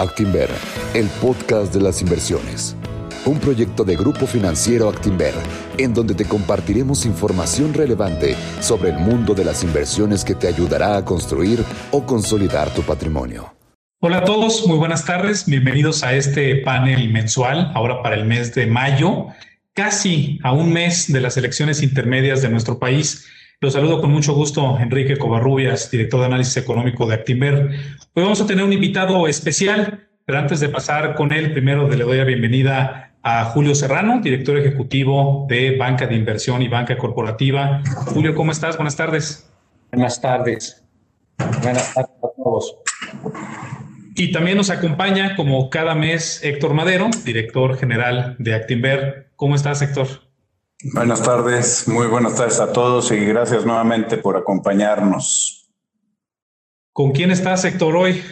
Actinver, 0.00 0.48
el 0.94 1.08
podcast 1.20 1.74
de 1.74 1.82
las 1.82 2.00
inversiones. 2.00 2.74
Un 3.26 3.38
proyecto 3.38 3.84
de 3.84 3.96
Grupo 3.96 4.26
Financiero 4.26 4.88
Actinver, 4.88 5.34
en 5.76 5.92
donde 5.92 6.14
te 6.14 6.24
compartiremos 6.24 7.04
información 7.04 7.74
relevante 7.74 8.34
sobre 8.60 8.92
el 8.92 8.98
mundo 8.98 9.34
de 9.34 9.44
las 9.44 9.62
inversiones 9.62 10.24
que 10.24 10.34
te 10.34 10.48
ayudará 10.48 10.96
a 10.96 11.04
construir 11.04 11.62
o 11.90 12.06
consolidar 12.06 12.72
tu 12.72 12.80
patrimonio. 12.80 13.52
Hola 14.00 14.18
a 14.18 14.24
todos, 14.24 14.66
muy 14.66 14.78
buenas 14.78 15.04
tardes. 15.04 15.44
Bienvenidos 15.44 16.02
a 16.02 16.14
este 16.14 16.56
panel 16.62 17.12
mensual, 17.12 17.70
ahora 17.74 18.02
para 18.02 18.16
el 18.16 18.24
mes 18.24 18.54
de 18.54 18.64
mayo, 18.64 19.26
casi 19.74 20.38
a 20.42 20.52
un 20.52 20.72
mes 20.72 21.12
de 21.12 21.20
las 21.20 21.36
elecciones 21.36 21.82
intermedias 21.82 22.40
de 22.40 22.48
nuestro 22.48 22.78
país. 22.78 23.26
Los 23.62 23.74
saludo 23.74 24.00
con 24.00 24.10
mucho 24.10 24.32
gusto, 24.32 24.78
Enrique 24.80 25.18
Covarrubias, 25.18 25.90
director 25.90 26.20
de 26.20 26.26
análisis 26.26 26.56
económico 26.56 27.06
de 27.06 27.14
Actimber. 27.14 27.68
Hoy 28.14 28.22
vamos 28.22 28.40
a 28.40 28.46
tener 28.46 28.64
un 28.64 28.72
invitado 28.72 29.28
especial, 29.28 30.08
pero 30.24 30.38
antes 30.38 30.60
de 30.60 30.70
pasar 30.70 31.14
con 31.14 31.30
él, 31.30 31.52
primero 31.52 31.86
le 31.86 32.02
doy 32.02 32.16
la 32.16 32.24
bienvenida 32.24 33.12
a 33.22 33.44
Julio 33.44 33.74
Serrano, 33.74 34.22
director 34.22 34.56
ejecutivo 34.56 35.44
de 35.46 35.76
Banca 35.76 36.06
de 36.06 36.14
Inversión 36.14 36.62
y 36.62 36.68
Banca 36.68 36.96
Corporativa. 36.96 37.82
Julio, 38.06 38.34
¿cómo 38.34 38.50
estás? 38.50 38.78
Buenas 38.78 38.96
tardes. 38.96 39.52
Buenas 39.92 40.18
tardes. 40.22 40.82
Buenas 41.62 41.92
tardes 41.92 42.16
a 42.16 42.42
todos. 42.42 42.76
Y 44.14 44.32
también 44.32 44.56
nos 44.56 44.70
acompaña, 44.70 45.36
como 45.36 45.68
cada 45.68 45.94
mes, 45.94 46.42
Héctor 46.42 46.72
Madero, 46.72 47.10
director 47.26 47.76
general 47.76 48.36
de 48.38 48.54
Actimber. 48.54 49.32
¿Cómo 49.36 49.54
estás, 49.54 49.82
Héctor? 49.82 50.29
Buenas 50.82 51.22
tardes, 51.22 51.86
muy 51.88 52.06
buenas 52.06 52.36
tardes 52.36 52.58
a 52.58 52.72
todos 52.72 53.12
y 53.12 53.22
gracias 53.26 53.66
nuevamente 53.66 54.16
por 54.16 54.38
acompañarnos. 54.38 55.70
¿Con 56.94 57.12
quién 57.12 57.30
estás, 57.30 57.66
Héctor, 57.66 57.96
hoy? 57.96 58.22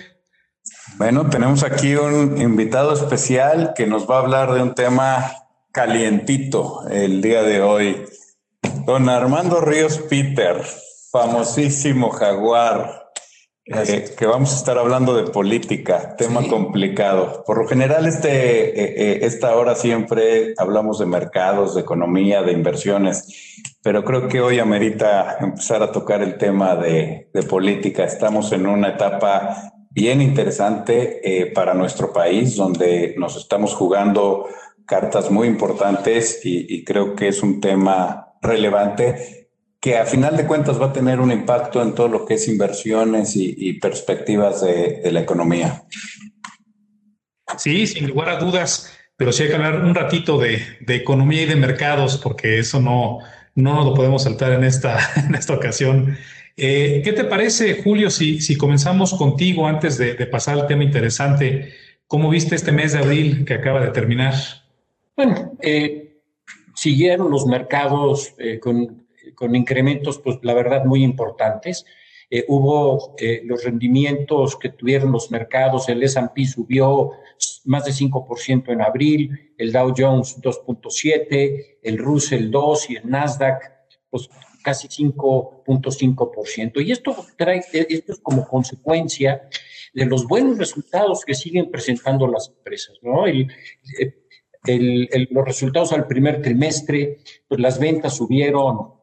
Bueno, 0.97 1.29
tenemos 1.29 1.63
aquí 1.63 1.95
un 1.95 2.41
invitado 2.41 2.95
especial 2.95 3.75
que 3.77 3.87
nos 3.87 4.09
va 4.09 4.17
a 4.17 4.21
hablar 4.21 4.55
de 4.55 4.63
un 4.63 4.75
tema 4.75 5.31
calientito 5.73 6.89
el 6.89 7.21
día 7.21 7.43
de 7.43 7.61
hoy. 7.61 8.07
Don 8.87 9.11
Armando 9.11 9.61
Ríos 9.61 9.99
Peter, 9.99 10.65
famosísimo 11.13 12.09
jaguar, 12.09 13.08
eh, 13.71 14.15
que 14.17 14.27
vamos 14.27 14.53
a 14.53 14.57
estar 14.57 14.79
hablando 14.79 15.15
de 15.15 15.31
política, 15.31 16.17
tema 16.17 16.47
complicado. 16.49 17.45
Por 17.47 17.59
lo 17.59 17.69
general, 17.69 18.07
este, 18.07 18.29
eh, 18.31 18.95
eh, 18.97 19.19
esta 19.23 19.55
hora 19.57 19.75
siempre 19.75 20.55
hablamos 20.57 20.99
de 20.99 21.07
mercados, 21.07 21.75
de 21.75 21.83
economía, 21.83 22.43
de 22.43 22.53
inversiones, 22.53 23.73
pero 23.83 24.05
creo 24.05 24.27
que 24.29 24.41
hoy 24.41 24.59
amerita 24.59 25.37
empezar 25.41 25.83
a 25.83 25.93
tocar 25.93 26.23
el 26.23 26.39
tema 26.39 26.77
de, 26.77 27.29
de 27.33 27.43
política. 27.43 28.05
Estamos 28.05 28.53
en 28.53 28.67
una 28.67 28.89
etapa 28.89 29.73
bien 29.91 30.23
interesante 30.23 31.51
para 31.55 31.75
nuestro 31.75 32.13
país, 32.13 32.57
donde 32.57 33.15
nos 33.19 33.37
estamos 33.37 33.75
jugando 33.75 34.47
cartas 34.87 35.31
muy 35.31 35.47
importantes 35.47 36.41
y, 36.45 36.67
y 36.75 36.85
creo 36.85 37.15
que 37.15 37.29
es 37.29 37.43
un 37.43 37.61
tema 37.61 38.33
relevante 38.41 39.48
que 39.81 39.97
a 39.97 40.05
final 40.05 40.37
de 40.37 40.47
cuentas 40.47 40.81
va 40.81 40.87
a 40.87 40.93
tener 40.93 41.21
un 41.21 41.31
impacto 41.31 41.81
en 41.83 41.95
todo 41.95 42.09
lo 42.09 42.25
que 42.25 42.35
es 42.35 42.49
inversiones 42.49 43.35
y, 43.37 43.75
perspectivas 43.75 44.63
de, 44.63 45.09
la 45.13 45.21
economía. 45.21 45.85
Sí, 47.57 47.87
sin 47.87 48.09
lugar 48.09 48.29
a 48.29 48.39
dudas, 48.39 48.93
pero 49.17 49.33
sí 49.33 49.45
hay 49.45 49.49
que 49.51 49.55
hablar 49.55 49.85
un 49.85 49.95
ratito 49.95 50.39
de, 50.39 50.61
economía 50.89 51.43
y 51.43 51.47
de 51.47 51.57
mercados, 51.57 52.19
porque 52.19 52.59
eso 52.59 52.81
no, 52.81 53.19
no 53.55 53.85
lo 53.85 53.95
podemos 53.95 54.25
saltar 54.25 54.53
en 54.53 54.65
esta, 54.65 54.99
en 55.29 55.35
esta 55.35 55.55
ocasión. 55.55 56.17
Eh, 56.57 57.01
¿Qué 57.05 57.13
te 57.13 57.23
parece, 57.23 57.81
Julio, 57.83 58.11
si, 58.11 58.41
si 58.41 58.57
comenzamos 58.57 59.15
contigo 59.15 59.69
antes 59.69 59.97
de, 59.97 60.15
pasar 60.27 60.59
al 60.59 60.67
tema 60.67 60.83
interesante? 60.83 61.73
¿Cómo 62.09 62.31
viste 62.31 62.57
este 62.57 62.73
mes 62.73 62.95
de 62.95 62.99
abril 62.99 63.45
que 63.45 63.55
acaba 63.55 63.81
de 63.81 63.93
terminar? 63.93 64.35
Bueno, 65.17 65.53
eh, 65.61 66.17
siguieron 66.75 67.31
los 67.31 67.47
mercados 67.47 68.35
eh, 68.39 68.59
con 68.59 69.07
con 69.39 69.55
incrementos, 69.55 70.19
pues 70.19 70.39
la 70.43 70.53
verdad, 70.53 70.85
muy 70.85 71.05
importantes. 71.05 71.87
Eh, 72.29 72.45
hubo 72.49 73.15
eh, 73.19 73.41
los 73.45 73.63
rendimientos 73.63 74.57
que 74.57 74.71
tuvieron 74.71 75.13
los 75.13 75.31
mercados, 75.31 75.89
el 75.89 76.03
S&P 76.03 76.45
subió 76.45 77.13
más 77.65 77.85
de 77.85 77.93
5% 77.93 78.73
en 78.73 78.83
abril, 78.83 79.53
el 79.57 79.71
Dow 79.71 79.95
Jones 79.97 80.41
2.7, 80.43 81.79
el 81.83 81.99
Russell 81.99 82.51
2 82.51 82.91
y 82.91 82.97
el 82.97 83.09
Nasdaq 83.09 83.63
pues 84.11 84.29
casi 84.65 84.89
5.5%. 84.89 86.85
Y 86.85 86.91
esto 86.91 87.15
trae 87.37 87.63
esto 87.73 88.13
es 88.13 88.19
como 88.19 88.47
consecuencia 88.47 89.49
de 89.95 90.05
los 90.05 90.27
buenos 90.27 90.59
resultados 90.59 91.25
que 91.25 91.35
siguen 91.35 91.71
presentando 91.71 92.27
las 92.27 92.49
empresas, 92.49 92.99
¿no? 93.03 93.27
El, 93.27 93.47
el, 94.67 95.29
los 95.31 95.45
resultados 95.45 95.93
al 95.93 96.09
primer 96.09 96.43
trimestre, 96.43 97.19
pues 97.47 97.61
las 97.61 97.79
ventas 97.79 98.17
subieron 98.17 98.98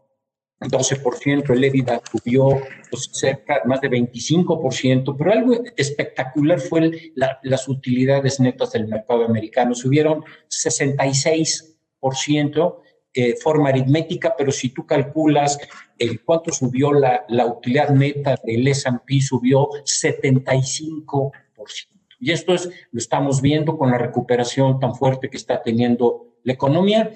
12%, 0.67 1.53
el 1.53 1.63
EBITDA 1.63 2.01
subió 2.11 2.49
pues, 2.89 3.09
cerca, 3.11 3.61
más 3.65 3.81
de 3.81 3.89
25%, 3.89 5.15
pero 5.17 5.31
algo 5.31 5.63
espectacular 5.75 6.59
fue 6.59 7.13
las 7.15 7.67
utilidades 7.67 8.39
netas 8.39 8.71
del 8.71 8.87
mercado 8.87 9.25
americano, 9.25 9.75
subieron 9.75 10.23
66%, 10.49 12.77
eh, 13.17 13.35
forma 13.41 13.69
aritmética, 13.69 14.35
pero 14.37 14.51
si 14.51 14.69
tú 14.69 14.85
calculas 14.85 15.57
el 15.97 16.21
cuánto 16.23 16.51
subió 16.51 16.91
la, 16.91 17.23
la 17.29 17.45
utilidad 17.45 17.89
neta 17.89 18.35
del 18.43 18.67
S&P, 18.67 19.21
subió 19.21 19.69
75%. 19.69 21.31
Y 22.19 22.31
esto 22.31 22.53
es, 22.53 22.69
lo 22.91 22.97
estamos 22.97 23.41
viendo 23.41 23.77
con 23.77 23.91
la 23.91 23.97
recuperación 23.97 24.79
tan 24.79 24.95
fuerte 24.95 25.29
que 25.29 25.37
está 25.37 25.61
teniendo 25.61 26.37
la 26.43 26.53
economía. 26.53 27.11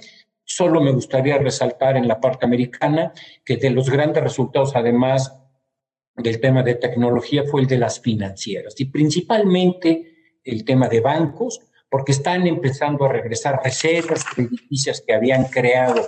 Solo 0.52 0.82
me 0.82 0.92
gustaría 0.92 1.38
resaltar 1.38 1.96
en 1.96 2.08
la 2.08 2.20
parte 2.20 2.44
americana 2.44 3.14
que 3.46 3.58
de 3.58 3.70
los 3.70 3.88
grandes 3.88 4.24
resultados, 4.24 4.76
además 4.76 5.40
del 6.16 6.42
tema 6.42 6.64
de 6.64 6.74
tecnología, 6.74 7.44
fue 7.44 7.62
el 7.62 7.68
de 7.68 7.78
las 7.78 8.00
financieras 8.00 8.74
y 8.80 8.86
principalmente 8.86 10.40
el 10.44 10.66
tema 10.66 10.90
de 10.90 11.02
bancos, 11.02 11.62
porque 11.88 12.14
están 12.14 12.48
empezando 12.48 13.06
a 13.06 13.10
regresar 13.10 13.62
reservas 13.64 14.26
crediticias 14.26 15.04
que 15.06 15.14
habían 15.14 15.46
creado 15.46 16.02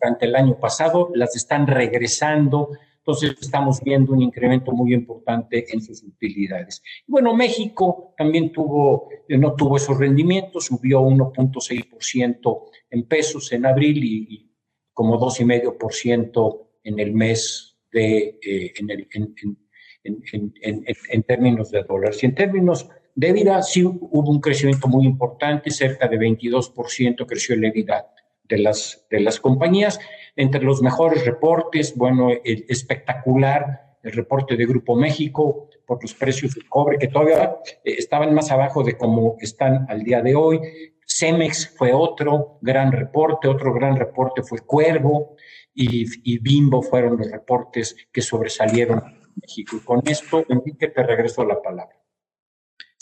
durante 0.00 0.26
el 0.26 0.34
año 0.34 0.58
pasado, 0.58 1.10
las 1.14 1.36
están 1.36 1.68
regresando. 1.68 2.70
Entonces 3.06 3.36
estamos 3.38 3.82
viendo 3.82 4.14
un 4.14 4.22
incremento 4.22 4.72
muy 4.72 4.94
importante 4.94 5.66
en 5.70 5.82
sus 5.82 6.02
utilidades. 6.02 6.82
bueno, 7.06 7.34
México 7.34 8.14
también 8.16 8.50
tuvo, 8.50 9.10
no 9.28 9.54
tuvo 9.54 9.76
esos 9.76 9.98
rendimientos, 9.98 10.64
subió 10.64 11.02
1.6% 11.02 12.62
en 12.88 13.02
pesos 13.02 13.52
en 13.52 13.66
abril 13.66 14.02
y, 14.02 14.50
como 14.94 15.20
2,5% 15.20 16.66
en 16.84 16.98
el 16.98 17.12
mes 17.12 17.76
de, 17.92 18.38
eh, 18.42 18.72
en, 18.78 18.90
el, 18.90 19.06
en, 19.12 19.34
en, 20.02 20.84
en, 21.10 21.22
términos 21.24 21.70
de 21.70 21.82
dólares. 21.82 22.22
Y 22.22 22.26
en 22.26 22.34
términos 22.34 22.88
de 23.14 23.32
vida, 23.34 23.60
sí 23.60 23.84
hubo 23.84 24.30
un 24.30 24.40
crecimiento 24.40 24.88
muy 24.88 25.04
importante, 25.04 25.70
cerca 25.70 26.08
de 26.08 26.16
22% 26.18 27.26
creció 27.26 27.54
la 27.56 27.70
vida 27.70 28.14
de 28.44 28.58
las, 28.58 29.06
de 29.10 29.20
las 29.20 29.40
compañías. 29.40 30.00
Entre 30.36 30.62
los 30.62 30.82
mejores 30.82 31.24
reportes, 31.24 31.94
bueno, 31.96 32.30
espectacular, 32.42 33.84
el 34.04 34.12
reporte 34.12 34.56
de 34.56 34.66
Grupo 34.66 34.94
México 34.94 35.68
por 35.86 36.00
los 36.02 36.14
precios 36.14 36.54
del 36.54 36.68
cobre, 36.68 36.98
que 36.98 37.08
todavía 37.08 37.56
eh, 37.84 37.94
estaban 37.98 38.34
más 38.34 38.50
abajo 38.50 38.82
de 38.84 38.96
como 38.96 39.36
están 39.40 39.86
al 39.88 40.02
día 40.04 40.22
de 40.22 40.34
hoy. 40.34 40.60
Cemex 41.06 41.74
fue 41.76 41.92
otro 41.92 42.58
gran 42.60 42.92
reporte, 42.92 43.48
otro 43.48 43.72
gran 43.72 43.96
reporte 43.96 44.42
fue 44.42 44.60
Cuervo 44.60 45.36
y, 45.74 46.38
Bimbo 46.38 46.82
fueron 46.82 47.18
los 47.18 47.30
reportes 47.30 47.96
que 48.12 48.22
sobresalieron 48.22 48.98
en 48.98 49.32
México. 49.40 49.76
Y 49.76 49.80
con 49.80 50.02
esto, 50.06 50.44
Enrique, 50.48 50.88
te 50.88 51.02
regreso 51.02 51.44
la 51.44 51.60
palabra. 51.60 52.03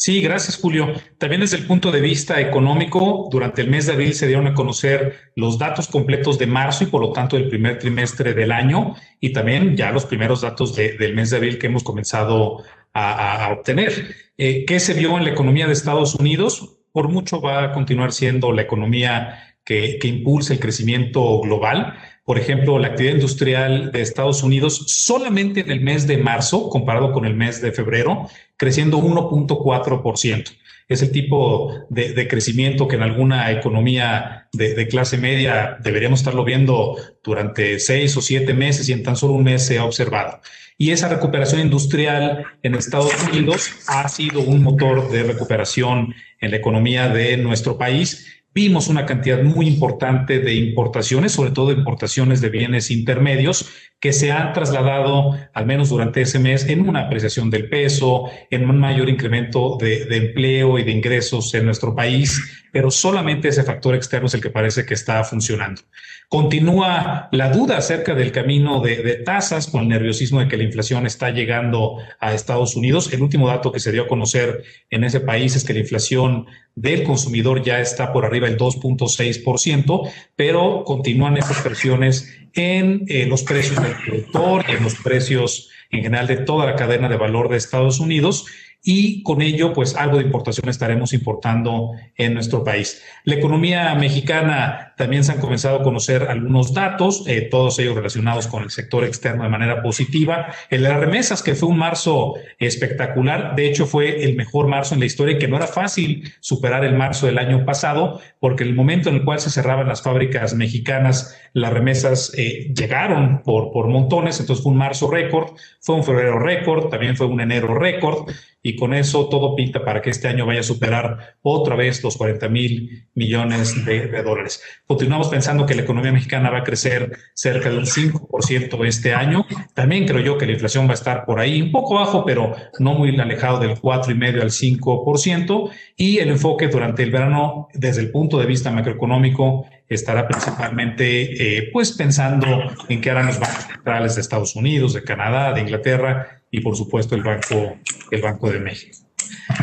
Sí, 0.04 0.20
gracias, 0.20 0.56
Julio. 0.56 0.94
También 1.16 1.42
desde 1.42 1.58
el 1.58 1.64
punto 1.64 1.92
de 1.92 2.00
vista 2.00 2.40
económico, 2.40 3.28
durante 3.30 3.62
el 3.62 3.70
mes 3.70 3.86
de 3.86 3.92
abril 3.92 4.14
se 4.14 4.26
dieron 4.26 4.48
a 4.48 4.52
conocer 4.52 5.30
los 5.36 5.58
datos 5.58 5.86
completos 5.86 6.40
de 6.40 6.48
marzo 6.48 6.82
y 6.82 6.88
por 6.88 7.00
lo 7.00 7.12
tanto 7.12 7.36
del 7.36 7.48
primer 7.48 7.78
trimestre 7.78 8.34
del 8.34 8.50
año 8.50 8.96
y 9.20 9.32
también 9.32 9.76
ya 9.76 9.92
los 9.92 10.04
primeros 10.04 10.40
datos 10.40 10.74
del 10.74 11.14
mes 11.14 11.30
de 11.30 11.36
abril 11.36 11.56
que 11.56 11.68
hemos 11.68 11.84
comenzado 11.84 12.64
a, 12.92 13.50
obtener. 13.56 14.16
Eh, 14.36 14.64
¿Qué 14.66 14.80
se 14.80 14.94
vio 14.94 15.16
en 15.18 15.22
la 15.22 15.30
economía 15.30 15.68
de 15.68 15.72
Estados 15.72 16.16
Unidos? 16.16 16.78
por 16.90 17.08
mucho 17.08 17.40
va 17.40 17.62
a 17.62 17.72
continuar 17.72 18.12
siendo 18.12 18.52
la 18.52 18.62
economía 18.62 19.56
que 19.64 19.98
impulsa 20.02 20.52
el 20.52 20.58
crecimiento 20.58 21.40
global. 21.40 21.94
Por 22.24 22.38
ejemplo, 22.38 22.78
la 22.78 22.88
actividad 22.88 23.14
industrial 23.14 23.90
de 23.90 24.00
Estados 24.00 24.44
Unidos 24.44 24.84
solamente 24.86 25.60
en 25.60 25.70
el 25.72 25.80
mes 25.80 26.06
de 26.06 26.18
marzo, 26.18 26.68
comparado 26.68 27.12
con 27.12 27.24
el 27.24 27.34
mes 27.34 27.60
de 27.60 27.72
febrero, 27.72 28.28
creciendo 28.62 28.98
1.4%. 28.98 30.56
es 30.88 31.02
el 31.02 31.10
tipo 31.10 31.84
de, 31.90 32.28
crecimiento 32.28 32.86
que 32.86 32.94
en 32.94 33.02
alguna 33.02 33.50
economía 33.50 34.46
de, 34.52 34.86
clase 34.86 35.18
media 35.18 35.78
deberíamos 35.82 36.20
estarlo 36.20 36.44
viendo 36.44 36.96
durante 37.24 37.80
seis 37.80 38.16
o 38.16 38.20
siete 38.20 38.54
meses 38.54 38.88
y 38.88 38.92
en 38.92 39.02
tan 39.02 39.16
solo 39.16 39.32
un 39.32 39.42
mes 39.42 39.66
se 39.66 39.80
ha 39.80 39.84
observado. 39.84 40.40
Y 40.78 40.92
esa 40.92 41.08
recuperación 41.08 41.60
industrial 41.60 42.44
en 42.62 42.76
Estados 42.76 43.12
Unidos 43.28 43.68
ha 43.88 44.08
sido 44.08 44.38
un 44.42 44.62
motor 44.62 45.10
de 45.10 45.24
recuperación 45.24 46.14
en 46.40 46.52
la 46.52 46.56
economía 46.56 47.08
de 47.08 47.36
nuestro 47.38 47.76
país 47.76 48.42
Vimos 48.54 48.88
una 48.88 49.06
cantidad 49.06 49.42
muy 49.42 49.66
importante 49.66 50.38
de 50.38 50.52
importaciones, 50.54 51.32
sobre 51.32 51.52
todo 51.52 51.72
importaciones 51.72 52.42
de 52.42 52.50
bienes 52.50 52.90
intermedios, 52.90 53.70
que 54.02 54.12
se 54.12 54.32
han 54.32 54.52
trasladado, 54.52 55.38
al 55.54 55.64
menos 55.64 55.90
durante 55.90 56.22
ese 56.22 56.40
mes, 56.40 56.68
en 56.68 56.88
una 56.88 57.02
apreciación 57.02 57.50
del 57.50 57.68
peso, 57.68 58.28
en 58.50 58.68
un 58.68 58.76
mayor 58.80 59.08
incremento 59.08 59.78
de, 59.80 60.08
empleo 60.10 60.76
y 60.76 60.82
de 60.82 60.90
ingresos 60.90 61.54
en 61.54 61.66
nuestro 61.66 61.94
país, 61.94 62.66
pero 62.72 62.90
solamente 62.90 63.46
ese 63.46 63.62
factor 63.62 63.94
externo 63.94 64.26
es 64.26 64.34
el 64.34 64.40
que 64.40 64.50
parece 64.50 64.84
que 64.84 64.94
está 64.94 65.22
funcionando. 65.22 65.82
Continúa 66.28 67.28
la 67.30 67.50
duda 67.50 67.76
acerca 67.76 68.16
del 68.16 68.32
camino 68.32 68.80
de, 68.80 69.04
de, 69.04 69.14
tasas 69.18 69.68
con 69.68 69.82
el 69.82 69.88
nerviosismo 69.90 70.40
de 70.40 70.48
que 70.48 70.56
la 70.56 70.64
inflación 70.64 71.06
está 71.06 71.30
llegando 71.30 71.98
a 72.18 72.34
Estados 72.34 72.74
Unidos. 72.74 73.12
El 73.12 73.22
último 73.22 73.46
dato 73.46 73.70
que 73.70 73.78
se 73.78 73.92
dio 73.92 74.02
a 74.02 74.08
conocer 74.08 74.64
en 74.90 75.04
ese 75.04 75.20
país 75.20 75.54
es 75.54 75.62
que 75.62 75.74
la 75.74 75.80
inflación 75.80 76.46
del 76.74 77.04
consumidor 77.04 77.62
ya 77.62 77.80
está 77.80 78.12
por 78.12 78.24
arriba 78.24 78.48
del 78.48 78.58
2.6%, 78.58 80.10
pero 80.34 80.82
continúan 80.84 81.36
esas 81.36 81.60
presiones 81.60 82.41
en 82.54 83.04
eh, 83.08 83.26
los 83.26 83.42
precios 83.42 83.82
del 83.82 83.94
productor 84.04 84.64
y 84.68 84.72
en 84.72 84.82
los 84.82 84.94
precios 84.96 85.70
en 85.90 86.02
general 86.02 86.26
de 86.26 86.38
toda 86.38 86.66
la 86.66 86.76
cadena 86.76 87.08
de 87.08 87.16
valor 87.16 87.48
de 87.48 87.56
Estados 87.56 88.00
Unidos 88.00 88.46
y 88.84 89.22
con 89.22 89.42
ello, 89.42 89.72
pues 89.72 89.94
algo 89.94 90.18
de 90.18 90.24
importación 90.24 90.68
estaremos 90.68 91.12
importando 91.12 91.92
en 92.16 92.34
nuestro 92.34 92.64
país. 92.64 93.00
La 93.24 93.36
economía 93.36 93.94
mexicana 93.94 94.94
también 94.96 95.22
se 95.22 95.30
han 95.30 95.38
comenzado 95.38 95.78
a 95.78 95.82
conocer 95.84 96.24
algunos 96.24 96.74
datos, 96.74 97.24
eh, 97.28 97.42
todos 97.42 97.78
ellos 97.78 97.94
relacionados 97.94 98.48
con 98.48 98.64
el 98.64 98.70
sector 98.70 99.04
externo 99.04 99.44
de 99.44 99.50
manera 99.50 99.82
positiva. 99.82 100.48
El 100.68 100.82
de 100.82 100.88
las 100.88 100.98
remesas, 100.98 101.44
que 101.44 101.54
fue 101.54 101.68
un 101.68 101.78
marzo 101.78 102.34
espectacular, 102.58 103.54
de 103.54 103.68
hecho 103.68 103.86
fue 103.86 104.24
el 104.24 104.34
mejor 104.34 104.66
marzo 104.66 104.94
en 104.94 105.00
la 105.00 105.06
historia 105.06 105.38
que 105.38 105.46
no 105.46 105.56
era 105.56 105.68
fácil 105.68 106.32
superar 106.40 106.84
el 106.84 106.94
marzo 106.94 107.26
del 107.26 107.38
año 107.38 107.64
pasado, 107.64 108.20
porque 108.40 108.64
el 108.64 108.74
momento 108.74 109.10
en 109.10 109.16
el 109.16 109.24
cual 109.24 109.38
se 109.38 109.50
cerraban 109.50 109.86
las 109.86 110.02
fábricas 110.02 110.54
mexicanas, 110.54 111.38
las 111.52 111.72
remesas 111.72 112.32
eh, 112.36 112.72
llegaron 112.74 113.42
por, 113.44 113.70
por 113.70 113.86
montones, 113.86 114.40
entonces 114.40 114.62
fue 114.62 114.72
un 114.72 114.78
marzo 114.78 115.08
récord, 115.08 115.52
fue 115.80 115.94
un 115.94 116.02
febrero 116.02 116.40
récord, 116.40 116.88
también 116.88 117.16
fue 117.16 117.26
un 117.26 117.40
enero 117.40 117.74
récord 117.74 118.28
y 118.62 118.71
con 118.76 118.94
eso 118.94 119.28
todo 119.28 119.54
pinta 119.54 119.84
para 119.84 120.00
que 120.02 120.10
este 120.10 120.28
año 120.28 120.46
vaya 120.46 120.60
a 120.60 120.64
superar 120.64 121.36
otra 121.42 121.76
vez 121.76 122.02
los 122.02 122.16
40 122.16 122.48
mil 122.48 123.06
millones 123.14 123.84
de, 123.84 124.22
dólares. 124.22 124.62
Continuamos 124.86 125.28
pensando 125.28 125.66
que 125.66 125.74
la 125.74 125.82
economía 125.82 126.12
mexicana 126.12 126.50
va 126.50 126.58
a 126.58 126.64
crecer 126.64 127.16
cerca 127.34 127.70
de 127.70 127.78
un 127.78 127.86
5% 127.86 128.86
este 128.86 129.14
año. 129.14 129.46
También 129.74 130.06
creo 130.06 130.20
yo 130.20 130.38
que 130.38 130.46
la 130.46 130.52
inflación 130.52 130.86
va 130.86 130.92
a 130.92 130.94
estar 130.94 131.24
por 131.24 131.40
ahí, 131.40 131.62
un 131.62 131.72
poco 131.72 131.94
bajo, 131.94 132.24
pero 132.24 132.54
no 132.78 132.94
muy 132.94 133.18
alejado 133.18 133.58
del 133.58 133.80
4,5 133.80 134.40
al 134.40 134.50
5%. 134.50 135.70
Y 135.96 136.18
el 136.18 136.30
enfoque 136.30 136.68
durante 136.68 137.02
el 137.02 137.10
verano, 137.10 137.68
desde 137.74 138.02
el 138.02 138.10
punto 138.10 138.38
de 138.38 138.46
vista 138.46 138.70
macroeconómico, 138.70 139.66
estará 139.94 140.26
principalmente 140.26 141.58
eh, 141.58 141.70
pues 141.72 141.92
pensando 141.92 142.46
en 142.88 143.00
qué 143.00 143.10
harán 143.10 143.26
los 143.26 143.38
bancos 143.38 143.64
centrales 143.64 144.14
de 144.14 144.20
Estados 144.20 144.56
Unidos, 144.56 144.94
de 144.94 145.04
Canadá, 145.04 145.52
de 145.52 145.60
Inglaterra 145.60 146.42
y 146.50 146.60
por 146.60 146.76
supuesto 146.76 147.14
el 147.14 147.22
Banco, 147.22 147.78
el 148.10 148.22
Banco 148.22 148.50
de 148.50 148.60
México. 148.60 148.98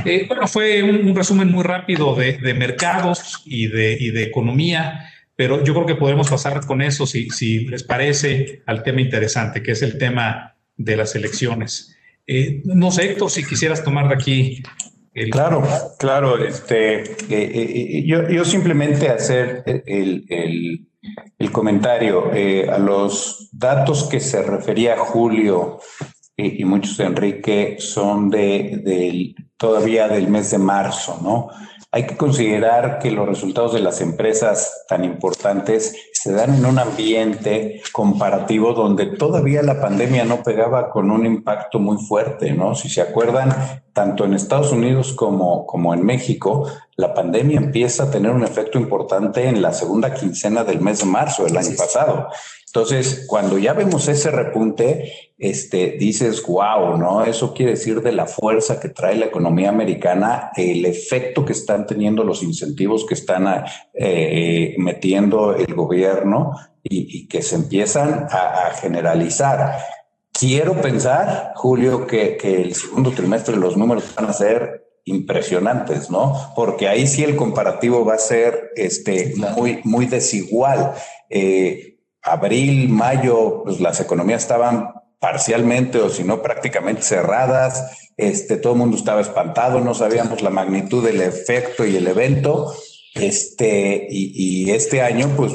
Eh, 0.06 0.26
bueno, 0.28 0.48
fue 0.48 0.84
un, 0.84 1.16
resumen 1.16 1.52
muy 1.52 1.64
rápido 1.64 2.16
de, 2.16 2.54
mercados 2.54 3.44
y 3.46 3.68
de, 3.68 3.98
y 4.00 4.12
de, 4.12 4.24
economía, 4.24 5.12
pero 5.36 5.64
yo 5.64 5.74
creo 5.74 5.86
que 5.86 5.96
podemos 5.96 6.30
pasar 6.30 6.66
con 6.66 6.82
eso, 6.82 7.06
si, 7.06 7.30
si 7.30 7.66
les 7.66 7.84
parece, 7.84 8.62
al 8.66 8.84
tema 8.84 9.02
interesante, 9.02 9.62
que 9.62 9.72
es 9.72 9.82
el 9.82 9.98
tema 9.98 10.56
de 10.78 10.96
las 10.96 11.16
elecciones. 11.16 11.96
Eh, 12.26 12.62
no 12.66 12.92
sé, 12.92 13.12
Héctor, 13.12 13.32
si 13.32 13.44
quisieras 13.44 13.84
tomar 13.84 14.08
de 14.08 14.16
aquí 14.16 14.64
Claro, 15.32 15.64
claro. 15.98 16.44
Este, 16.44 17.02
eh, 17.02 17.06
eh, 17.30 18.04
yo, 18.06 18.28
yo, 18.30 18.46
simplemente 18.46 19.10
hacer 19.10 19.64
el, 19.66 20.26
el, 20.30 20.88
el 21.38 21.52
comentario 21.52 22.32
a 22.32 22.78
los 22.78 23.50
datos 23.52 24.04
que 24.10 24.20
se 24.20 24.42
refería 24.42 24.98
Julio 24.98 25.80
y, 26.38 26.66
muchos 26.66 26.98
de 26.98 27.06
Enrique 27.06 27.76
son 27.80 28.30
de, 28.30 28.82
de, 28.84 29.36
todavía 29.58 30.08
del 30.08 30.30
mes 30.30 30.52
de 30.52 30.58
marzo, 30.58 31.20
¿no? 31.22 31.50
Hay 31.92 32.06
que 32.06 32.18
considerar 32.18 33.00
que 33.00 33.12
los 33.12 33.28
resultados 33.28 33.74
de 33.74 33.80
las 33.80 34.00
empresas 34.00 34.86
tan 34.88 35.04
importantes 35.04 36.09
se 36.22 36.34
dan 36.34 36.54
en 36.54 36.66
un 36.66 36.78
ambiente 36.78 37.82
comparativo 37.94 38.74
donde 38.74 39.06
todavía 39.06 39.64
la 39.64 39.80
pandemia 39.80 40.26
no 40.26 40.44
pegaba 40.44 40.90
con 40.90 41.12
un 41.12 41.26
impacto 41.26 41.80
muy 41.80 41.96
fuerte, 41.96 42.52
¿no? 42.52 42.76
Si 42.76 42.90
se 42.90 43.00
acuerdan, 43.00 43.56
tanto 43.94 44.26
en 44.26 44.34
Estados 44.34 44.74
Unidos 44.74 45.14
como, 45.14 45.66
como 45.66 45.94
en 45.94 46.06
México, 46.06 46.68
la 46.98 47.14
pandemia 47.14 47.58
empieza 47.58 48.04
a 48.04 48.12
tener 48.12 48.32
un 48.32 48.44
efecto 48.44 48.78
importante 48.78 49.48
en 49.48 49.62
la 49.62 49.72
segunda 49.72 50.14
quincena 50.14 50.66
del 50.66 50.82
mes 50.82 51.00
de 51.00 51.06
marzo 51.06 51.46
del 51.46 51.56
año 51.56 51.78
pasado. 51.78 52.28
Entonces, 52.72 53.26
cuando 53.28 53.58
ya 53.58 53.74
vemos 53.74 54.08
ese 54.08 54.30
repunte, 54.30 55.32
este, 55.40 55.96
dices, 56.00 56.46
wow, 56.46 56.98
¿no? 56.98 57.26
Eso 57.26 57.52
quiere 57.56 57.72
decir 57.72 58.04
de 58.04 58.12
la 58.12 58.28
fuerza 58.28 58.80
que 58.80 58.90
trae 58.90 59.16
la 59.16 59.26
economía 59.26 59.70
americana, 59.70 60.52
el 60.56 60.86
efecto 60.86 61.44
que 61.44 61.54
están 61.54 61.88
teniendo 61.88 62.24
los 62.24 62.44
incentivos 62.44 63.08
que 63.08 63.16
están 63.16 63.66
eh, 63.96 64.76
metiendo 64.78 65.56
el 65.56 65.74
gobierno 65.74 66.52
y, 66.84 67.28
que 67.28 67.42
se 67.42 67.56
empiezan 67.56 68.28
a, 68.30 68.70
generalizar. 68.80 69.80
Quiero 70.32 70.80
pensar, 70.80 71.54
Julio, 71.56 72.06
que, 72.06 72.38
el 72.44 72.76
segundo 72.76 73.10
trimestre 73.12 73.58
los 73.58 73.78
números 73.78 74.04
van 74.16 74.30
a 74.30 74.34
ser 74.34 74.86
impresionantes, 75.06 76.12
¿no? 76.12 76.36
Porque 76.56 76.88
ahí 76.88 77.08
sí 77.08 77.24
el 77.24 77.36
comparativo 77.36 78.06
va 78.06 78.14
a 78.14 78.20
ser 78.20 78.70
este, 78.76 79.34
muy, 79.56 79.82
muy 79.86 80.06
desigual. 80.06 80.94
Eh, 81.32 81.96
abril, 82.22 82.90
mayo, 82.90 83.64
pues 83.64 83.80
las 83.80 84.00
economías 84.00 84.42
estaban 84.42 84.94
parcialmente 85.20 86.00
o 86.00 86.10
si 86.10 86.24
no 86.24 86.42
prácticamente 86.42 87.02
cerradas, 87.02 88.10
este, 88.18 88.58
todo 88.58 88.74
el 88.74 88.80
mundo 88.80 88.98
estaba 88.98 89.22
espantado, 89.22 89.82
no 89.82 89.94
sabíamos 89.94 90.42
la 90.42 90.50
magnitud 90.50 91.04
del 91.04 91.22
efecto 91.22 91.86
y 91.86 91.96
el 91.96 92.08
evento, 92.08 92.74
este, 93.16 94.08
y, 94.10 94.70
este 94.72 95.02
año, 95.02 95.30
pues 95.36 95.54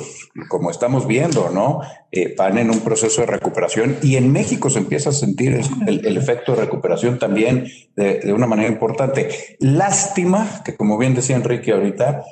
como 0.49 0.71
estamos 0.71 1.07
viendo, 1.07 1.51
¿no? 1.51 1.81
Eh, 2.11 2.35
van 2.37 2.59
en 2.59 2.71
un 2.71 2.81
proceso 2.81 3.21
de 3.21 3.29
recuperación 3.29 3.97
y 4.03 4.17
en 4.17 4.33
México 4.33 4.69
se 4.69 4.81
empieza 4.81 5.11
a 5.11 5.13
sentir 5.13 5.61
el, 5.87 6.17
efecto 6.17 6.53
de 6.53 6.63
recuperación 6.63 7.19
también 7.19 7.69
de, 7.95 8.19
de, 8.19 8.33
una 8.33 8.47
manera 8.47 8.69
importante. 8.69 9.57
Lástima 9.61 10.63
que, 10.65 10.75
como 10.75 10.99
bien 10.99 11.15
decía 11.15 11.37
Enrique 11.37 11.73
ahorita, 11.73 12.25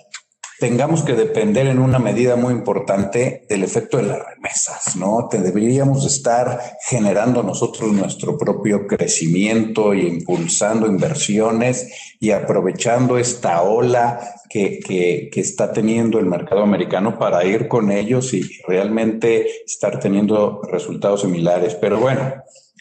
tengamos 0.62 1.02
que 1.02 1.14
depender 1.14 1.66
en 1.66 1.80
una 1.80 1.98
medida 1.98 2.36
muy 2.36 2.52
importante 2.52 3.44
del 3.48 3.64
efecto 3.64 3.96
de 3.96 4.04
las 4.04 4.24
remesas, 4.24 4.94
¿no? 4.94 5.26
Te 5.28 5.38
deberíamos 5.38 6.06
estar 6.06 6.76
generando 6.88 7.42
nosotros 7.42 7.92
nuestro 7.92 8.38
propio 8.38 8.86
crecimiento 8.86 9.92
y 9.92 10.06
impulsando 10.06 10.86
inversiones 10.86 12.14
y 12.20 12.30
aprovechando 12.30 13.18
esta 13.18 13.60
ola 13.62 14.20
que, 14.48 14.78
que, 14.78 15.40
está 15.40 15.72
teniendo 15.72 16.20
el 16.20 16.26
mercado 16.26 16.62
americano 16.62 17.18
para 17.18 17.44
ir 17.44 17.66
con 17.66 17.90
ellos 17.90 18.32
y 18.32 18.48
realmente 18.68 19.64
estar 19.66 19.98
teniendo 19.98 20.62
resultados 20.70 21.22
similares. 21.22 21.74
Pero 21.74 21.98
bueno, 21.98 22.34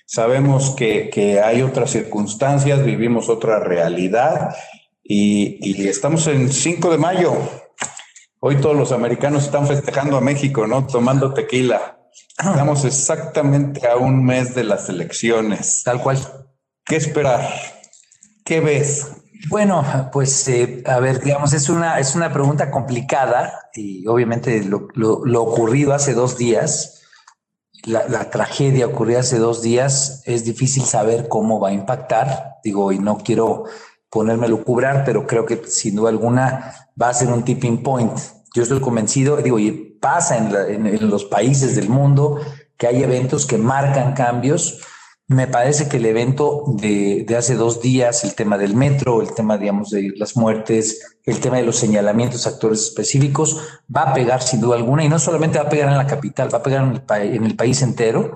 sabemos 0.06 0.76
que, 0.76 1.10
que 1.10 1.40
hay 1.40 1.64
otras 1.64 1.90
circunstancias, 1.90 2.86
vivimos 2.86 3.28
otra 3.28 3.60
realidad 3.60 4.56
y, 5.04 5.58
y 5.68 5.88
estamos 5.88 6.28
en 6.28 6.54
5 6.54 6.92
de 6.92 6.98
mayo, 7.00 7.34
Hoy 8.44 8.56
todos 8.56 8.76
los 8.76 8.92
americanos 8.92 9.44
están 9.44 9.68
festejando 9.68 10.18
a 10.18 10.22
México, 10.22 10.66
¿no? 10.66 10.88
Tomando 10.88 11.32
tequila. 11.32 12.00
Estamos 12.40 12.86
exactamente 12.86 13.88
a 13.88 13.98
un 13.98 14.26
mes 14.26 14.56
de 14.56 14.64
las 14.64 14.90
elecciones. 14.90 15.84
Tal 15.84 16.02
cual. 16.02 16.18
¿Qué 16.84 16.96
esperar? 16.96 17.48
¿Qué 18.44 18.60
ves? 18.60 19.12
Bueno, 19.48 20.10
pues 20.12 20.48
eh, 20.48 20.82
a 20.88 21.00
ver, 21.00 21.22
digamos, 21.22 21.54
es 21.54 21.70
una, 21.70 22.00
es 22.00 22.16
una 22.16 22.34
pregunta 22.34 22.72
complicada 22.72 23.70
y 23.76 24.08
obviamente 24.08 24.64
lo, 24.64 24.88
lo, 24.96 25.44
ocurrido 25.44 25.94
hace 25.94 26.16
dos 26.16 26.40
días, 26.40 27.04
la, 27.84 28.08
la, 28.08 28.32
tragedia 28.32 28.88
ocurrida 28.88 29.20
hace 29.20 29.38
dos 29.38 29.62
días, 29.62 30.24
es 30.26 30.46
difícil 30.46 30.84
saber 30.86 31.28
cómo 31.28 31.60
va 31.60 31.70
a 31.70 31.74
impactar. 31.74 32.56
Digo, 32.64 32.92
y 32.92 32.98
no 32.98 33.20
quiero 33.20 33.66
ponerme 34.12 34.46
a 34.46 34.50
lucubrar, 34.50 35.04
pero 35.06 35.26
creo 35.26 35.46
que 35.46 35.62
sin 35.68 35.96
duda 35.96 36.10
alguna 36.10 36.76
va 37.02 37.10
a 37.10 37.14
ser 37.14 37.30
un 37.30 37.44
tipping 37.44 37.82
point. 37.82 38.12
Yo 38.54 38.62
estoy 38.62 38.82
convencido, 38.82 39.38
digo, 39.38 39.58
y 39.58 39.72
pasa 39.72 40.38
en, 40.38 41.10
los 41.10 41.24
países 41.26 41.76
del 41.76 41.90
mundo 41.90 42.42
que 42.78 42.88
hay 42.88 43.02
eventos 43.02 43.46
que 43.46 43.58
marcan 43.58 44.14
cambios. 44.14 44.82
Me 45.28 45.48
parece 45.48 45.88
que 45.88 45.98
el 45.98 46.06
evento 46.06 46.66
de, 46.68 47.24
de, 47.26 47.38
hace 47.38 47.56
dos 47.56 47.82
días, 47.82 48.26
el 48.26 48.36
tema 48.36 48.58
del 48.58 48.76
metro, 48.76 49.22
el 49.22 49.34
tema, 49.34 49.58
digamos, 49.58 49.92
de 49.92 50.12
las 50.18 50.36
muertes, 50.36 51.18
el 51.24 51.40
tema 51.40 51.58
de 51.58 51.64
los 51.64 51.78
señalamientos 51.78 52.46
actores 52.48 52.82
específicos, 52.82 53.62
va 53.96 54.02
a 54.02 54.14
pegar 54.14 54.42
sin 54.42 54.60
duda 54.60 54.76
alguna 54.76 55.06
y 55.06 55.10
no 55.10 55.20
solamente 55.20 55.58
va 55.58 55.66
a 55.66 55.70
pegar 55.70 55.88
en 55.88 55.98
la 55.98 56.08
capital, 56.08 56.54
va 56.54 56.58
a 56.58 56.64
pegar 56.64 56.84
en 56.84 57.02
el, 57.22 57.36
en 57.36 57.46
el 57.46 57.56
país 57.56 57.82
entero. 57.82 58.36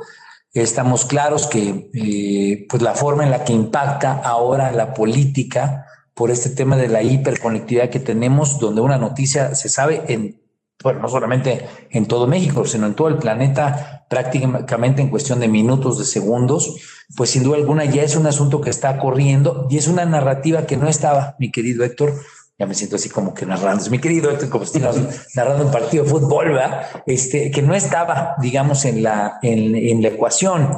Estamos 0.56 1.06
claros 1.06 1.48
que 1.48 1.90
eh, 1.94 2.66
pues 2.70 2.82
la 2.82 2.96
forma 2.96 3.24
en 3.24 3.30
la 3.30 3.44
que 3.44 3.54
impacta 3.54 4.14
ahora 4.14 4.72
la 4.72 4.94
política 4.94 5.86
por 6.14 6.32
este 6.32 6.50
tema 6.50 6.78
de 6.78 6.88
la 6.88 7.04
hiperconectividad 7.04 7.90
que 7.90 8.00
tenemos, 8.00 8.58
donde 8.58 8.82
una 8.82 8.98
noticia 8.98 9.54
se 9.54 9.70
sabe 9.70 10.04
en 10.08 10.40
bueno, 10.84 11.00
no 11.00 11.10
solamente 11.10 11.68
en 11.90 12.06
todo 12.06 12.28
México, 12.28 12.66
sino 12.66 12.86
en 12.86 12.94
todo 12.94 13.08
el 13.08 13.18
planeta, 13.18 14.06
prácticamente 14.10 15.02
en 15.02 15.10
cuestión 15.10 15.40
de 15.40 15.48
minutos, 15.48 15.98
de 15.98 16.06
segundos, 16.06 16.76
pues 17.16 17.32
sin 17.32 17.44
duda 17.44 17.58
alguna 17.58 17.86
ya 17.86 18.04
es 18.04 18.16
un 18.16 18.28
asunto 18.28 18.62
que 18.62 18.70
está 18.70 19.00
corriendo 19.00 19.68
y 19.70 19.78
es 19.78 19.88
una 19.88 20.06
narrativa 20.06 20.66
que 20.66 20.78
no 20.78 20.88
estaba, 20.88 21.36
mi 21.40 21.52
querido 21.52 21.84
Héctor, 21.84 22.14
ya 22.58 22.66
me 22.66 22.74
siento 22.74 22.96
así 22.96 23.10
como 23.10 23.34
que 23.34 23.46
narrando, 23.46 23.90
mi 23.90 24.00
querido 24.00 24.32
Héctor, 24.32 24.50
como 24.50 24.66
si 24.66 24.80
narrando 24.80 25.66
un 25.66 25.72
partido 25.72 26.06
de 26.06 26.10
fútbol, 26.10 26.54
¿verdad? 26.54 26.88
Este, 27.06 27.52
que 27.52 27.62
no 27.62 27.76
estaba, 27.76 28.36
digamos, 28.40 28.86
en 28.86 29.04
la, 29.04 29.40
en, 29.42 29.76
en 29.76 30.02
la 30.02 30.10
ecuación. 30.10 30.70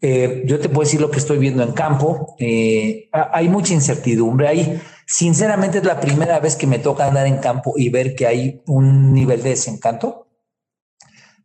Eh, 0.00 0.44
yo 0.46 0.58
te 0.58 0.70
puedo 0.70 0.86
decir 0.86 1.00
lo 1.00 1.10
que 1.10 1.18
estoy 1.18 1.36
viendo 1.36 1.62
en 1.62 1.72
campo. 1.72 2.34
Eh, 2.38 3.10
hay 3.12 3.50
mucha 3.50 3.74
incertidumbre. 3.74 4.48
Hay, 4.48 4.80
sinceramente, 5.06 5.78
es 5.78 5.84
la 5.84 6.00
primera 6.00 6.40
vez 6.40 6.56
que 6.56 6.66
me 6.66 6.78
toca 6.78 7.06
andar 7.06 7.26
en 7.26 7.36
campo 7.36 7.74
y 7.76 7.90
ver 7.90 8.14
que 8.14 8.26
hay 8.26 8.62
un 8.66 9.12
nivel 9.12 9.42
de 9.42 9.50
desencanto 9.50 10.26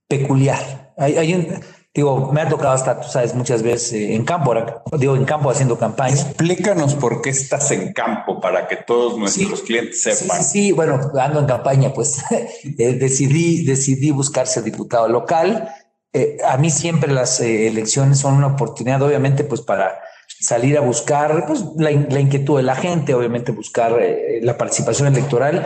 peculiar. 0.08 0.94
Hay, 0.98 1.18
hay 1.18 1.34
un, 1.34 1.48
digo, 1.96 2.32
me 2.32 2.42
ha 2.42 2.50
tocado 2.50 2.74
hasta, 2.74 3.02
tú 3.02 3.08
sabes, 3.10 3.34
muchas 3.34 3.64
veces 3.64 3.94
eh, 3.94 4.14
en 4.14 4.26
campo, 4.26 4.54
digo, 5.00 5.16
en 5.16 5.26
campo 5.26 5.50
haciendo 5.50 5.80
campaña. 5.80 6.14
Explícanos 6.14 6.94
por 6.94 7.22
qué 7.22 7.32
estás 7.32 7.72
en 7.72 7.94
campo 7.94 8.40
para 8.40 8.68
que 8.68 8.76
todos 8.76 9.18
nuestros 9.18 9.64
clientes 9.64 10.04
sepan. 10.04 10.44
Sí, 10.44 10.50
sí, 10.52 10.72
bueno, 10.74 11.00
ando 11.20 11.40
en 11.40 11.46
campaña, 11.46 11.94
pues 11.94 12.22
decidí, 12.64 13.66
decidí 13.66 14.12
buscar 14.12 14.46
ser 14.46 14.64
diputado 14.64 15.08
local 15.08 15.72
eh, 16.16 16.38
a 16.48 16.56
mí 16.56 16.70
siempre 16.70 17.12
las 17.12 17.42
eh, 17.42 17.68
elecciones 17.68 18.20
son 18.20 18.36
una 18.36 18.48
oportunidad, 18.48 19.02
obviamente, 19.02 19.44
pues 19.44 19.60
para 19.60 20.00
salir 20.40 20.78
a 20.78 20.80
buscar 20.80 21.46
pues, 21.46 21.62
la, 21.76 21.92
inquietud 21.92 22.56
de 22.56 22.64
la 22.64 22.78
gente, 22.78 23.14
obviamente 23.14 23.52
buscar 23.52 24.02
eh, 24.02 24.40
la 24.42 24.58
participación 24.58 25.10
electoral, 25.10 25.66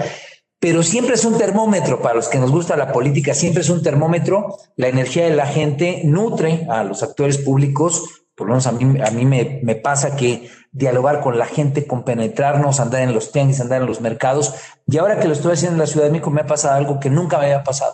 pero 0.60 0.84
siempre 0.84 1.16
es 1.16 1.25
un 1.25 1.38
termómetro 1.38 2.01
para 2.01 2.16
los 2.16 2.28
que 2.28 2.39
nos 2.39 2.51
gusta 2.51 2.75
la 2.75 2.92
política, 2.92 3.34
siempre 3.34 3.62
es 3.62 3.70
un 3.70 3.82
termómetro, 3.82 4.58
la 4.75 4.88
energía 4.88 5.25
de 5.25 5.36
la 5.36 5.48
gente 5.48 6.01
nutre 6.06 6.68
a 6.70 6.84
los 6.84 7.01
actores 7.04 7.38
públicos, 7.38 8.25
por 8.36 8.48
lo 8.48 8.54
menos 8.54 8.68
a 8.68 8.72
mí, 8.72 9.01
a 9.01 9.12
mí 9.12 9.25
me, 9.25 9.75
pasa 9.75 10.16
que 10.16 10.50
dialogar 10.72 11.22
con 11.22 11.38
la 11.38 11.46
gente, 11.46 11.88
compenetrarnos, 11.88 12.80
andar 12.80 13.01
en 13.01 13.13
los 13.13 13.32
tianguis, 13.32 13.60
andar 13.60 13.82
en 13.82 13.88
los 13.88 14.01
mercados, 14.01 14.54
y 14.86 14.98
ahora 14.98 15.20
que 15.20 15.28
lo 15.28 15.34
estoy 15.34 15.54
haciendo 15.54 15.75
en 15.75 15.80
la 15.80 15.88
Ciudad 15.88 16.06
de 16.06 16.12
México 16.12 16.30
me 16.30 16.42
ha 16.42 16.48
pasado 16.48 16.75
algo 16.75 17.00
que 17.00 17.10
nunca 17.10 17.38
me 17.38 17.46
había 17.46 17.63
pasado 17.63 17.94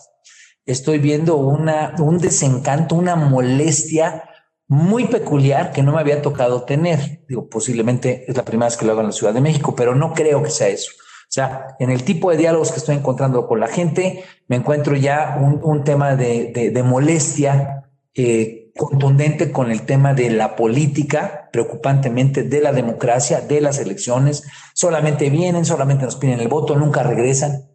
estoy 0.66 0.98
viendo 0.98 1.38
un 1.38 2.18
desencanto, 2.18 2.96
una 2.96 3.16
molestia 3.16 4.24
muy 4.68 5.06
peculiar 5.06 5.72
que 5.72 5.84
no 5.84 5.94
me 5.94 6.00
había 6.00 6.22
tocado 6.22 6.64
tener. 6.64 7.24
Digo, 7.28 7.48
posiblemente 7.48 8.26
es 8.28 8.36
la 8.36 8.44
primera 8.44 8.68
vez 8.68 8.78
que 8.78 8.86
lo 8.86 8.94
hago 8.94 9.02
en 9.02 9.08
la 9.08 9.14
Ciudad 9.14 9.34
de 9.34 9.42
México, 9.42 9.76
pero 9.76 9.94
no 9.94 10.14
creo 10.14 10.42
que 10.42 10.50
sea 10.50 10.68
eso. 10.68 10.92
O 11.26 11.36
sea, 11.36 11.76
en 11.80 11.90
el 11.90 12.04
tipo 12.04 12.32
de 12.32 12.38
diálogos 12.38 12.72
que 12.72 12.78
estoy 12.78 12.96
encontrando 12.96 13.48
con 13.48 13.60
la 13.60 13.68
gente, 13.68 14.24
me 14.48 14.56
encuentro 14.56 14.96
ya 14.96 15.38
un, 15.42 15.84
tema 15.84 16.16
de, 16.16 16.72
de, 16.74 16.84
molestia 16.84 17.90
eh, 18.14 18.72
contundente 18.76 19.52
con 19.52 19.72
el 19.72 19.82
tema 19.82 20.14
de 20.14 20.30
la 20.30 20.56
política, 20.56 21.50
preocupantemente 21.52 22.44
de 22.44 22.62
la 22.62 22.72
democracia, 22.72 23.42
de 23.42 23.60
las 23.60 23.80
elecciones. 23.80 24.44
Solamente 24.74 25.30
vienen, 25.30 25.66
solamente 25.66 26.06
nos 26.06 26.16
piden 26.16 26.40
el 26.40 26.48
voto, 26.48 26.76
nunca 26.76 27.04
regresan. 27.04 27.70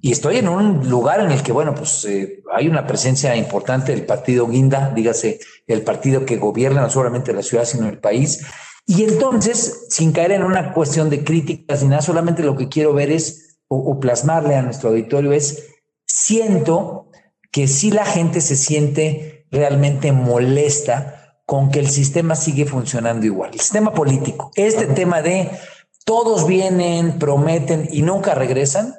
Y 0.00 0.12
estoy 0.12 0.36
en 0.36 0.48
un 0.48 0.88
lugar 0.88 1.20
en 1.20 1.30
el 1.30 1.42
que, 1.42 1.52
bueno, 1.52 1.74
pues 1.74 2.04
eh, 2.04 2.42
hay 2.54 2.68
una 2.68 2.86
presencia 2.86 3.34
importante 3.36 3.92
del 3.92 4.04
partido 4.04 4.46
Guinda, 4.46 4.92
dígase, 4.94 5.40
el 5.66 5.82
partido 5.82 6.26
que 6.26 6.36
gobierna 6.36 6.82
no 6.82 6.90
solamente 6.90 7.32
la 7.32 7.42
ciudad, 7.42 7.64
sino 7.64 7.88
el 7.88 7.98
país. 7.98 8.44
Y 8.86 9.02
entonces, 9.02 9.86
sin 9.90 10.12
caer 10.12 10.30
en 10.30 10.44
una 10.44 10.72
cuestión 10.72 11.10
de 11.10 11.24
críticas 11.24 11.82
ni 11.82 11.88
nada, 11.88 12.02
solamente 12.02 12.44
lo 12.44 12.56
que 12.56 12.68
quiero 12.68 12.94
ver 12.94 13.10
es, 13.10 13.58
o, 13.68 13.98
plasmarle 13.98 14.54
a 14.54 14.62
nuestro 14.62 14.90
auditorio 14.90 15.32
es, 15.32 15.66
siento 16.06 17.10
que 17.50 17.66
si 17.66 17.90
la 17.90 18.04
gente 18.04 18.40
se 18.40 18.54
siente 18.54 19.46
realmente 19.50 20.12
molesta 20.12 21.40
con 21.46 21.70
que 21.70 21.80
el 21.80 21.88
sistema 21.88 22.36
sigue 22.36 22.64
funcionando 22.64 23.26
igual. 23.26 23.50
El 23.52 23.60
sistema 23.60 23.92
político, 23.92 24.52
este 24.54 24.86
tema 24.86 25.20
de 25.20 25.50
todos 26.04 26.46
vienen, 26.46 27.18
prometen 27.18 27.88
y 27.90 28.02
nunca 28.02 28.34
regresan, 28.36 28.94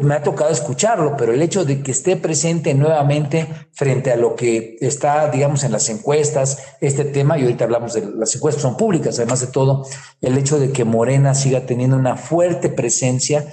me 0.00 0.14
ha 0.14 0.22
tocado 0.22 0.50
escucharlo, 0.50 1.14
pero 1.14 1.34
el 1.34 1.42
hecho 1.42 1.66
de 1.66 1.82
que 1.82 1.90
esté 1.90 2.16
presente 2.16 2.72
nuevamente 2.72 3.46
frente 3.72 4.10
a 4.10 4.16
lo 4.16 4.34
que 4.34 4.78
está, 4.80 5.30
digamos, 5.30 5.62
en 5.62 5.72
las 5.72 5.90
encuestas, 5.90 6.58
este 6.80 7.04
tema, 7.04 7.36
y 7.36 7.42
ahorita 7.42 7.64
hablamos 7.64 7.92
de 7.92 8.10
las 8.16 8.34
encuestas 8.34 8.62
son 8.62 8.78
públicas, 8.78 9.18
además 9.18 9.42
de 9.42 9.48
todo, 9.48 9.86
el 10.22 10.38
hecho 10.38 10.58
de 10.58 10.72
que 10.72 10.84
Morena 10.84 11.34
siga 11.34 11.66
teniendo 11.66 11.96
una 11.96 12.16
fuerte 12.16 12.70
presencia, 12.70 13.44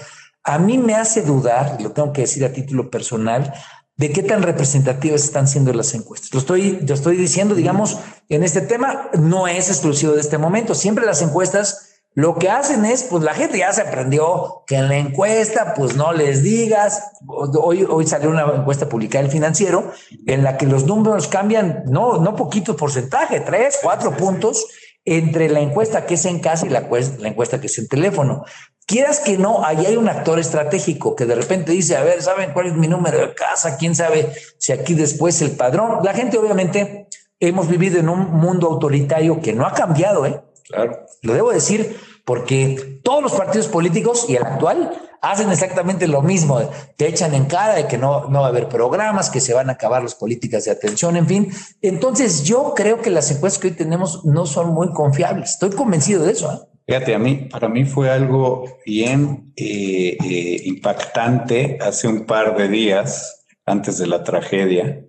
a 0.43 0.57
mí 0.57 0.77
me 0.77 0.95
hace 0.95 1.21
dudar, 1.21 1.75
y 1.79 1.83
lo 1.83 1.91
tengo 1.91 2.13
que 2.13 2.21
decir 2.21 2.45
a 2.45 2.53
título 2.53 2.89
personal, 2.89 3.53
de 3.97 4.13
qué 4.13 4.23
tan 4.23 4.41
representativas 4.41 5.25
están 5.25 5.49
siendo 5.49 5.73
las 5.73 5.93
encuestas. 5.93 6.33
Lo 6.33 6.39
estoy, 6.39 6.79
yo 6.83 6.95
estoy 6.95 7.17
diciendo, 7.17 7.55
digamos, 7.55 7.97
en 8.29 8.43
este 8.43 8.61
tema 8.61 9.09
no 9.19 9.49
es 9.49 9.67
exclusivo 9.67 10.13
de 10.13 10.21
este 10.21 10.37
momento. 10.37 10.75
Siempre 10.75 11.05
las 11.05 11.21
encuestas 11.21 11.90
lo 12.13 12.35
que 12.35 12.49
hacen 12.49 12.83
es, 12.83 13.03
pues 13.03 13.23
la 13.23 13.33
gente 13.33 13.57
ya 13.57 13.71
se 13.71 13.81
aprendió 13.81 14.63
que 14.67 14.75
en 14.75 14.89
la 14.89 14.97
encuesta, 14.97 15.73
pues 15.73 15.95
no 15.95 16.11
les 16.11 16.43
digas. 16.43 17.11
Hoy, 17.27 17.87
hoy 17.89 18.05
salió 18.05 18.29
una 18.29 18.43
encuesta 18.53 18.89
publicada 18.89 19.23
el 19.23 19.31
financiero 19.31 19.91
en 20.27 20.43
la 20.43 20.57
que 20.57 20.65
los 20.65 20.85
números 20.85 21.29
cambian, 21.29 21.83
no, 21.87 22.17
no 22.17 22.35
poquito 22.35 22.75
porcentaje, 22.75 23.39
tres, 23.39 23.79
cuatro 23.81 24.15
puntos 24.17 24.67
entre 25.05 25.49
la 25.49 25.61
encuesta 25.61 26.05
que 26.05 26.15
es 26.15 26.25
en 26.25 26.39
casa 26.39 26.65
y 26.65 26.69
la, 26.69 26.87
la 27.19 27.27
encuesta 27.29 27.61
que 27.61 27.67
es 27.67 27.77
en 27.77 27.87
teléfono. 27.87 28.43
Quieras 28.85 29.21
que 29.21 29.37
no, 29.37 29.63
ahí 29.63 29.85
hay 29.85 29.95
un 29.95 30.09
actor 30.09 30.37
estratégico 30.37 31.15
que 31.15 31.25
de 31.25 31.35
repente 31.35 31.71
dice, 31.71 31.95
a 31.95 32.03
ver, 32.03 32.21
¿saben 32.21 32.51
cuál 32.51 32.67
es 32.67 32.73
mi 32.75 32.89
número 32.89 33.19
de 33.19 33.33
casa? 33.33 33.77
¿Quién 33.77 33.95
sabe 33.95 34.33
si 34.57 34.73
aquí 34.73 34.95
después 34.95 35.41
el 35.41 35.51
padrón? 35.51 35.99
La 36.03 36.13
gente 36.13 36.37
obviamente 36.37 37.07
hemos 37.39 37.69
vivido 37.69 37.99
en 37.99 38.09
un 38.09 38.31
mundo 38.31 38.67
autoritario 38.67 39.39
que 39.39 39.53
no 39.53 39.65
ha 39.65 39.73
cambiado, 39.73 40.25
¿eh? 40.25 40.41
Claro. 40.71 41.05
Lo 41.21 41.33
debo 41.33 41.51
decir 41.51 41.97
porque 42.25 42.99
todos 43.03 43.21
los 43.21 43.33
partidos 43.33 43.67
políticos 43.67 44.25
y 44.29 44.35
el 44.35 44.43
actual 44.43 44.91
hacen 45.21 45.51
exactamente 45.51 46.07
lo 46.07 46.21
mismo. 46.21 46.59
Te 46.97 47.07
echan 47.07 47.33
en 47.33 47.45
cara 47.45 47.75
de 47.75 47.87
que 47.87 47.97
no, 47.97 48.27
no 48.29 48.41
va 48.41 48.47
a 48.47 48.49
haber 48.49 48.67
programas, 48.67 49.29
que 49.29 49.39
se 49.39 49.53
van 49.53 49.69
a 49.69 49.73
acabar 49.73 50.01
las 50.01 50.15
políticas 50.15 50.65
de 50.65 50.71
atención, 50.71 51.15
en 51.15 51.27
fin. 51.27 51.51
Entonces, 51.81 52.43
yo 52.43 52.73
creo 52.75 53.01
que 53.01 53.09
las 53.09 53.29
encuestas 53.31 53.61
que 53.61 53.67
hoy 53.69 53.73
tenemos 53.73 54.25
no 54.25 54.45
son 54.45 54.73
muy 54.73 54.91
confiables. 54.91 55.51
Estoy 55.51 55.71
convencido 55.71 56.23
de 56.23 56.31
eso. 56.31 56.51
¿eh? 56.51 56.67
Fíjate, 56.87 57.13
a 57.15 57.19
mí, 57.19 57.47
para 57.51 57.69
mí 57.69 57.85
fue 57.85 58.09
algo 58.09 58.65
bien 58.85 59.53
eh, 59.55 60.17
eh, 60.23 60.61
impactante 60.65 61.77
hace 61.79 62.07
un 62.07 62.25
par 62.25 62.57
de 62.57 62.67
días, 62.67 63.45
antes 63.65 63.99
de 63.99 64.07
la 64.07 64.23
tragedia, 64.23 65.05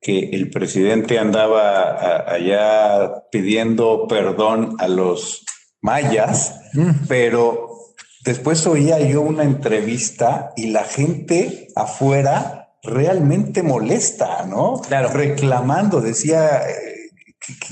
que 0.00 0.30
el 0.30 0.50
presidente 0.50 1.18
andaba 1.18 2.32
allá 2.32 3.28
pidiendo 3.30 4.06
perdón 4.08 4.76
a 4.78 4.88
los 4.88 5.44
mayas, 5.82 6.60
mm. 6.72 7.06
pero 7.06 7.94
después 8.24 8.66
oía 8.66 8.98
yo 9.00 9.20
una 9.20 9.44
entrevista 9.44 10.52
y 10.56 10.68
la 10.68 10.84
gente 10.84 11.68
afuera 11.76 12.60
realmente 12.82 13.62
molesta, 13.62 14.46
¿no? 14.46 14.80
Claro. 14.86 15.10
Reclamando, 15.10 16.00
decía, 16.00 16.62
eh, 16.68 17.10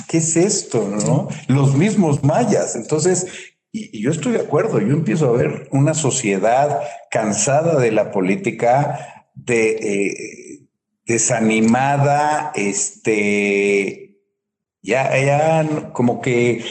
¿qué, 0.06 0.18
es 0.18 0.36
esto? 0.36 0.86
¿No? 0.86 1.28
Los 1.46 1.76
mismos 1.76 2.22
mayas. 2.22 2.76
Entonces, 2.76 3.26
y, 3.72 4.02
yo 4.02 4.10
estoy 4.10 4.32
de 4.32 4.40
acuerdo, 4.40 4.80
yo 4.80 4.92
empiezo 4.92 5.30
a 5.30 5.32
ver 5.32 5.68
una 5.70 5.94
sociedad 5.94 6.80
cansada 7.10 7.78
de 7.78 7.92
la 7.92 8.10
política, 8.10 9.24
de... 9.34 9.70
Eh, 9.70 10.47
desanimada, 11.08 12.52
este, 12.54 14.20
ya, 14.82 15.18
ya 15.18 15.90
como 15.92 16.20
que 16.20 16.64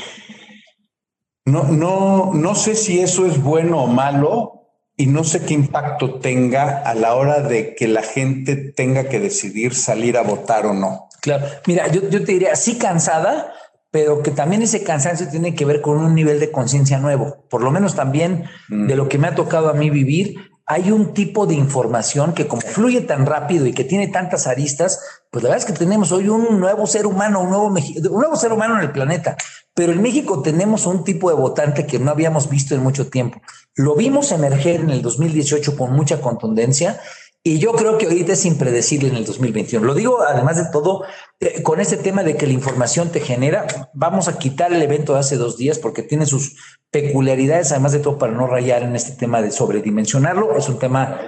no, 1.46 1.64
no, 1.64 2.34
no 2.34 2.56
sé 2.56 2.76
si 2.76 3.00
eso 3.00 3.26
es 3.26 3.42
bueno 3.42 3.84
o 3.84 3.88
malo 3.88 4.54
y 4.96 5.08
no 5.08 5.24
sé 5.24 5.44
qué 5.44 5.56
impacto 5.56 6.20
tenga 6.20 6.80
a 6.80 6.94
la 6.94 7.16
hora 7.16 7.42
de 7.42 7.76
que 7.76 7.88
la 7.88 8.04
gente 8.04 8.56
tenga 8.56 9.10
que 9.10 9.20
decidir 9.20 9.74
salir 9.74 10.18
a 10.18 10.22
votar 10.22 10.66
o 10.68 10.74
no. 10.74 11.10
Claro, 11.22 11.46
mira, 11.66 11.88
yo, 11.88 12.08
yo 12.10 12.24
te 12.24 12.34
diría, 12.34 12.56
sí 12.56 12.78
cansada, 12.78 13.54
pero 13.90 14.22
que 14.22 14.32
también 14.32 14.62
ese 14.62 14.84
cansancio 14.84 15.28
tiene 15.30 15.56
que 15.56 15.66
ver 15.66 15.82
con 15.82 15.98
un 15.98 16.14
nivel 16.14 16.40
de 16.40 16.52
conciencia 16.52 17.00
nuevo. 17.00 17.46
Por 17.50 17.64
lo 17.64 17.72
menos 17.72 17.96
también 17.96 18.46
de 18.70 18.96
lo 18.96 19.10
que 19.10 19.18
me 19.18 19.28
ha 19.28 19.36
tocado 19.36 19.70
a 19.70 19.74
mí 19.74 19.90
vivir, 19.90 20.52
hay 20.70 20.92
un 20.92 21.14
tipo 21.14 21.48
de 21.48 21.56
información 21.56 22.34
que 22.34 22.46
como 22.46 22.62
fluye 22.62 23.00
tan 23.00 23.26
rápido 23.26 23.66
y 23.66 23.74
que 23.74 23.86
tiene 23.86 24.10
tantas 24.10 24.48
aristas, 24.48 25.00
pues 25.32 25.42
la 25.42 25.50
verdad 25.50 25.66
es 25.66 25.72
que 25.72 25.80
tenemos 25.80 26.12
hoy 26.12 26.28
un 26.28 26.60
nuevo 26.60 26.86
ser 26.86 27.08
humano, 27.08 27.40
un 27.40 27.50
nuevo, 27.50 27.68
un 27.68 28.20
nuevo 28.20 28.36
ser 28.36 28.52
humano 28.52 28.76
en 28.76 28.82
el 28.82 28.92
planeta. 28.92 29.38
Pero 29.74 29.94
en 29.94 30.02
México 30.02 30.42
tenemos 30.42 30.86
un 30.86 31.06
tipo 31.06 31.30
de 31.30 31.38
votante 31.38 31.86
que 31.86 32.00
no 32.00 32.12
habíamos 32.12 32.50
visto 32.50 32.76
en 32.76 32.84
mucho 32.84 33.10
tiempo. 33.10 33.42
Lo 33.76 33.96
vimos 33.96 34.34
emerger 34.34 34.82
en 34.82 34.90
el 34.90 35.02
2018 35.02 35.78
con 35.78 35.94
mucha 35.94 36.20
contundencia 36.20 37.00
y 37.48 37.60
yo 37.60 37.72
creo 37.72 37.98
que 37.98 38.08
ahorita 38.08 38.34
es 38.34 38.46
impredecible 38.46 39.08
en 39.08 39.16
el 39.16 39.24
2021. 39.24 39.86
Lo 39.86 39.94
digo 39.94 40.22
además 40.22 40.58
de 40.58 40.70
todo 40.70 41.06
eh, 41.40 41.64
con 41.64 41.80
este 41.80 41.96
tema 41.96 42.22
de 42.22 42.36
que 42.36 42.46
la 42.46 42.52
información 42.52 43.10
te 43.10 43.22
genera. 43.22 43.90
Vamos 43.94 44.28
a 44.28 44.38
quitar 44.38 44.74
el 44.74 44.82
evento 44.82 45.14
de 45.14 45.20
hace 45.20 45.38
dos 45.38 45.56
días 45.56 45.80
porque 45.80 46.04
tiene 46.04 46.26
sus 46.26 46.58
peculiaridades, 46.92 47.72
además 47.72 47.94
de 47.94 48.00
todo 48.00 48.18
para 48.18 48.34
no 48.34 48.48
rayar 48.48 48.84
en 48.84 48.98
este 48.98 49.14
tema 49.14 49.42
de 49.42 49.52
sobredimensionarlo. 49.52 50.58
Es 50.58 50.68
un 50.68 50.78
tema 50.78 51.22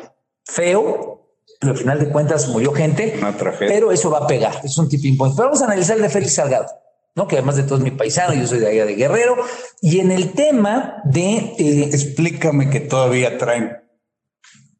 feo, 0.43 1.29
pero 1.61 1.71
al 1.71 1.77
final 1.77 1.99
de 1.99 2.09
cuentas 2.09 2.49
murió 2.49 2.73
gente, 2.73 3.17
pero 3.59 3.93
eso 3.93 4.11
va 4.11 4.17
a 4.17 4.27
pegar. 4.27 4.59
Es 4.61 4.77
un 4.77 4.89
tipping 4.89 5.15
point. 5.15 5.37
Pero 5.37 5.47
vamos 5.47 5.61
a 5.61 5.67
analizar 5.67 5.95
el 5.95 6.01
de 6.01 6.09
Félix 6.09 6.35
Salgado. 6.35 6.67
¿no? 7.15 7.27
que 7.27 7.37
además 7.37 7.55
de 7.55 7.63
todo 7.63 7.77
es 7.77 7.83
mi 7.83 7.91
paisano, 7.91 8.33
yo 8.33 8.45
soy 8.45 8.59
de 8.59 8.67
allá 8.67 8.85
de 8.85 8.95
Guerrero, 8.95 9.35
y 9.81 9.99
en 9.99 10.11
el 10.11 10.31
tema 10.31 11.01
de... 11.03 11.53
Eh, 11.57 11.89
Explícame 11.91 12.69
que 12.69 12.79
todavía 12.79 13.37
traen 13.37 13.88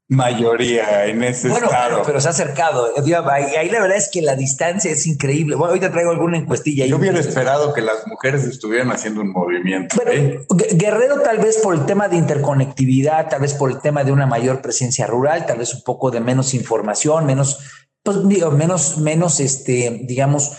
mayoría 0.09 1.05
en 1.05 1.23
ese 1.23 1.49
bueno, 1.49 1.67
estado. 1.67 2.01
Pero, 2.03 2.19
se 2.19 2.27
ha 2.27 2.31
acercado. 2.31 2.91
Ahí, 3.31 3.69
la 3.69 3.79
verdad 3.79 3.97
es 3.97 4.09
que 4.11 4.21
la 4.21 4.35
distancia 4.35 4.91
es 4.91 5.05
increíble. 5.05 5.55
Bueno, 5.55 5.69
ahorita 5.69 5.91
traigo 5.91 6.11
alguna 6.11 6.37
encuestilla. 6.37 6.87
Yo 6.87 6.97
hubiera 6.97 7.19
esperado 7.19 7.73
que 7.73 7.81
las 7.81 8.07
mujeres 8.07 8.43
estuvieran 8.43 8.91
haciendo 8.91 9.21
un 9.21 9.31
movimiento. 9.31 9.95
¿eh? 10.07 10.45
Guerrero 10.73 11.21
tal 11.21 11.37
vez 11.37 11.57
por 11.57 11.75
el 11.75 11.85
tema 11.85 12.09
de 12.09 12.17
interconectividad, 12.17 13.29
tal 13.29 13.41
vez 13.41 13.53
por 13.53 13.69
el 13.69 13.79
tema 13.79 14.03
de 14.03 14.11
una 14.11 14.25
mayor 14.25 14.61
presencia 14.61 15.05
rural, 15.05 15.45
tal 15.45 15.59
vez 15.59 15.73
un 15.75 15.83
poco 15.83 16.09
de 16.09 16.19
menos 16.19 16.55
información, 16.55 17.27
menos, 17.27 17.59
pues 18.01 18.17
menos, 18.17 18.97
menos, 18.97 19.39
este, 19.39 20.01
digamos, 20.03 20.53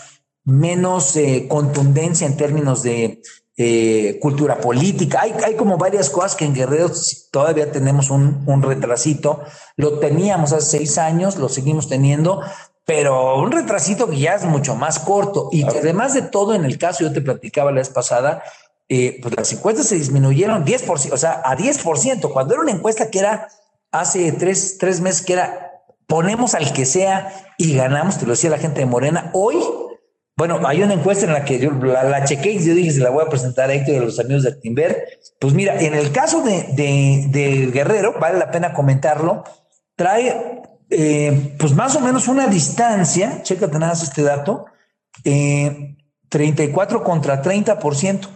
menos 0.45 1.15
eh, 1.17 1.47
contundencia 1.49 2.25
en 2.25 2.37
términos 2.37 2.83
de 2.83 3.21
eh, 3.63 4.19
cultura 4.19 4.59
política. 4.59 5.21
Hay, 5.21 5.33
hay, 5.45 5.55
como 5.55 5.77
varias 5.77 6.09
cosas 6.09 6.35
que 6.35 6.45
en 6.45 6.55
Guerrero 6.55 6.91
todavía 7.31 7.71
tenemos 7.71 8.09
un, 8.09 8.43
un, 8.47 8.63
retrasito. 8.63 9.41
Lo 9.75 9.99
teníamos 9.99 10.51
hace 10.51 10.79
seis 10.79 10.97
años, 10.97 11.35
lo 11.35 11.47
seguimos 11.47 11.87
teniendo, 11.87 12.41
pero 12.85 13.39
un 13.39 13.51
retrasito 13.51 14.09
que 14.09 14.17
ya 14.17 14.33
es 14.33 14.45
mucho 14.45 14.75
más 14.75 14.99
corto. 14.99 15.49
Y 15.51 15.65
que 15.67 15.79
además 15.79 16.13
de 16.13 16.23
todo, 16.23 16.55
en 16.55 16.65
el 16.65 16.77
caso, 16.77 17.03
yo 17.03 17.13
te 17.13 17.21
platicaba 17.21 17.71
la 17.71 17.77
vez 17.77 17.89
pasada, 17.89 18.41
eh, 18.89 19.19
pues 19.21 19.35
las 19.37 19.53
encuestas 19.53 19.87
se 19.87 19.95
disminuyeron 19.95 20.65
10%, 20.65 21.13
o 21.13 21.17
sea, 21.17 21.41
a 21.45 21.55
10%, 21.55 22.33
cuando 22.33 22.53
era 22.53 22.63
una 22.63 22.71
encuesta 22.71 23.09
que 23.09 23.19
era 23.19 23.47
hace 23.91 24.31
tres, 24.31 24.77
tres 24.79 25.01
meses, 25.01 25.25
que 25.25 25.33
era 25.33 25.71
ponemos 26.07 26.55
al 26.55 26.73
que 26.73 26.85
sea 26.85 27.31
y 27.57 27.73
ganamos, 27.73 28.17
te 28.17 28.25
lo 28.25 28.31
decía 28.31 28.49
la 28.49 28.57
gente 28.57 28.81
de 28.81 28.85
Morena, 28.85 29.31
hoy 29.33 29.55
bueno, 30.41 30.59
hay 30.65 30.81
una 30.81 30.95
encuesta 30.95 31.27
en 31.27 31.33
la 31.33 31.45
que 31.45 31.59
yo 31.59 31.69
la, 31.69 32.01
la 32.01 32.25
chequé 32.25 32.53
y 32.53 32.65
yo 32.65 32.73
dije, 32.73 32.89
se 32.89 32.99
la 32.99 33.11
voy 33.11 33.23
a 33.23 33.29
presentar 33.29 33.69
a 33.69 33.75
Héctor 33.75 33.93
de 33.93 34.05
los 34.07 34.19
amigos 34.19 34.41
de 34.41 34.49
Actimber. 34.49 35.07
Pues 35.37 35.53
mira, 35.53 35.79
en 35.79 35.93
el 35.93 36.11
caso 36.11 36.41
de, 36.41 36.65
de, 36.73 37.69
Guerrero, 37.71 38.15
vale 38.19 38.39
la 38.39 38.49
pena 38.49 38.73
comentarlo, 38.73 39.43
trae 39.95 40.63
eh, 40.89 41.55
pues 41.59 41.73
más 41.73 41.95
o 41.95 41.99
menos 41.99 42.27
una 42.27 42.47
distancia, 42.47 43.43
chécate 43.43 43.77
nada 43.77 43.91
más 43.91 44.01
este 44.01 44.23
dato, 44.23 44.65
34 45.21 46.97
eh, 46.97 47.03
contra 47.03 47.43
30%. 47.43 48.27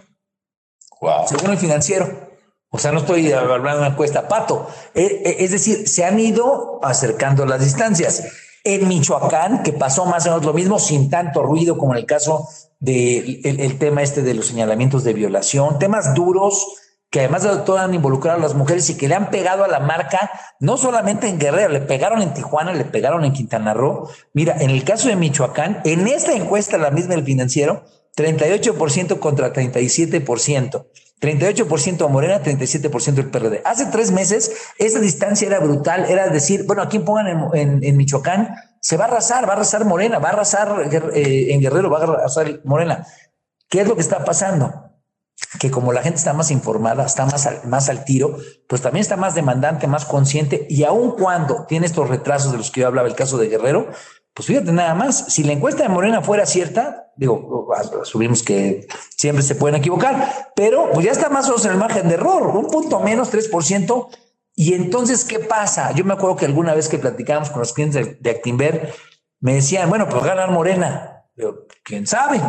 Wow. 1.02 1.28
Según 1.28 1.50
el 1.50 1.58
financiero. 1.58 2.30
O 2.70 2.78
sea, 2.78 2.92
no 2.92 3.00
estoy 3.00 3.32
hablando 3.32 3.72
de 3.72 3.78
una 3.78 3.88
encuesta, 3.88 4.28
pato. 4.28 4.70
Eh, 4.94 5.38
es 5.40 5.50
decir, 5.50 5.90
se 5.90 6.06
han 6.06 6.20
ido 6.20 6.80
acercando 6.84 7.48
las 7.48 7.62
distancias. 7.62 8.45
En 8.66 8.88
Michoacán, 8.88 9.64
que 9.64 9.72
pasó 9.72 10.06
más 10.06 10.26
o 10.26 10.32
menos 10.32 10.46
lo 10.46 10.54
mismo, 10.54 10.80
sin 10.80 11.10
tanto 11.10 11.44
ruido 11.44 11.78
como 11.78 11.94
en 11.94 12.00
el 12.00 12.06
caso 12.06 12.50
del 12.80 13.42
de 13.42 13.50
el, 13.66 13.78
tema 13.78 14.02
este 14.02 14.22
de 14.22 14.34
los 14.34 14.48
señalamientos 14.48 15.04
de 15.04 15.14
violación, 15.14 15.80
temas 15.80 16.14
duros 16.14 16.68
que 17.16 17.20
además 17.20 17.44
de 17.44 17.56
todo 17.60 17.78
han 17.78 17.94
involucrado 17.94 18.40
a 18.40 18.42
las 18.42 18.56
mujeres 18.56 18.90
y 18.90 18.98
que 18.98 19.08
le 19.08 19.16
han 19.16 19.30
pegado 19.30 19.64
a 19.64 19.70
la 19.70 19.80
marca, 19.80 20.30
no 20.60 20.76
solamente 20.76 21.30
en 21.30 21.40
Guerrero, 21.40 21.70
le 21.70 21.80
pegaron 21.80 22.22
en 22.22 22.34
Tijuana, 22.34 22.74
le 22.74 22.84
pegaron 22.84 23.24
en 23.24 23.32
Quintana 23.32 23.74
Roo. 23.74 24.10
Mira, 24.34 24.58
en 24.60 24.70
el 24.70 24.84
caso 24.84 25.08
de 25.08 25.16
Michoacán, 25.16 25.80
en 25.86 26.08
esta 26.10 26.34
encuesta, 26.34 26.78
la 26.78 26.92
misma 26.92 27.16
del 27.16 27.24
financiero, 27.24 27.86
38% 28.18 29.20
contra 29.20 29.54
37%. 29.54 30.86
38% 31.22 32.06
a 32.06 32.08
Morena, 32.08 32.42
37% 32.42 33.18
el 33.18 33.30
PRD. 33.30 33.62
Hace 33.66 33.86
tres 33.88 34.12
meses 34.12 34.52
esa 34.78 35.00
distancia 35.00 35.48
era 35.48 35.60
brutal, 35.60 36.06
era 36.10 36.28
decir, 36.28 36.66
bueno, 36.66 36.82
aquí 36.82 37.00
pongan 37.00 37.50
en, 37.54 37.98
Michoacán, 37.98 38.56
se 38.82 38.98
va 38.98 39.06
a 39.06 39.08
arrasar, 39.08 39.46
va 39.46 39.54
a 39.54 39.56
arrasar 39.56 39.86
Morena, 39.86 40.20
va 40.20 40.30
a 40.30 40.34
arrasar 40.34 40.94
eh, 41.14 41.54
en 41.54 41.62
Guerrero, 41.62 41.90
va 41.90 42.00
a 42.00 42.04
arrasar 42.04 42.60
Morena. 42.66 43.08
¿Qué 43.70 43.82
es 43.82 43.88
lo 43.88 43.96
que 43.96 44.02
está 44.02 44.24
pasando? 44.26 44.92
Que 45.60 45.72
como 45.72 45.94
la 45.94 46.02
gente 46.02 46.18
está 46.18 46.34
más 46.34 46.52
informada, 46.52 47.06
está 47.06 47.26
más 47.26 47.50
más 47.66 47.90
al 47.90 48.06
tiro, 48.06 48.38
pues 48.68 48.82
también 48.82 49.02
está 49.02 49.16
más 49.16 49.36
demandante, 49.36 49.88
más 49.88 50.06
consciente, 50.06 50.68
y 50.70 50.84
aun 50.84 51.12
cuando 51.12 51.66
tiene 51.66 51.86
estos 51.86 52.10
retrasos 52.10 52.52
de 52.52 52.58
los 52.58 52.72
que 52.72 52.82
yo 52.82 52.88
hablaba, 52.88 53.08
el 53.08 53.16
caso 53.16 53.38
de 53.38 53.48
Guerrero, 53.48 53.90
pues 54.34 54.48
fíjate 54.48 54.72
nada 54.74 54.94
más, 54.96 55.26
si 55.30 55.44
la 55.44 55.54
encuesta 55.54 55.84
de 55.84 55.90
Morena 55.90 56.22
fuera 56.22 56.46
cierta, 56.46 57.05
digo, 57.18 57.70
asumimos 58.02 58.44
que 58.44 58.88
siempre 59.16 59.44
se 59.44 59.56
pueden 59.56 59.78
equivocar, 59.78 60.52
pero 60.56 60.90
pues 60.94 61.06
ya 61.06 61.12
está 61.12 61.30
más 61.30 61.46
o 61.46 61.50
menos 61.50 61.66
en 61.66 61.72
el 61.72 61.78
margen 61.78 62.08
de 62.08 62.16
error, 62.16 62.48
un 62.56 62.68
punto 62.68 63.00
menos, 63.00 63.32
3%. 63.34 64.08
Y 64.56 64.74
entonces, 64.74 65.26
¿qué 65.26 65.40
pasa? 65.40 65.92
Yo 65.94 66.06
me 66.06 66.14
acuerdo 66.14 66.38
que 66.38 66.46
alguna 66.46 66.74
vez 66.74 66.88
que 66.88 66.98
platicábamos 66.98 67.50
con 67.50 67.60
los 67.60 67.74
clientes 67.74 68.22
de, 68.22 68.30
Actimber, 68.30 68.94
me 69.42 69.56
decían, 69.56 69.90
bueno, 69.90 70.08
pues 70.08 70.24
ganar 70.24 70.52
Morena. 70.52 71.26
Pero, 71.36 71.68
¿quién 71.84 72.08
sabe? 72.08 72.42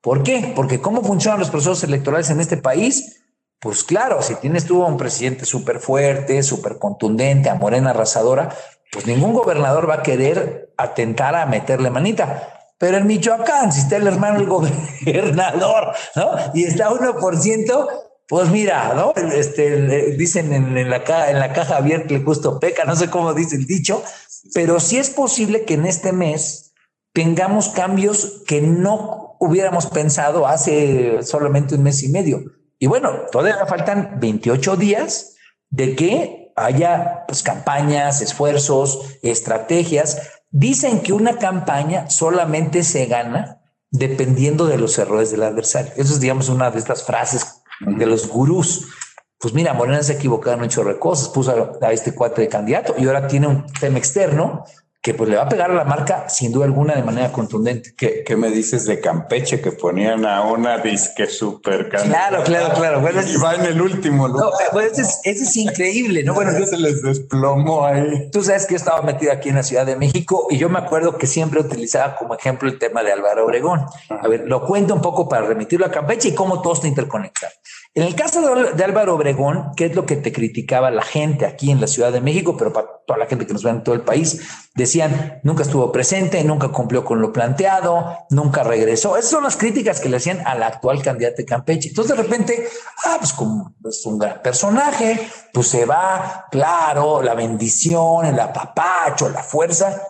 ¿Por 0.00 0.22
qué? 0.24 0.52
Porque 0.54 0.80
cómo 0.80 1.02
funcionan 1.02 1.38
los 1.38 1.50
procesos 1.50 1.84
electorales 1.84 2.28
en 2.30 2.40
este 2.40 2.56
país, 2.56 3.20
pues 3.60 3.84
claro, 3.84 4.20
si 4.20 4.34
tienes 4.34 4.66
tú 4.66 4.82
a 4.82 4.86
un 4.86 4.96
presidente 4.96 5.46
súper 5.46 5.78
fuerte, 5.80 6.42
súper 6.42 6.78
contundente, 6.78 7.48
a 7.48 7.54
Morena 7.54 7.90
arrasadora, 7.90 8.54
pues 8.92 9.06
ningún 9.06 9.32
gobernador 9.32 9.88
va 9.88 9.94
a 9.94 10.02
querer 10.02 10.74
atentar 10.76 11.34
a 11.34 11.46
meterle 11.46 11.88
manita. 11.90 12.63
Pero 12.84 12.98
en 12.98 13.06
Michoacán, 13.06 13.72
si 13.72 13.80
está 13.80 13.96
el 13.96 14.06
hermano 14.06 14.40
del 14.40 14.46
gobernador, 14.46 15.94
¿no? 16.16 16.32
Y 16.52 16.64
está 16.64 16.90
1%, 16.90 17.88
pues 18.28 18.50
mira, 18.50 18.92
¿no? 18.94 19.14
Este, 19.14 20.12
dicen 20.18 20.52
en, 20.52 20.90
la, 20.90 21.02
caja, 21.02 21.30
en 21.30 21.38
la 21.38 21.54
caja 21.54 21.78
abierta 21.78 22.12
le 22.12 22.20
justo 22.20 22.60
peca, 22.60 22.84
no 22.84 22.94
sé 22.94 23.08
cómo 23.08 23.32
dice 23.32 23.56
el 23.56 23.64
dicho, 23.64 24.02
pero 24.52 24.80
sí 24.80 24.98
es 24.98 25.08
posible 25.08 25.64
que 25.64 25.72
en 25.72 25.86
este 25.86 26.12
mes 26.12 26.74
tengamos 27.14 27.70
cambios 27.70 28.42
que 28.46 28.60
no 28.60 29.38
hubiéramos 29.40 29.86
pensado 29.86 30.46
hace 30.46 31.22
solamente 31.22 31.76
un 31.76 31.84
mes 31.84 32.02
y 32.02 32.10
medio. 32.10 32.42
Y 32.78 32.86
bueno, 32.86 33.12
todavía 33.32 33.64
faltan 33.64 34.18
28 34.20 34.76
días 34.76 35.36
de 35.70 35.96
que 35.96 36.52
haya 36.54 37.24
pues, 37.26 37.42
campañas, 37.42 38.20
esfuerzos, 38.20 39.18
estrategias. 39.22 40.42
Dicen 40.56 41.00
que 41.00 41.12
una 41.12 41.36
campaña 41.38 42.08
solamente 42.08 42.84
se 42.84 43.06
gana 43.06 43.58
dependiendo 43.90 44.66
de 44.66 44.78
los 44.78 44.96
errores 44.98 45.32
del 45.32 45.42
adversario. 45.42 45.90
Eso 45.96 46.14
es, 46.14 46.20
digamos, 46.20 46.48
una 46.48 46.70
de 46.70 46.78
estas 46.78 47.02
frases 47.02 47.64
de 47.80 48.06
los 48.06 48.28
gurús. 48.28 48.86
Pues 49.36 49.52
mira, 49.52 49.74
Morena 49.74 50.00
se 50.04 50.12
ha 50.12 50.14
equivocado 50.14 50.62
en 50.62 50.70
de 50.70 50.98
cosas, 51.00 51.28
puso 51.30 51.76
a, 51.82 51.84
a 51.84 51.90
este 51.90 52.14
cuate 52.14 52.42
de 52.42 52.48
candidato 52.48 52.94
y 52.96 53.04
ahora 53.04 53.26
tiene 53.26 53.48
un 53.48 53.66
tema 53.80 53.98
externo 53.98 54.64
que 55.04 55.12
pues 55.12 55.28
le 55.28 55.36
va 55.36 55.42
a 55.42 55.48
pegar 55.50 55.70
a 55.70 55.74
la 55.74 55.84
marca 55.84 56.30
sin 56.30 56.50
duda 56.50 56.64
alguna 56.64 56.94
de 56.94 57.02
manera 57.02 57.30
contundente. 57.30 57.92
¿Qué, 57.94 58.24
qué 58.24 58.36
me 58.36 58.50
dices 58.50 58.86
de 58.86 59.00
Campeche 59.00 59.60
que 59.60 59.70
ponían 59.70 60.24
a 60.24 60.40
una 60.44 60.78
disque 60.78 61.26
super 61.26 61.90
Claro, 61.90 62.42
claro, 62.42 62.74
claro. 62.74 63.00
Bueno, 63.02 63.20
y 63.20 63.36
va 63.36 63.54
en 63.54 63.66
el 63.66 63.82
último 63.82 64.28
lugar. 64.28 64.48
No, 64.72 64.80
ese, 64.80 65.02
es, 65.02 65.20
ese 65.24 65.44
es, 65.44 65.56
increíble, 65.58 66.22
¿no? 66.24 66.32
Bueno, 66.32 66.52
se 66.52 66.78
les 66.78 67.02
desplomó 67.02 67.84
ahí. 67.84 68.30
Tú 68.32 68.42
sabes 68.42 68.64
que 68.64 68.72
yo 68.72 68.76
estaba 68.78 69.02
metido 69.02 69.30
aquí 69.30 69.50
en 69.50 69.56
la 69.56 69.62
Ciudad 69.62 69.84
de 69.84 69.96
México 69.96 70.46
y 70.48 70.56
yo 70.56 70.70
me 70.70 70.78
acuerdo 70.78 71.18
que 71.18 71.26
siempre 71.26 71.60
utilizaba 71.60 72.16
como 72.16 72.34
ejemplo 72.34 72.66
el 72.66 72.78
tema 72.78 73.02
de 73.02 73.12
Álvaro 73.12 73.44
Obregón. 73.44 73.84
A 74.08 74.26
ver, 74.26 74.44
lo 74.46 74.64
cuento 74.64 74.94
un 74.94 75.02
poco 75.02 75.28
para 75.28 75.46
remitirlo 75.46 75.84
a 75.84 75.90
Campeche 75.90 76.30
y 76.30 76.34
cómo 76.34 76.62
todo 76.62 76.72
está 76.72 76.88
interconectado. 76.88 77.52
En 77.96 78.02
el 78.02 78.16
caso 78.16 78.40
de, 78.40 78.82
Álvaro 78.82 79.14
Obregón, 79.14 79.70
¿qué 79.76 79.84
es 79.84 79.94
lo 79.94 80.04
que 80.04 80.16
te 80.16 80.32
criticaba 80.32 80.90
la 80.90 81.02
gente 81.02 81.46
aquí 81.46 81.70
en 81.70 81.80
la 81.80 81.86
Ciudad 81.86 82.10
de 82.10 82.20
México, 82.20 82.56
pero 82.56 82.72
para 82.72 82.88
toda 83.06 83.20
la 83.20 83.26
gente 83.26 83.46
que 83.46 83.52
nos 83.52 83.62
ve 83.62 83.70
en 83.70 83.84
todo 83.84 83.94
el 83.94 84.00
país? 84.00 84.40
Decían, 84.74 85.38
nunca 85.44 85.62
estuvo 85.62 85.92
presente, 85.92 86.42
nunca 86.42 86.70
cumplió 86.70 87.04
con 87.04 87.20
lo 87.20 87.32
planteado, 87.32 88.26
nunca 88.30 88.64
regresó. 88.64 89.16
Esas 89.16 89.30
son 89.30 89.44
las 89.44 89.56
críticas 89.56 90.00
que 90.00 90.08
le 90.08 90.16
hacían 90.16 90.44
al 90.44 90.64
actual 90.64 91.02
candidato 91.02 91.36
de 91.36 91.44
Campeche. 91.44 91.90
Entonces, 91.90 92.16
de 92.16 92.22
repente, 92.24 92.68
ah, 93.04 93.14
pues 93.20 93.32
como 93.32 93.76
es 93.88 94.04
un 94.06 94.18
gran 94.18 94.42
personaje, 94.42 95.28
pues 95.52 95.68
se 95.68 95.84
va, 95.84 96.46
claro, 96.50 97.22
la 97.22 97.34
bendición, 97.34 98.26
el 98.26 98.40
apapacho, 98.40 99.28
la 99.28 99.44
fuerza. 99.44 100.02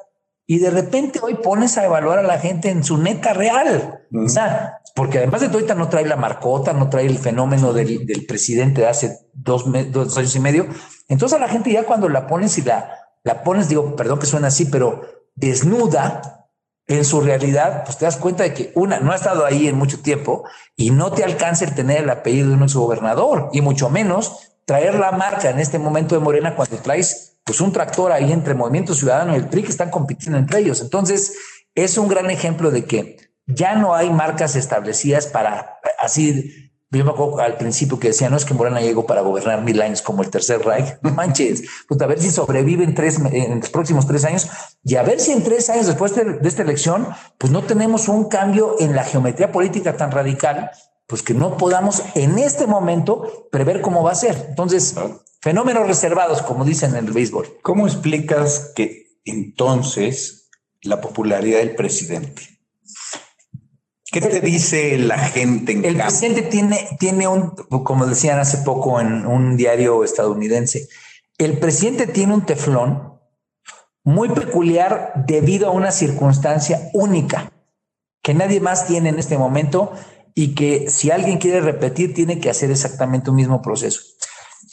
Y 0.47 0.59
de 0.59 0.71
repente 0.71 1.21
hoy 1.23 1.35
pones 1.35 1.79
a 1.79 1.85
evaluar 1.85 2.19
a 2.19 2.23
la 2.23 2.39
gente 2.39 2.69
en 2.69 2.85
su 2.85 2.99
neta 2.99 3.33
real. 3.33 4.07
O 4.15 4.29
sea, 4.29 4.81
porque 4.95 5.19
además 5.19 5.41
de 5.41 5.49
todo, 5.49 5.59
ahorita 5.59 5.75
no 5.75 5.89
trae 5.89 6.05
la 6.05 6.17
marcota, 6.17 6.73
no 6.73 6.91
trae 6.91 7.07
el 7.07 7.19
fenómeno 7.19 7.73
del, 7.73 8.25
presidente 8.29 8.83
de 8.83 8.89
hace 8.89 9.19
dos, 9.33 9.65
dos, 9.91 10.19
años 10.19 10.37
y 10.37 10.41
medio. 10.41 10.67
Entonces 11.09 11.37
a 11.37 11.41
la 11.41 11.49
gente 11.49 11.73
ya 11.73 11.85
cuando 11.85 12.09
la 12.09 12.27
pones 12.27 12.59
y 12.59 12.63
la, 12.63 12.91
la 13.23 13.43
pones, 13.43 13.69
digo, 13.69 13.97
perdón 13.97 14.19
que 14.19 14.27
suena 14.27 14.49
así, 14.49 14.67
pero 14.67 15.03
desnuda 15.35 16.49
en 16.87 17.05
su 17.07 17.23
realidad, 17.23 17.85
pues 17.85 17.97
te 17.97 18.05
das 18.05 18.19
cuenta 18.19 18.43
de 18.43 18.53
que 18.53 18.71
una, 18.75 19.01
no 19.01 19.13
ha 19.13 19.17
estado 19.17 19.47
ahí 19.47 19.67
en 19.67 19.77
mucho 19.77 20.03
tiempo 20.03 20.45
y 20.77 20.91
no 20.91 21.13
te 21.13 21.25
alcanza 21.25 21.65
el 21.65 21.75
tener 21.75 22.03
el 22.03 22.11
apellido 22.11 22.51
de 22.51 22.55
un 22.57 22.67
gobernador 22.67 23.49
y 23.53 23.63
mucho 23.63 23.89
menos 23.89 24.55
traer 24.67 24.97
la 24.97 25.13
marca 25.13 25.49
en 25.49 25.61
este 25.61 25.79
momento 25.79 26.15
de 26.15 26.21
Morena 26.21 26.55
cuando 26.55 26.77
traes 26.77 27.34
pues 27.45 27.61
un 27.61 27.73
tractor 27.73 28.11
ahí 28.11 28.33
entre 28.33 28.55
Movimiento 28.55 28.95
Ciudadano 28.95 29.35
y 29.35 29.37
el 29.37 29.49
PRI 29.49 29.63
que 29.63 29.71
están 29.71 29.91
compitiendo 29.91 30.39
entre 30.39 30.61
ellos. 30.61 30.81
Entonces, 30.81 31.35
es 31.75 31.99
un 31.99 32.09
gran 32.09 32.31
ejemplo 32.31 32.71
de 32.71 32.85
que 32.85 33.19
ya 33.47 33.75
no 33.75 33.95
hay 33.95 34.11
marcas 34.11 34.57
establecidas 34.57 35.27
para 35.27 35.79
así. 36.01 36.71
Yo 36.91 37.05
me 37.05 37.11
acuerdo 37.11 37.41
al 37.41 37.57
principio 37.57 37.99
que 37.99 38.09
decía, 38.09 38.31
no 38.31 38.37
es 38.37 38.45
que 38.45 38.55
Morena 38.55 38.81
llegó 38.81 39.05
para 39.05 39.21
gobernar 39.21 39.63
mil 39.63 39.83
años 39.83 40.01
como 40.01 40.23
el 40.23 40.31
tercer 40.31 40.65
Reich. 40.65 40.97
Manches, 41.03 41.65
pues 41.89 42.01
a 42.01 42.07
ver 42.07 42.21
si 42.21 42.31
sobreviven 42.31 42.95
tres, 42.95 43.19
en 43.19 43.61
los 43.61 43.69
próximos 43.69 44.07
tres 44.07 44.25
años 44.25 44.49
y 44.85 44.95
a 44.95 45.03
ver 45.03 45.21
si 45.21 45.33
en 45.33 45.43
tres 45.43 45.69
años 45.69 45.87
después 45.87 46.15
de, 46.15 46.25
de 46.25 46.49
esta 46.49 46.63
elección, 46.63 47.09
pues 47.37 47.53
no 47.53 47.63
tenemos 47.65 48.09
un 48.09 48.29
cambio 48.29 48.77
en 48.79 48.95
la 48.95 49.03
geometría 49.03 49.51
política 49.51 49.97
tan 49.97 50.13
radical, 50.13 50.71
pues 51.07 51.23
que 51.23 51.35
no 51.35 51.57
podamos 51.57 52.03
en 52.15 52.39
este 52.39 52.67
momento 52.67 53.49
prever 53.51 53.81
cómo 53.81 54.03
va 54.05 54.13
a 54.13 54.15
ser. 54.15 54.47
Entonces, 54.49 54.95
Fenómenos 55.45 55.87
reservados, 55.87 56.41
como 56.41 56.65
dicen 56.65 56.97
en 56.97 57.05
el 57.05 57.13
béisbol. 57.13 57.59
¿Cómo 57.61 57.87
explicas 57.87 58.73
que 58.75 59.19
entonces 59.27 60.49
la 60.81 61.03
popularidad 61.03 61.59
del 61.59 61.75
presidente? 61.75 62.41
¿Qué 64.11 64.23
te 64.23 64.41
dice 64.41 64.97
la 64.97 65.19
gente 65.19 65.73
en 65.73 65.85
El 65.85 65.99
presidente 65.99 66.41
tiene, 66.41 66.89
tiene 66.99 67.29
un, 67.29 67.51
como 67.51 68.07
decían 68.07 68.39
hace 68.39 68.57
poco 68.65 68.99
en 69.03 69.27
un 69.27 69.59
diario 69.59 70.03
estadounidense, 70.03 70.89
el 71.37 71.59
presidente 71.59 72.07
tiene 72.07 72.33
un 72.33 72.47
teflón 72.47 73.21
muy 74.03 74.31
peculiar 74.31 75.13
debido 75.27 75.69
a 75.69 75.73
una 75.73 75.93
circunstancia 75.93 76.89
única 76.95 77.53
que 78.23 78.33
nadie 78.33 78.61
más 78.61 78.87
tiene 78.87 79.11
en 79.11 79.19
este 79.19 79.37
momento 79.37 79.93
y 80.35 80.55
que 80.55 80.89
si 80.89 81.11
alguien 81.11 81.37
quiere 81.37 81.61
repetir 81.61 82.15
tiene 82.15 82.41
que 82.41 82.49
hacer 82.49 82.71
exactamente 82.71 83.29
un 83.29 83.37
mismo 83.37 83.61
proceso. 83.61 84.14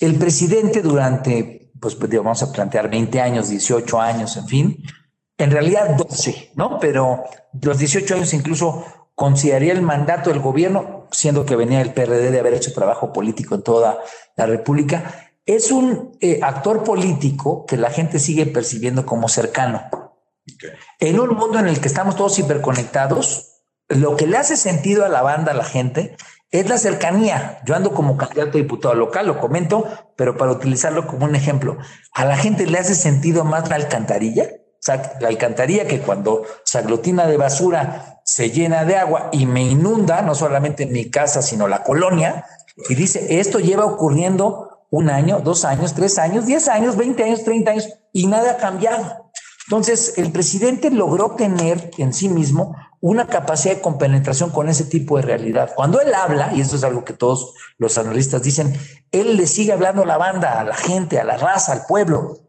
El 0.01 0.15
presidente 0.15 0.81
durante, 0.81 1.71
pues, 1.79 1.93
pues 1.93 2.11
vamos 2.11 2.41
a 2.41 2.51
plantear 2.51 2.89
20 2.89 3.21
años, 3.21 3.49
18 3.49 4.01
años, 4.01 4.35
en 4.35 4.47
fin, 4.47 4.83
en 5.37 5.51
realidad 5.51 5.95
12, 5.95 6.53
¿no? 6.55 6.79
Pero 6.79 7.23
los 7.61 7.77
18 7.77 8.15
años 8.15 8.33
incluso 8.33 8.83
consideraría 9.13 9.73
el 9.73 9.83
mandato 9.83 10.31
del 10.31 10.39
gobierno, 10.39 11.07
siendo 11.11 11.45
que 11.45 11.55
venía 11.55 11.81
el 11.81 11.93
PRD 11.93 12.31
de 12.31 12.39
haber 12.39 12.55
hecho 12.55 12.73
trabajo 12.73 13.13
político 13.13 13.53
en 13.53 13.61
toda 13.61 13.99
la 14.35 14.47
República, 14.47 15.31
es 15.45 15.71
un 15.71 16.17
eh, 16.19 16.39
actor 16.41 16.83
político 16.83 17.67
que 17.67 17.77
la 17.77 17.91
gente 17.91 18.17
sigue 18.17 18.47
percibiendo 18.47 19.05
como 19.05 19.29
cercano. 19.29 19.83
En 20.99 21.19
un 21.19 21.35
mundo 21.35 21.59
en 21.59 21.67
el 21.67 21.79
que 21.79 21.87
estamos 21.87 22.15
todos 22.15 22.39
hiperconectados, 22.39 23.61
lo 23.87 24.15
que 24.15 24.25
le 24.25 24.37
hace 24.37 24.57
sentido 24.57 25.05
a 25.05 25.09
la 25.09 25.21
banda, 25.21 25.51
a 25.51 25.55
la 25.55 25.63
gente, 25.63 26.15
es 26.51 26.69
la 26.69 26.77
cercanía. 26.77 27.59
Yo 27.65 27.75
ando 27.75 27.93
como 27.93 28.17
candidato 28.17 28.57
a 28.57 28.61
diputado 28.61 28.93
local, 28.93 29.27
lo 29.27 29.39
comento, 29.39 29.87
pero 30.15 30.37
para 30.37 30.51
utilizarlo 30.51 31.07
como 31.07 31.25
un 31.25 31.35
ejemplo, 31.35 31.77
a 32.13 32.25
la 32.25 32.37
gente 32.37 32.67
le 32.67 32.77
hace 32.77 32.93
sentido 32.93 33.45
más 33.45 33.69
la 33.69 33.75
alcantarilla. 33.75 34.43
O 34.43 34.83
sea, 34.83 35.13
la 35.19 35.27
alcantarilla 35.27 35.87
que 35.87 35.99
cuando 35.99 36.43
se 36.65 36.79
aglutina 36.79 37.27
de 37.27 37.37
basura 37.37 38.19
se 38.25 38.49
llena 38.49 38.83
de 38.83 38.97
agua 38.97 39.29
y 39.31 39.45
me 39.45 39.63
inunda, 39.63 40.21
no 40.21 40.35
solamente 40.35 40.85
mi 40.85 41.09
casa, 41.09 41.41
sino 41.41 41.67
la 41.67 41.83
colonia, 41.83 42.45
y 42.89 42.95
dice, 42.95 43.39
esto 43.39 43.59
lleva 43.59 43.85
ocurriendo 43.85 44.85
un 44.89 45.09
año, 45.09 45.39
dos 45.39 45.65
años, 45.65 45.93
tres 45.93 46.17
años, 46.17 46.45
diez 46.45 46.67
años, 46.67 46.97
veinte 46.97 47.23
años, 47.23 47.43
treinta 47.43 47.71
años, 47.71 47.89
y 48.11 48.27
nada 48.27 48.51
ha 48.51 48.57
cambiado. 48.57 49.30
Entonces, 49.71 50.15
el 50.17 50.33
presidente 50.33 50.91
logró 50.91 51.35
tener 51.37 51.91
en 51.97 52.11
sí 52.11 52.27
mismo 52.27 52.75
una 52.99 53.27
capacidad 53.27 53.75
de 53.75 53.81
compenetración 53.81 54.49
con 54.49 54.67
ese 54.67 54.83
tipo 54.83 55.15
de 55.15 55.21
realidad. 55.21 55.71
Cuando 55.77 56.01
él 56.01 56.13
habla, 56.13 56.51
y 56.53 56.59
eso 56.59 56.75
es 56.75 56.83
algo 56.83 57.05
que 57.05 57.13
todos 57.13 57.53
los 57.77 57.97
analistas 57.97 58.43
dicen, 58.43 58.77
él 59.13 59.37
le 59.37 59.47
sigue 59.47 59.71
hablando 59.71 60.03
a 60.03 60.05
la 60.05 60.17
banda, 60.17 60.59
a 60.59 60.65
la 60.65 60.75
gente, 60.75 61.21
a 61.21 61.23
la 61.23 61.37
raza, 61.37 61.71
al 61.71 61.85
pueblo, 61.85 62.39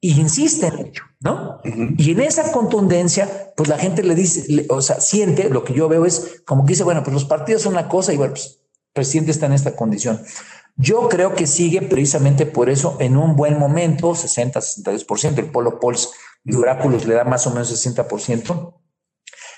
y 0.00 0.20
insiste 0.20 0.66
en 0.66 0.78
ello, 0.80 1.02
¿no? 1.20 1.60
Y 1.62 2.10
en 2.10 2.20
esa 2.20 2.50
contundencia, 2.50 3.52
pues 3.56 3.68
la 3.68 3.78
gente 3.78 4.02
le 4.02 4.16
dice, 4.16 4.66
o 4.68 4.82
sea, 4.82 5.00
siente, 5.00 5.50
lo 5.50 5.62
que 5.62 5.74
yo 5.74 5.88
veo 5.88 6.04
es 6.04 6.42
como 6.44 6.66
que 6.66 6.72
dice, 6.72 6.82
bueno, 6.82 7.04
pues 7.04 7.14
los 7.14 7.26
partidos 7.26 7.62
son 7.62 7.74
una 7.74 7.88
cosa 7.88 8.12
y 8.12 8.16
bueno, 8.16 8.32
pues 8.32 8.58
el 8.66 8.92
presidente 8.92 9.30
está 9.30 9.46
en 9.46 9.52
esta 9.52 9.76
condición. 9.76 10.20
Yo 10.74 11.08
creo 11.08 11.36
que 11.36 11.46
sigue 11.46 11.80
precisamente 11.82 12.44
por 12.44 12.68
eso 12.68 12.96
en 12.98 13.16
un 13.16 13.36
buen 13.36 13.56
momento, 13.56 14.16
60, 14.16 14.58
62%, 14.58 15.38
el 15.38 15.52
Polo 15.52 15.78
Pols 15.78 16.10
de 16.44 16.56
Oráculos 16.56 17.06
le 17.06 17.14
da 17.14 17.24
más 17.24 17.46
o 17.46 17.50
menos 17.50 17.70
60%. 17.72 18.74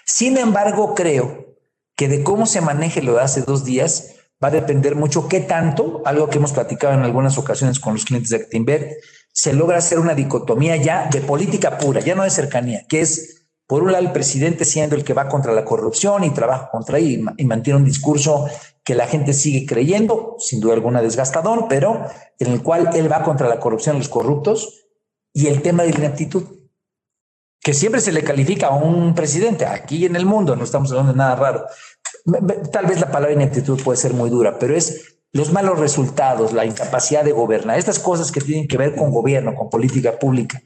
Sin 0.04 0.36
embargo, 0.36 0.94
creo 0.94 1.56
que 1.96 2.08
de 2.08 2.22
cómo 2.22 2.46
se 2.46 2.60
maneje 2.60 3.02
lo 3.02 3.14
de 3.14 3.22
hace 3.22 3.42
dos 3.42 3.64
días 3.64 4.14
va 4.42 4.48
a 4.48 4.50
depender 4.50 4.94
mucho 4.94 5.28
qué 5.28 5.40
tanto, 5.40 6.02
algo 6.04 6.28
que 6.28 6.38
hemos 6.38 6.52
platicado 6.52 6.94
en 6.94 7.02
algunas 7.02 7.38
ocasiones 7.38 7.80
con 7.80 7.94
los 7.94 8.04
clientes 8.04 8.30
de 8.30 8.36
Actinver, 8.36 8.96
se 9.32 9.52
logra 9.52 9.78
hacer 9.78 9.98
una 9.98 10.14
dicotomía 10.14 10.76
ya 10.76 11.08
de 11.10 11.20
política 11.20 11.78
pura, 11.78 12.00
ya 12.00 12.14
no 12.14 12.24
de 12.24 12.30
cercanía, 12.30 12.84
que 12.88 13.00
es, 13.00 13.46
por 13.66 13.82
un 13.82 13.92
lado, 13.92 14.04
el 14.04 14.12
presidente 14.12 14.64
siendo 14.64 14.96
el 14.96 15.04
que 15.04 15.14
va 15.14 15.28
contra 15.28 15.52
la 15.52 15.64
corrupción 15.64 16.24
y 16.24 16.30
trabaja 16.30 16.68
contra 16.70 16.98
ella 16.98 17.32
y, 17.36 17.44
mantiene 17.44 17.78
un 17.78 17.84
discurso 17.84 18.46
que 18.84 18.94
la 18.94 19.06
gente 19.06 19.32
sigue 19.32 19.64
creyendo, 19.66 20.36
sin 20.38 20.60
duda 20.60 20.74
alguna 20.74 21.00
desgastador, 21.00 21.66
pero 21.68 22.06
en 22.38 22.52
el 22.52 22.62
cual 22.62 22.90
él 22.94 23.10
va 23.10 23.22
contra 23.22 23.48
la 23.48 23.58
corrupción, 23.58 23.98
los 23.98 24.08
corruptos, 24.08 24.84
y 25.32 25.46
el 25.46 25.62
tema 25.62 25.82
de 25.82 25.92
la 25.92 25.98
ineptitud 25.98 26.53
que 27.64 27.72
siempre 27.72 28.02
se 28.02 28.12
le 28.12 28.22
califica 28.22 28.66
a 28.66 28.74
un 28.74 29.14
presidente, 29.14 29.64
aquí 29.64 30.04
en 30.04 30.16
el 30.16 30.26
mundo, 30.26 30.54
no 30.54 30.64
estamos 30.64 30.90
hablando 30.90 31.12
de 31.12 31.18
nada 31.18 31.34
raro. 31.34 31.64
Tal 32.70 32.84
vez 32.84 33.00
la 33.00 33.10
palabra 33.10 33.32
ineptitud 33.32 33.82
puede 33.82 33.96
ser 33.96 34.12
muy 34.12 34.28
dura, 34.28 34.58
pero 34.58 34.76
es 34.76 35.16
los 35.32 35.50
malos 35.50 35.78
resultados, 35.78 36.52
la 36.52 36.66
incapacidad 36.66 37.24
de 37.24 37.32
gobernar, 37.32 37.78
estas 37.78 37.98
cosas 37.98 38.30
que 38.30 38.42
tienen 38.42 38.68
que 38.68 38.76
ver 38.76 38.94
con 38.94 39.10
gobierno, 39.10 39.54
con 39.54 39.70
política 39.70 40.18
pública. 40.18 40.60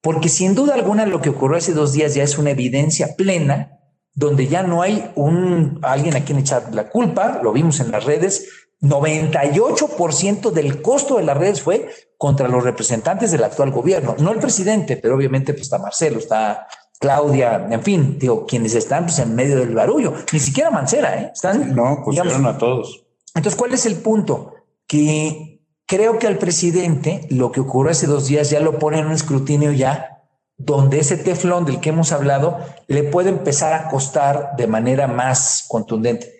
Porque 0.00 0.28
sin 0.28 0.54
duda 0.54 0.74
alguna 0.74 1.06
lo 1.06 1.20
que 1.20 1.30
ocurrió 1.30 1.58
hace 1.58 1.72
dos 1.72 1.92
días 1.92 2.14
ya 2.14 2.22
es 2.22 2.38
una 2.38 2.50
evidencia 2.50 3.16
plena 3.16 3.72
donde 4.14 4.46
ya 4.46 4.62
no 4.62 4.82
hay 4.82 5.10
un 5.16 5.80
alguien 5.82 6.14
a 6.14 6.24
quien 6.24 6.38
echar 6.38 6.72
la 6.72 6.88
culpa, 6.88 7.40
lo 7.42 7.52
vimos 7.52 7.80
en 7.80 7.90
las 7.90 8.04
redes, 8.04 8.48
98% 8.80 10.50
del 10.50 10.82
costo 10.82 11.16
de 11.16 11.24
las 11.24 11.36
redes 11.36 11.62
fue 11.62 11.90
contra 12.16 12.48
los 12.48 12.62
representantes 12.62 13.32
del 13.32 13.44
actual 13.44 13.70
gobierno, 13.70 14.14
no 14.18 14.32
el 14.32 14.38
presidente, 14.38 14.96
pero 14.96 15.16
obviamente 15.16 15.52
pues 15.52 15.62
está 15.62 15.78
Marcelo, 15.78 16.18
está 16.18 16.66
Claudia, 16.98 17.68
en 17.70 17.82
fin, 17.82 18.18
digo, 18.18 18.44
quienes 18.44 18.74
están 18.74 19.04
pues, 19.04 19.18
en 19.20 19.34
medio 19.34 19.58
del 19.58 19.74
barullo, 19.74 20.14
ni 20.32 20.40
siquiera 20.40 20.70
Mancera, 20.70 21.20
¿eh? 21.20 21.30
Están, 21.32 21.74
no, 21.74 22.02
pusieron 22.04 22.44
a 22.46 22.58
todos. 22.58 23.04
Entonces, 23.34 23.56
¿cuál 23.56 23.72
es 23.72 23.86
el 23.86 23.96
punto? 23.96 24.54
Que 24.88 25.60
creo 25.86 26.18
que 26.18 26.26
al 26.26 26.38
presidente 26.38 27.26
lo 27.30 27.52
que 27.52 27.60
ocurrió 27.60 27.92
hace 27.92 28.08
dos 28.08 28.26
días 28.26 28.50
ya 28.50 28.58
lo 28.58 28.80
pone 28.80 28.98
en 28.98 29.06
un 29.06 29.12
escrutinio 29.12 29.70
ya, 29.70 30.24
donde 30.56 30.98
ese 30.98 31.16
teflón 31.16 31.64
del 31.64 31.78
que 31.78 31.90
hemos 31.90 32.10
hablado 32.10 32.58
le 32.88 33.04
puede 33.04 33.30
empezar 33.30 33.72
a 33.74 33.88
costar 33.88 34.56
de 34.56 34.66
manera 34.66 35.06
más 35.06 35.66
contundente. 35.68 36.37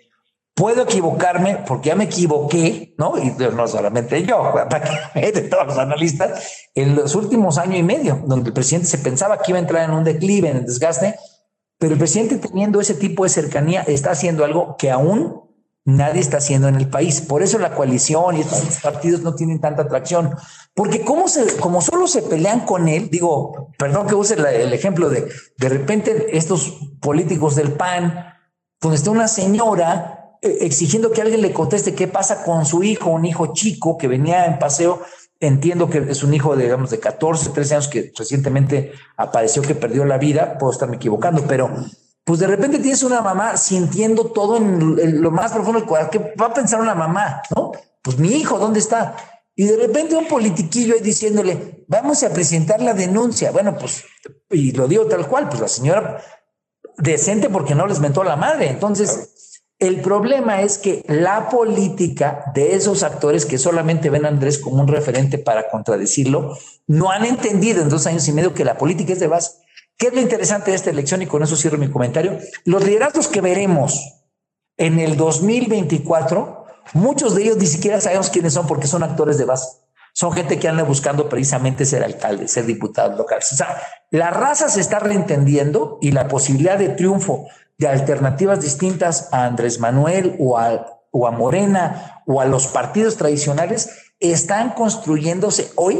Puedo 0.59 0.83
equivocarme 0.83 1.63
porque 1.65 1.87
ya 1.87 1.95
me 1.95 2.03
equivoqué, 2.03 2.93
¿no? 2.97 3.17
Y 3.17 3.31
no 3.31 3.65
solamente 3.65 4.25
yo, 4.25 4.51
prácticamente 4.69 5.43
todos 5.43 5.67
los 5.67 5.77
analistas, 5.77 6.67
en 6.75 6.95
los 6.95 7.15
últimos 7.15 7.57
años 7.57 7.77
y 7.77 7.83
medio, 7.83 8.21
donde 8.25 8.49
el 8.49 8.53
presidente 8.53 8.89
se 8.89 8.97
pensaba 8.97 9.37
que 9.37 9.53
iba 9.53 9.57
a 9.57 9.61
entrar 9.61 9.89
en 9.89 9.95
un 9.95 10.03
declive, 10.03 10.49
en 10.49 10.57
el 10.57 10.65
desgaste, 10.65 11.15
pero 11.77 11.93
el 11.93 11.97
presidente 11.97 12.39
teniendo 12.39 12.81
ese 12.81 12.93
tipo 12.93 13.23
de 13.23 13.29
cercanía 13.29 13.83
está 13.83 14.11
haciendo 14.11 14.43
algo 14.43 14.75
que 14.77 14.91
aún 14.91 15.49
nadie 15.85 16.19
está 16.19 16.39
haciendo 16.39 16.67
en 16.67 16.75
el 16.75 16.89
país. 16.89 17.21
Por 17.21 17.41
eso 17.41 17.57
la 17.57 17.73
coalición 17.73 18.35
y 18.35 18.41
estos 18.41 18.81
partidos 18.81 19.21
no 19.21 19.35
tienen 19.35 19.61
tanta 19.61 19.83
atracción, 19.83 20.35
porque 20.73 21.05
como, 21.05 21.29
se, 21.29 21.55
como 21.55 21.81
solo 21.81 22.05
se 22.05 22.21
pelean 22.21 22.65
con 22.65 22.89
él, 22.89 23.09
digo, 23.09 23.71
perdón 23.77 24.07
que 24.07 24.15
use 24.15 24.33
el 24.33 24.73
ejemplo 24.73 25.09
de 25.09 25.29
de 25.57 25.69
repente 25.69 26.37
estos 26.37 26.79
políticos 26.99 27.55
del 27.55 27.71
PAN, 27.71 28.25
donde 28.81 28.97
está 28.97 29.09
una 29.09 29.29
señora 29.29 30.18
exigiendo 30.41 31.11
que 31.11 31.21
alguien 31.21 31.41
le 31.41 31.53
conteste 31.53 31.95
qué 31.95 32.07
pasa 32.07 32.43
con 32.43 32.65
su 32.65 32.83
hijo, 32.83 33.09
un 33.09 33.25
hijo 33.25 33.53
chico 33.53 33.97
que 33.97 34.07
venía 34.07 34.45
en 34.45 34.59
paseo. 34.59 35.01
Entiendo 35.39 35.89
que 35.89 35.99
es 36.09 36.23
un 36.23 36.33
hijo, 36.33 36.55
de, 36.55 36.63
digamos, 36.63 36.89
de 36.89 36.99
14, 36.99 37.51
13 37.51 37.73
años 37.73 37.87
que 37.87 38.11
recientemente 38.15 38.91
apareció 39.15 39.61
que 39.61 39.75
perdió 39.75 40.05
la 40.05 40.17
vida. 40.17 40.57
Puedo 40.57 40.73
estarme 40.73 40.97
equivocando, 40.97 41.43
pero 41.47 41.69
pues 42.23 42.39
de 42.39 42.47
repente 42.47 42.79
tienes 42.79 43.03
una 43.03 43.21
mamá 43.21 43.57
sintiendo 43.57 44.25
todo 44.25 44.57
en, 44.57 45.21
lo 45.21 45.31
más 45.31 45.51
profundo. 45.51 45.85
¿Qué 46.11 46.33
va 46.39 46.47
a 46.47 46.53
pensar 46.53 46.81
una 46.81 46.93
mamá? 46.93 47.41
¿No? 47.55 47.71
Pues 48.01 48.19
mi 48.19 48.29
hijo, 48.29 48.59
¿dónde 48.59 48.79
está? 48.79 49.15
Y 49.55 49.65
de 49.65 49.77
repente 49.77 50.15
un 50.15 50.27
politiquillo 50.27 50.93
ahí 50.93 51.01
diciéndole, 51.01 51.83
vamos 51.87 52.23
a 52.23 52.29
presentar 52.31 52.81
la 52.81 52.93
denuncia. 52.93 53.51
Bueno, 53.51 53.75
pues, 53.77 54.03
y 54.49 54.71
lo 54.73 54.87
digo 54.87 55.05
tal 55.07 55.27
cual, 55.27 55.49
pues 55.49 55.59
la 55.59 55.67
señora 55.67 56.21
decente 56.97 57.49
porque 57.49 57.75
no 57.75 57.87
les 57.87 57.99
mentó 57.99 58.23
la 58.23 58.35
madre. 58.35 58.69
Entonces, 58.69 59.38
el 59.79 60.01
problema 60.01 60.61
es 60.61 60.77
que 60.77 61.03
la 61.07 61.49
política 61.49 62.51
de 62.53 62.75
esos 62.75 63.03
actores 63.03 63.45
que 63.45 63.57
solamente 63.57 64.09
ven 64.09 64.25
a 64.25 64.29
Andrés 64.29 64.59
como 64.59 64.81
un 64.81 64.87
referente 64.87 65.37
para 65.37 65.69
contradecirlo, 65.69 66.57
no 66.87 67.11
han 67.11 67.25
entendido 67.25 67.81
en 67.81 67.89
dos 67.89 68.05
años 68.05 68.27
y 68.27 68.33
medio 68.33 68.53
que 68.53 68.65
la 68.65 68.77
política 68.77 69.13
es 69.13 69.19
de 69.19 69.27
base. 69.27 69.51
¿Qué 69.97 70.07
es 70.07 70.13
lo 70.13 70.21
interesante 70.21 70.71
de 70.71 70.77
esta 70.77 70.89
elección? 70.89 71.21
Y 71.21 71.27
con 71.27 71.43
eso 71.43 71.55
cierro 71.55 71.77
mi 71.77 71.89
comentario. 71.89 72.37
Los 72.65 72.85
liderazgos 72.85 73.27
que 73.27 73.41
veremos 73.41 74.13
en 74.77 74.99
el 74.99 75.17
2024 75.17 76.59
Muchos 76.93 77.35
de 77.35 77.43
ellos 77.43 77.57
ni 77.57 77.67
siquiera 77.67 78.01
sabemos 78.01 78.29
quiénes 78.29 78.53
son 78.53 78.65
porque 78.65 78.87
son 78.87 79.03
actores 79.03 79.37
de 79.37 79.45
base. 79.45 79.67
Son 80.13 80.33
gente 80.33 80.59
que 80.59 80.67
anda 80.67 80.83
buscando 80.83 81.29
precisamente 81.29 81.85
ser 81.85 82.03
alcalde, 82.03 82.47
ser 82.47 82.65
diputado 82.65 83.15
local. 83.15 83.39
O 83.39 83.55
sea, 83.55 83.79
la 84.09 84.31
raza 84.31 84.69
se 84.69 84.81
está 84.81 84.99
reentendiendo 84.99 85.99
y 86.01 86.11
la 86.11 86.27
posibilidad 86.27 86.77
de 86.77 86.89
triunfo 86.89 87.47
de 87.79 87.87
alternativas 87.87 88.61
distintas 88.61 89.29
a 89.31 89.45
Andrés 89.45 89.79
Manuel 89.79 90.35
o 90.37 90.57
a, 90.57 91.31
Morena 91.31 92.21
o 92.27 92.41
a 92.41 92.45
los 92.45 92.67
partidos 92.67 93.15
tradicionales 93.15 93.89
están 94.19 94.71
construyéndose 94.71 95.71
hoy 95.75 95.99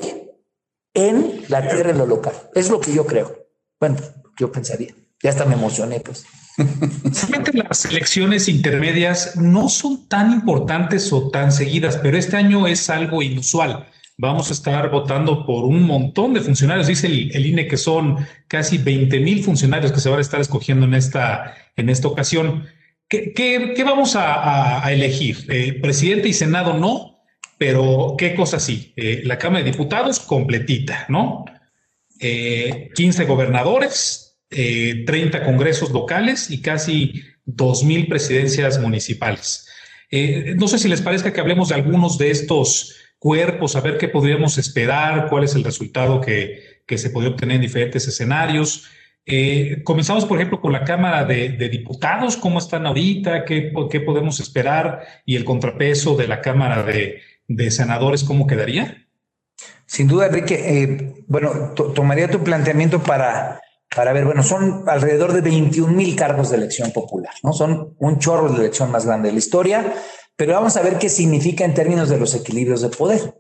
en 0.94 1.44
la 1.48 1.68
tierra 1.68 1.94
de 1.94 1.98
lo 1.98 2.06
local. 2.06 2.34
Es 2.54 2.70
lo 2.70 2.80
que 2.80 2.94
yo 2.94 3.08
creo. 3.08 3.48
Bueno, 3.80 3.96
yo 4.38 4.52
pensaría. 4.52 4.94
Ya 5.24 5.30
hasta 5.30 5.46
me 5.46 5.56
emocioné, 5.56 6.02
pues. 6.02 6.26
Realmente 6.58 7.54
las 7.54 7.86
elecciones 7.86 8.50
intermedias 8.50 9.38
no 9.38 9.70
son 9.70 10.08
tan 10.10 10.34
importantes 10.34 11.12
o 11.13 11.30
tan 11.30 11.52
seguidas, 11.54 11.98
pero 11.98 12.18
este 12.18 12.36
año 12.36 12.68
es 12.68 12.89
algo 12.89 13.22
inusual. 13.22 13.88
Vamos 14.21 14.49
a 14.49 14.53
estar 14.53 14.91
votando 14.91 15.45
por 15.45 15.63
un 15.63 15.84
montón 15.84 16.34
de 16.34 16.41
funcionarios. 16.41 16.88
Dice 16.88 17.08
el, 17.08 17.45
INE 17.45 17.69
que 17.69 17.77
son 17.77 18.17
casi 18.49 18.77
20 18.77 19.17
mil 19.21 19.41
funcionarios 19.41 19.93
que 19.93 20.01
se 20.01 20.10
van 20.10 20.19
a 20.19 20.21
estar 20.21 20.41
escogiendo 20.41 20.86
en 20.86 20.93
esta, 20.93 21.55
en 21.77 21.89
esta 21.89 22.10
ocasión. 22.10 22.65
¿Qué, 23.08 23.73
vamos 23.86 24.17
a, 24.17 24.84
elegir? 24.91 25.45
Eh, 25.47 25.79
presidente 25.82 26.27
y 26.27 26.34
Senado 26.34 26.73
no, 26.73 27.23
pero 27.58 28.15
¿qué 28.17 28.36
cosa 28.36 28.60
sí? 28.60 28.91
Eh, 28.97 29.21
la 29.23 29.38
Cámara 29.38 29.63
de 29.63 29.71
Diputados 29.71 30.19
completita, 30.19 31.05
¿no? 31.08 31.45
15 32.19 32.19
eh, 32.19 33.25
gobernadores, 33.25 34.38
30 34.49 35.38
eh, 35.38 35.43
congresos 35.45 35.91
locales 35.91 36.51
y 36.51 36.62
casi 36.62 37.23
2.000 37.45 38.10
presidencias 38.10 38.82
municipales. 38.82 39.65
No 40.58 40.67
sé 40.67 40.77
si 40.77 40.89
les 40.89 41.01
parezca 41.01 41.32
que 41.32 41.39
hablemos 41.39 41.69
de 41.69 41.75
algunos 41.75 42.17
de 42.17 42.32
estos 42.32 42.97
cuerpos, 43.19 43.75
a 43.75 43.82
ver 43.82 43.97
qué 43.97 44.08
podríamos 44.08 44.58
esperar, 44.58 45.27
cuál 45.29 45.43
es 45.43 45.53
el 45.55 45.63
resultado 45.63 46.21
que, 46.21 46.82
que 46.86 46.97
se 46.97 47.10
puede 47.10 47.27
obtener 47.27 47.58
en 47.58 47.62
diferentes 47.62 48.08
escenarios. 48.08 48.89
Eh, 49.25 49.84
comenzamos, 49.84 50.25
por 50.25 50.38
ejemplo, 50.38 50.60
con 50.60 50.71
la 50.71 50.84
Cámara 50.84 51.25
de, 51.25 51.69
Diputados, 51.69 52.38
cómo 52.38 52.58
están 52.58 52.88
ahorita, 52.88 53.45
¿Qué, 53.45 53.71
qué, 53.91 53.99
podemos 53.99 54.39
esperar 54.39 55.05
y 55.25 55.36
el 55.36 55.45
contrapeso 55.45 56.15
de 56.15 56.27
la 56.27 56.41
Cámara 56.41 56.82
de, 56.84 57.21
de 57.47 57.69
Senadores, 57.69 58.23
cómo 58.23 58.47
quedaría. 58.47 59.05
Sin 59.86 60.08
duda, 60.08 60.27
Enrique, 60.27 61.23
bueno, 61.27 61.73
tomaría 61.73 62.29
tu 62.29 62.43
planteamiento 62.43 63.03
para 63.03 63.62
para 63.95 64.13
ver, 64.13 64.25
bueno, 64.25 64.43
son 64.43 64.84
alrededor 64.88 65.34
de 65.34 65.41
21 65.41 65.91
mil 65.91 66.15
cargos 66.15 66.51
de 66.51 66.58
elección 66.58 66.91
popular, 66.91 67.34
¿no? 67.43 67.53
Son 67.53 67.95
un 67.97 68.19
chorro 68.19 68.49
de 68.49 68.60
elección 68.60 68.91
más 68.91 69.05
grande 69.05 69.29
de 69.29 69.34
la 69.34 69.39
historia, 69.39 69.93
pero 70.39 70.54
vamos 70.54 70.78
a 70.78 70.82
ver 70.82 70.97
qué 70.99 71.10
significa 71.10 71.65
en 71.65 71.73
términos 71.73 72.08
de 72.08 72.17
los 72.17 72.34
equilibrios 72.34 72.80
de 72.80 72.88
poder. 72.88 73.38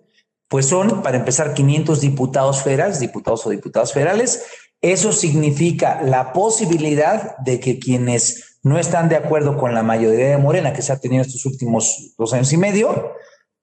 Pues 0.49 0.65
son, 0.65 1.01
para 1.01 1.15
empezar, 1.15 1.53
500 1.53 2.01
diputados 2.01 2.61
federales, 2.61 2.99
diputados 2.99 3.45
o 3.45 3.51
diputadas 3.51 3.93
federales. 3.93 4.43
Eso 4.81 5.13
significa 5.13 6.01
la 6.01 6.33
posibilidad 6.33 7.37
de 7.37 7.61
que 7.61 7.79
quienes 7.79 8.59
no 8.63 8.77
están 8.77 9.07
de 9.07 9.15
acuerdo 9.15 9.57
con 9.57 9.73
la 9.73 9.81
mayoría 9.81 10.31
de 10.31 10.37
Morena 10.37 10.73
que 10.73 10.81
se 10.81 10.91
ha 10.91 10.99
tenido 10.99 11.21
estos 11.21 11.45
últimos 11.45 12.15
dos 12.17 12.33
años 12.33 12.51
y 12.51 12.57
medio, 12.57 13.13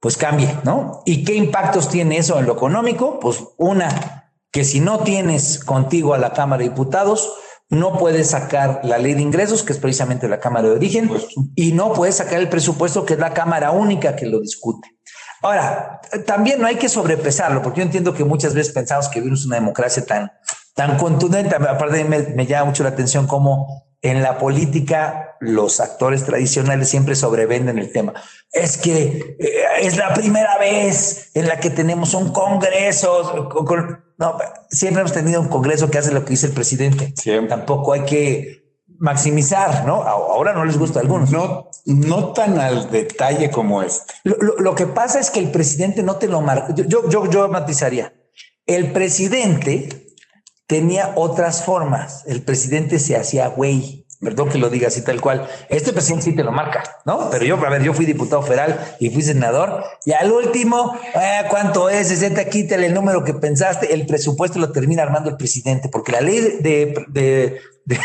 pues 0.01 0.16
cambie, 0.16 0.49
¿no? 0.64 1.03
¿Y 1.05 1.22
qué 1.22 1.35
impactos 1.35 1.90
tiene 1.90 2.16
eso 2.16 2.38
en 2.38 2.46
lo 2.46 2.55
económico? 2.55 3.20
Pues 3.20 3.44
una, 3.59 4.33
que 4.51 4.64
si 4.64 4.81
no 4.81 5.01
tienes 5.01 5.62
contigo 5.62 6.14
a 6.14 6.18
la 6.18 6.33
Cámara 6.33 6.62
de 6.62 6.70
Diputados, 6.70 7.35
no 7.68 7.98
puedes 7.98 8.31
sacar 8.31 8.81
la 8.85 8.98
ley 8.98 9.14
de 9.14 9.22
ingresos, 9.22 9.62
que 9.62 9.72
es 9.72 9.79
precisamente 9.79 10.29
la 10.29 10.40
Cámara 10.40 10.68
de 10.68 10.74
Origen, 10.74 11.11
y 11.55 11.72
no 11.72 11.92
puedes 11.92 12.16
sacar 12.16 12.38
el 12.38 12.48
presupuesto, 12.48 13.05
que 13.05 13.14
es 13.14 13.18
la 13.18 13.35
Cámara 13.35 13.72
única 13.72 14.14
que 14.14 14.26
lo 14.26 14.40
discute. 14.40 14.88
Ahora, 15.42 16.00
también 16.26 16.61
no 16.61 16.66
hay 16.66 16.76
que 16.76 16.88
sobrepesarlo, 16.88 17.62
porque 17.62 17.81
yo 17.81 17.85
entiendo 17.85 18.14
que 18.14 18.24
muchas 18.24 18.55
veces 18.55 18.72
pensamos 18.72 19.09
que 19.09 19.20
vivimos 19.20 19.44
una 19.46 19.57
democracia 19.57 20.05
tan, 20.05 20.33
tan 20.74 20.96
contundente. 20.96 21.55
Aparte, 21.55 22.05
me, 22.05 22.20
me 22.20 22.46
llama 22.46 22.66
mucho 22.66 22.83
la 22.83 22.90
atención 22.90 23.26
cómo 23.26 23.87
en 24.02 24.22
la 24.22 24.38
política 24.38 25.37
los 25.40 25.81
actores 25.81 26.24
tradicionales 26.24 26.88
siempre 26.88 27.14
sobrevenden 27.14 27.79
el 27.79 27.92
tema. 27.92 28.14
Es 28.52 28.76
que 28.76 29.37
eh, 29.38 29.64
es 29.81 29.96
la 29.96 30.14
primera 30.14 30.59
vez 30.59 31.31
en 31.35 31.48
la 31.48 31.59
que 31.59 31.70
tenemos 31.70 32.14
un 32.14 32.33
congreso. 32.33 33.50
no, 34.18 34.38
siempre 34.70 35.00
hemos 35.00 35.12
tenido 35.12 35.40
un 35.40 35.48
congreso 35.48 35.90
que 35.90 35.98
hace 35.98 36.12
lo 36.12 36.24
que 36.24 36.31
dice 36.31 36.46
el 36.46 36.52
presidente. 36.52 37.14
Tampoco 37.48 37.92
hay 37.92 38.05
que 38.05 38.66
maximizar, 38.98 39.85
¿no? 39.87 40.02
Ahora 40.02 40.52
no 40.52 40.64
les 40.64 40.79
gusta 40.79 40.98
a 40.98 41.02
algunos. 41.02 41.31
No, 41.31 41.70
no 41.85 42.33
tan 42.33 42.59
al 42.59 42.90
detalle 42.90 43.50
como 43.50 43.83
este. 43.83 44.14
Lo, 44.24 44.74
que 44.74 44.87
pasa 44.87 45.20
es 45.20 45.31
que 45.31 45.40
el 45.40 45.50
presidente 45.50 46.02
no 46.02 46.16
te 46.16 46.29
lo 46.29 46.40
marca. 46.40 46.74
Yo, 46.74 47.09
yo, 47.09 47.31
yo 47.31 47.48
matizaría. 47.48 48.14
El 48.66 48.92
presidente 48.92 50.14
tenía 50.66 51.12
otras 51.16 51.64
formas. 51.64 52.24
El 52.26 52.42
presidente 52.42 52.98
se 52.98 53.16
hacía 53.16 53.48
güey. 53.48 54.06
Perdón 54.20 54.48
que 54.48 54.59
lo 54.59 54.70
diga 54.70 54.88
así 54.88 55.02
tal 55.02 55.20
cual. 55.20 55.46
Este 55.68 55.92
presidente 55.92 56.24
sí 56.24 56.35
te 56.35 56.42
lo 56.42 56.50
marca, 56.50 56.83
¿no? 57.05 57.29
Pero 57.31 57.44
yo, 57.44 57.57
a 57.57 57.70
ver, 57.70 57.83
yo 57.83 57.92
fui 57.92 58.07
diputado 58.07 58.42
federal 58.42 58.96
y 58.98 59.11
fui 59.11 59.22
senador. 59.22 59.85
Y 60.05 60.12
al 60.12 60.33
último, 60.33 60.98
eh, 61.14 61.42
¿cuánto 61.50 61.90
es? 61.90 62.09
60, 62.09 62.44
quítale 62.46 62.87
el 62.87 62.94
número 62.94 63.24
que 63.24 63.35
pensaste. 63.35 63.92
El 63.92 64.07
presupuesto 64.07 64.59
lo 64.59 64.72
termina 64.72 65.02
armando 65.02 65.29
el 65.29 65.37
presidente, 65.37 65.90
porque 65.90 66.12
la 66.12 66.22
ley 66.22 66.59
de, 66.61 67.05
de 67.09 67.61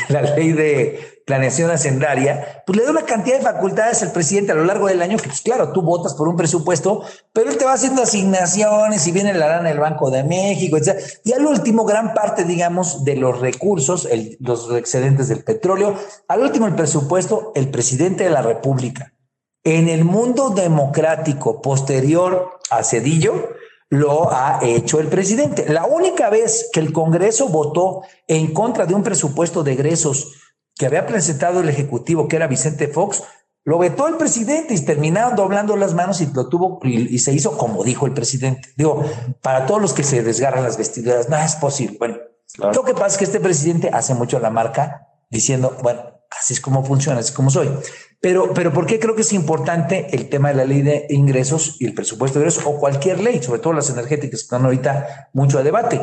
la 0.10 0.22
ley 0.22 0.52
de 0.52 1.11
planeación 1.26 1.72
hacendaria, 1.72 2.64
pues 2.66 2.78
le 2.78 2.86
da 2.86 2.92
una 2.92 3.06
cantidad 3.06 3.38
de 3.38 3.44
facultades 3.44 4.02
al 4.04 4.12
presidente 4.12 4.52
a 4.52 4.56
lo 4.56 4.66
largo 4.66 4.88
del 4.88 5.02
año, 5.02 5.18
que 5.18 5.28
pues 5.28 5.42
claro, 5.42 5.72
tú 5.72 5.82
votas 5.82 6.14
por 6.14 6.28
un 6.28 6.36
presupuesto, 6.36 7.04
pero 7.34 7.50
él 7.50 7.58
te 7.58 7.66
va 7.66 7.74
haciendo 7.74 8.02
asignaciones 8.02 9.06
y 9.08 9.12
viene 9.12 9.34
la 9.34 9.48
lana 9.48 9.70
del 9.70 9.80
Banco 9.80 10.10
de 10.12 10.24
México, 10.24 10.78
etc. 10.78 11.00
Y 11.24 11.34
al 11.34 11.46
último, 11.46 11.86
gran 11.86 12.14
parte, 12.14 12.44
digamos, 12.44 13.04
de 13.04 13.16
los 13.16 13.40
recursos, 13.40 14.08
los 14.40 14.72
excedentes 14.76 15.28
del 15.28 15.44
petróleo, 15.44 15.96
al 16.28 16.42
último 16.42 16.68
el 16.68 16.76
presupuesto, 16.76 17.52
el 17.56 17.70
presidente 17.70 18.24
de 18.24 18.30
la 18.30 18.42
República. 18.42 19.14
En 19.64 19.90
el 19.90 20.06
mundo 20.06 20.50
democrático 20.50 21.62
posterior 21.62 22.60
a 22.72 22.84
Cedillo, 22.84 23.50
lo 23.92 24.32
ha 24.32 24.60
hecho 24.64 25.02
el 25.02 25.08
presidente. 25.08 25.66
La 25.68 25.86
única 25.86 26.30
vez 26.30 26.70
que 26.72 26.80
el 26.80 26.94
Congreso 26.94 27.50
votó 27.50 28.04
en 28.28 28.54
contra 28.54 28.86
de 28.86 28.96
un 28.96 29.04
presupuesto 29.04 29.64
de 29.64 29.74
egresos 29.74 30.32
que 30.76 30.86
había 30.86 31.06
presentado 31.06 31.62
el 31.62 31.70
Ejecutivo, 31.70 32.28
que 32.28 32.36
era 32.38 32.48
Vicente 32.48 32.88
Fox, 32.88 33.24
lo 33.64 33.78
vetó 33.78 34.08
el 34.08 34.18
presidente 34.18 34.74
y 34.74 34.82
terminaron 34.82 35.36
doblando 35.36 35.76
las 35.78 35.94
manos 35.94 36.20
y 36.22 36.26
lo 36.34 36.50
tuvo 36.50 36.80
y, 36.84 37.20
se 37.20 37.34
hizo 37.34 37.58
como 37.58 37.84
dijo 37.84 38.08
el 38.08 38.14
presidente. 38.14 38.70
Digo, 38.76 39.04
para 39.42 39.68
todos 39.68 39.82
los 39.82 39.94
que 39.94 40.04
se 40.04 40.24
desgarran 40.24 40.64
las 40.64 40.78
vestiduras, 40.78 41.30
no 41.30 41.38
es 41.38 41.56
posible. 41.56 41.98
Bueno, 42.00 42.18
lo 42.74 42.84
que 42.84 42.94
pasa 42.94 43.08
es 43.08 43.18
que 43.18 43.26
este 43.26 43.40
presidente 43.40 43.92
hace 43.94 44.16
mucho 44.16 44.40
la 44.40 44.50
marca 44.50 45.08
diciendo, 45.30 45.78
bueno, 45.84 46.02
así 46.32 46.54
es 46.54 46.62
como 46.62 46.84
funciona, 46.84 47.20
así 47.20 47.30
es 47.30 47.36
como 47.36 47.52
soy. 47.52 47.70
Pero, 48.20 48.54
pero 48.54 48.74
¿por 48.74 48.86
qué 48.88 49.00
creo 49.00 49.16
que 49.16 49.22
es 49.22 49.34
importante 49.34 50.08
el 50.12 50.30
tema 50.30 50.50
de 50.50 50.56
la 50.56 50.66
ley 50.66 50.82
de 50.82 51.06
ingresos 51.10 51.78
y 51.80 51.86
el 51.86 51.94
presupuesto 51.94 52.40
de 52.40 52.46
ingresos 52.46 52.64
o 52.66 52.78
cualquier 52.78 53.20
ley, 53.20 53.42
sobre 53.44 53.60
todo 53.60 53.74
las 53.74 53.90
energéticas 53.90 54.40
que 54.40 54.44
están 54.44 54.66
ahorita 54.66 55.30
mucho 55.34 55.60
a 55.60 55.64
debate? 55.64 56.02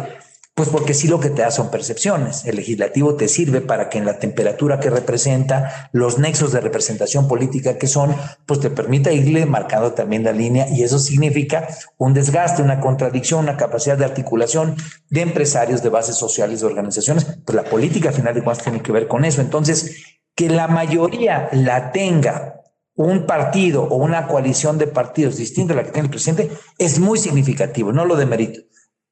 Pues 0.58 0.70
porque 0.70 0.92
sí 0.92 1.06
lo 1.06 1.20
que 1.20 1.30
te 1.30 1.42
da 1.42 1.52
son 1.52 1.70
percepciones. 1.70 2.44
El 2.44 2.56
legislativo 2.56 3.14
te 3.14 3.28
sirve 3.28 3.60
para 3.60 3.88
que 3.88 3.98
en 3.98 4.04
la 4.04 4.18
temperatura 4.18 4.80
que 4.80 4.90
representa, 4.90 5.88
los 5.92 6.18
nexos 6.18 6.50
de 6.50 6.60
representación 6.60 7.28
política 7.28 7.78
que 7.78 7.86
son, 7.86 8.12
pues 8.44 8.58
te 8.58 8.68
permita 8.68 9.12
irle 9.12 9.46
marcando 9.46 9.92
también 9.92 10.24
la 10.24 10.32
línea 10.32 10.68
y 10.68 10.82
eso 10.82 10.98
significa 10.98 11.68
un 11.96 12.12
desgaste, 12.12 12.60
una 12.60 12.80
contradicción, 12.80 13.44
una 13.44 13.56
capacidad 13.56 13.96
de 13.96 14.06
articulación 14.06 14.74
de 15.10 15.20
empresarios, 15.20 15.84
de 15.84 15.90
bases 15.90 16.16
sociales, 16.16 16.58
de 16.58 16.66
organizaciones. 16.66 17.24
Pues 17.44 17.54
la 17.54 17.62
política, 17.62 18.08
al 18.08 18.16
final 18.16 18.34
de 18.34 18.42
cuentas, 18.42 18.64
tiene 18.64 18.82
que 18.82 18.90
ver 18.90 19.06
con 19.06 19.24
eso. 19.24 19.40
Entonces, 19.40 20.18
que 20.34 20.50
la 20.50 20.66
mayoría 20.66 21.50
la 21.52 21.92
tenga 21.92 22.62
un 22.96 23.26
partido 23.26 23.84
o 23.84 23.94
una 23.94 24.26
coalición 24.26 24.76
de 24.76 24.88
partidos 24.88 25.36
distinta 25.36 25.74
a 25.74 25.76
la 25.76 25.84
que 25.84 25.92
tiene 25.92 26.06
el 26.06 26.10
presidente 26.10 26.50
es 26.78 26.98
muy 26.98 27.16
significativo, 27.16 27.92
no 27.92 28.04
lo 28.04 28.16
de 28.16 28.26
mérito 28.26 28.62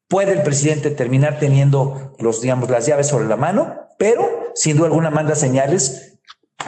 puede 0.08 0.32
el 0.32 0.42
presidente 0.42 0.90
terminar 0.90 1.38
teniendo 1.38 2.14
los, 2.18 2.40
digamos, 2.40 2.70
las 2.70 2.86
llaves 2.86 3.08
sobre 3.08 3.26
la 3.26 3.36
mano, 3.36 3.74
pero 3.98 4.52
sin 4.54 4.76
duda 4.76 4.86
alguna 4.86 5.10
manda 5.10 5.34
señales 5.34 6.18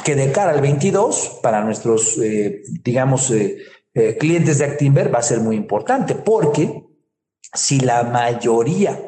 que 0.05 0.15
de 0.15 0.33
cara 0.33 0.53
al 0.53 0.61
22, 0.61 1.41
para 1.43 1.63
nuestros, 1.63 2.19
eh, 2.19 2.63
digamos, 2.83 3.31
eh, 3.31 3.59
eh, 3.95 4.17
clientes 4.19 4.59
de 4.59 4.65
Actinver 4.65 5.13
va 5.15 5.19
a 5.19 5.23
ser 5.23 5.41
muy 5.41 5.57
importante 5.57 6.15
porque 6.15 6.85
si 7.55 7.81
la 7.81 8.05
mayoría 8.05 9.01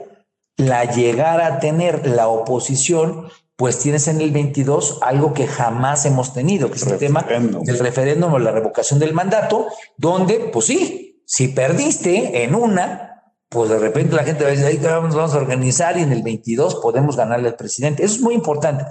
la 0.57 0.85
llegara 0.85 1.47
a 1.47 1.61
tener 1.61 2.07
la 2.07 2.29
oposición, 2.29 3.29
pues 3.57 3.79
tienes 3.79 4.09
en 4.09 4.21
el 4.21 4.31
22 4.31 4.99
algo 5.03 5.35
que 5.35 5.47
jamás 5.47 6.07
hemos 6.07 6.33
tenido, 6.33 6.71
que 6.71 6.77
es 6.77 6.87
el 6.87 6.99
tema 6.99 7.23
del 7.23 7.79
referéndum 7.79 8.33
o 8.33 8.39
la 8.39 8.53
revocación 8.53 8.99
del 8.99 9.13
mandato, 9.13 9.67
donde, 9.97 10.51
pues 10.53 10.67
sí, 10.67 11.23
si 11.27 11.49
perdiste 11.49 12.43
en 12.43 12.55
una, 12.55 13.10
pues 13.51 13.69
de 13.69 13.81
repente 13.81 14.15
la 14.15 14.23
gente 14.23 14.45
va 14.45 14.49
a 14.49 14.53
decir, 14.53 14.65
ahí 14.65 14.77
vamos, 14.79 15.17
vamos 15.17 15.35
a 15.35 15.39
organizar 15.39 15.99
y 15.99 16.03
en 16.03 16.13
el 16.13 16.23
22 16.23 16.77
podemos 16.77 17.17
ganarle 17.17 17.49
al 17.49 17.57
presidente. 17.57 18.05
Eso 18.05 18.15
es 18.15 18.21
muy 18.21 18.35
importante. 18.35 18.85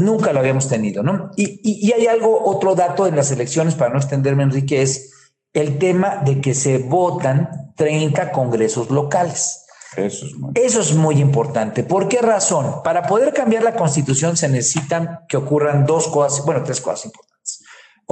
Nunca 0.00 0.32
lo 0.32 0.40
habíamos 0.40 0.66
tenido, 0.68 1.04
¿no? 1.04 1.30
Y, 1.36 1.60
y, 1.62 1.92
hay 1.92 2.08
algo, 2.08 2.44
otro 2.44 2.74
dato 2.74 3.06
en 3.06 3.14
las 3.14 3.30
elecciones, 3.30 3.76
para 3.76 3.92
no 3.92 3.98
extenderme, 3.98 4.42
Enrique, 4.42 4.82
es 4.82 5.12
el 5.52 5.78
tema 5.78 6.22
de 6.24 6.40
que 6.40 6.54
se 6.54 6.78
votan 6.78 7.72
30 7.76 8.32
congresos 8.32 8.90
locales. 8.90 9.64
Eso 9.96 10.26
es, 10.26 10.34
muy... 10.34 10.50
Eso 10.56 10.80
es 10.80 10.92
muy 10.92 11.20
importante. 11.20 11.84
¿Por 11.84 12.08
qué 12.08 12.20
razón? 12.20 12.82
Para 12.82 13.04
poder 13.04 13.32
cambiar 13.32 13.62
la 13.62 13.76
constitución 13.76 14.36
se 14.36 14.48
necesitan 14.48 15.20
que 15.28 15.36
ocurran 15.36 15.86
dos 15.86 16.08
cosas, 16.08 16.44
bueno, 16.44 16.64
tres 16.64 16.80
cosas 16.80 17.04
importantes. 17.04 17.29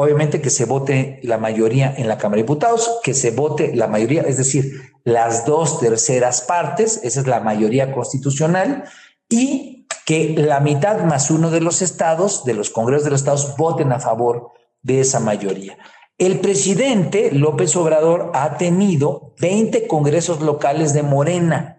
Obviamente 0.01 0.41
que 0.41 0.51
se 0.51 0.65
vote 0.65 1.19
la 1.25 1.39
mayoría 1.39 1.93
en 1.97 2.07
la 2.07 2.19
Cámara 2.19 2.37
de 2.37 2.43
Diputados, 2.45 3.01
que 3.03 3.15
se 3.15 3.33
vote 3.33 3.75
la 3.75 3.89
mayoría, 3.89 4.23
es 4.23 4.37
decir, 4.37 4.93
las 5.03 5.45
dos 5.45 5.81
terceras 5.81 6.41
partes, 6.43 7.01
esa 7.03 7.19
es 7.19 7.27
la 7.27 7.41
mayoría 7.41 7.93
constitucional, 7.93 8.85
y 9.29 9.89
que 10.07 10.37
la 10.39 10.61
mitad 10.61 11.01
más 11.01 11.33
uno 11.33 11.51
de 11.51 11.61
los 11.61 11.83
estados, 11.83 12.45
de 12.45 12.55
los 12.55 12.71
congresos 12.71 13.07
de 13.07 13.11
los 13.11 13.23
estados, 13.23 13.57
voten 13.57 13.91
a 13.91 13.99
favor 13.99 14.53
de 14.83 15.01
esa 15.01 15.19
mayoría. 15.19 15.77
El 16.17 16.39
presidente 16.39 17.33
López 17.33 17.75
Obrador 17.75 18.31
ha 18.35 18.57
tenido 18.57 19.35
20 19.41 19.89
congresos 19.89 20.41
locales 20.41 20.93
de 20.93 21.03
Morena 21.03 21.79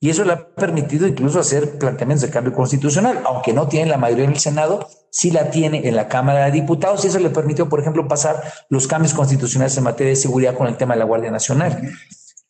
y 0.00 0.08
eso 0.08 0.24
le 0.24 0.32
ha 0.32 0.54
permitido 0.54 1.06
incluso 1.06 1.38
hacer 1.38 1.78
planteamientos 1.78 2.26
de 2.26 2.32
cambio 2.32 2.54
constitucional, 2.54 3.20
aunque 3.26 3.52
no 3.52 3.68
tiene 3.68 3.90
la 3.90 3.98
mayoría 3.98 4.24
en 4.24 4.30
el 4.30 4.38
Senado, 4.38 4.88
sí 5.10 5.30
la 5.30 5.50
tiene 5.50 5.86
en 5.86 5.96
la 5.96 6.08
Cámara 6.08 6.46
de 6.46 6.52
Diputados 6.52 7.04
y 7.04 7.08
eso 7.08 7.18
le 7.18 7.30
permitió, 7.30 7.68
por 7.68 7.80
ejemplo, 7.80 8.08
pasar 8.08 8.42
los 8.68 8.86
cambios 8.86 9.14
constitucionales 9.14 9.76
en 9.76 9.84
materia 9.84 10.10
de 10.10 10.16
seguridad 10.16 10.56
con 10.56 10.66
el 10.66 10.76
tema 10.76 10.94
de 10.94 11.00
la 11.00 11.04
Guardia 11.04 11.30
Nacional. 11.30 11.92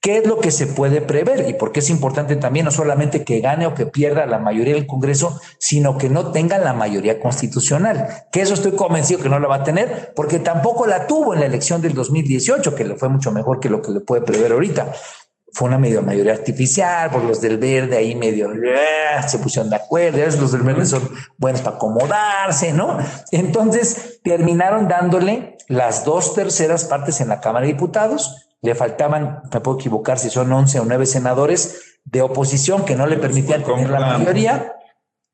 ¿Qué 0.02 0.16
es 0.16 0.26
lo 0.26 0.38
que 0.38 0.50
se 0.50 0.66
puede 0.66 1.02
prever? 1.02 1.46
Y 1.46 1.52
por 1.52 1.72
qué 1.72 1.80
es 1.80 1.90
importante 1.90 2.34
también 2.36 2.64
no 2.64 2.70
solamente 2.70 3.22
que 3.22 3.40
gane 3.40 3.66
o 3.66 3.74
que 3.74 3.84
pierda 3.84 4.24
la 4.24 4.38
mayoría 4.38 4.72
del 4.72 4.86
Congreso, 4.86 5.38
sino 5.58 5.98
que 5.98 6.08
no 6.08 6.32
tenga 6.32 6.56
la 6.56 6.72
mayoría 6.72 7.20
constitucional. 7.20 8.24
Que 8.32 8.40
eso 8.40 8.54
estoy 8.54 8.72
convencido 8.72 9.20
que 9.20 9.28
no 9.28 9.38
la 9.38 9.46
va 9.46 9.56
a 9.56 9.62
tener, 9.62 10.14
porque 10.16 10.38
tampoco 10.38 10.86
la 10.86 11.06
tuvo 11.06 11.34
en 11.34 11.40
la 11.40 11.46
elección 11.46 11.82
del 11.82 11.92
2018, 11.92 12.74
que 12.74 12.84
le 12.86 12.96
fue 12.96 13.10
mucho 13.10 13.30
mejor 13.30 13.60
que 13.60 13.68
lo 13.68 13.82
que 13.82 13.92
le 13.92 14.00
puede 14.00 14.22
prever 14.22 14.52
ahorita 14.52 14.90
fue 15.52 15.68
una 15.68 15.78
medio 15.78 16.02
mayoría 16.02 16.32
artificial, 16.32 17.10
por 17.10 17.24
los 17.24 17.40
del 17.40 17.58
verde 17.58 17.96
ahí 17.96 18.14
medio 18.14 18.52
eh, 18.52 19.22
se 19.26 19.38
pusieron 19.38 19.70
de 19.70 19.76
acuerdo, 19.76 20.18
los 20.18 20.52
del 20.52 20.62
verde 20.62 20.86
son 20.86 21.08
buenos 21.38 21.60
para 21.62 21.76
acomodarse, 21.76 22.72
¿no? 22.72 22.98
Entonces 23.32 24.20
terminaron 24.22 24.88
dándole 24.88 25.56
las 25.68 26.04
dos 26.04 26.34
terceras 26.34 26.84
partes 26.84 27.20
en 27.20 27.28
la 27.28 27.40
Cámara 27.40 27.66
de 27.66 27.72
Diputados, 27.72 28.48
le 28.62 28.74
faltaban, 28.74 29.42
me 29.52 29.60
puedo 29.60 29.78
equivocar 29.78 30.18
si 30.18 30.30
son 30.30 30.52
11 30.52 30.80
o 30.80 30.84
9 30.84 31.06
senadores 31.06 31.98
de 32.04 32.22
oposición 32.22 32.84
que 32.84 32.96
no 32.96 33.06
le 33.06 33.16
permitían 33.16 33.64
tener 33.64 33.88
la 33.90 34.18
mayoría, 34.18 34.74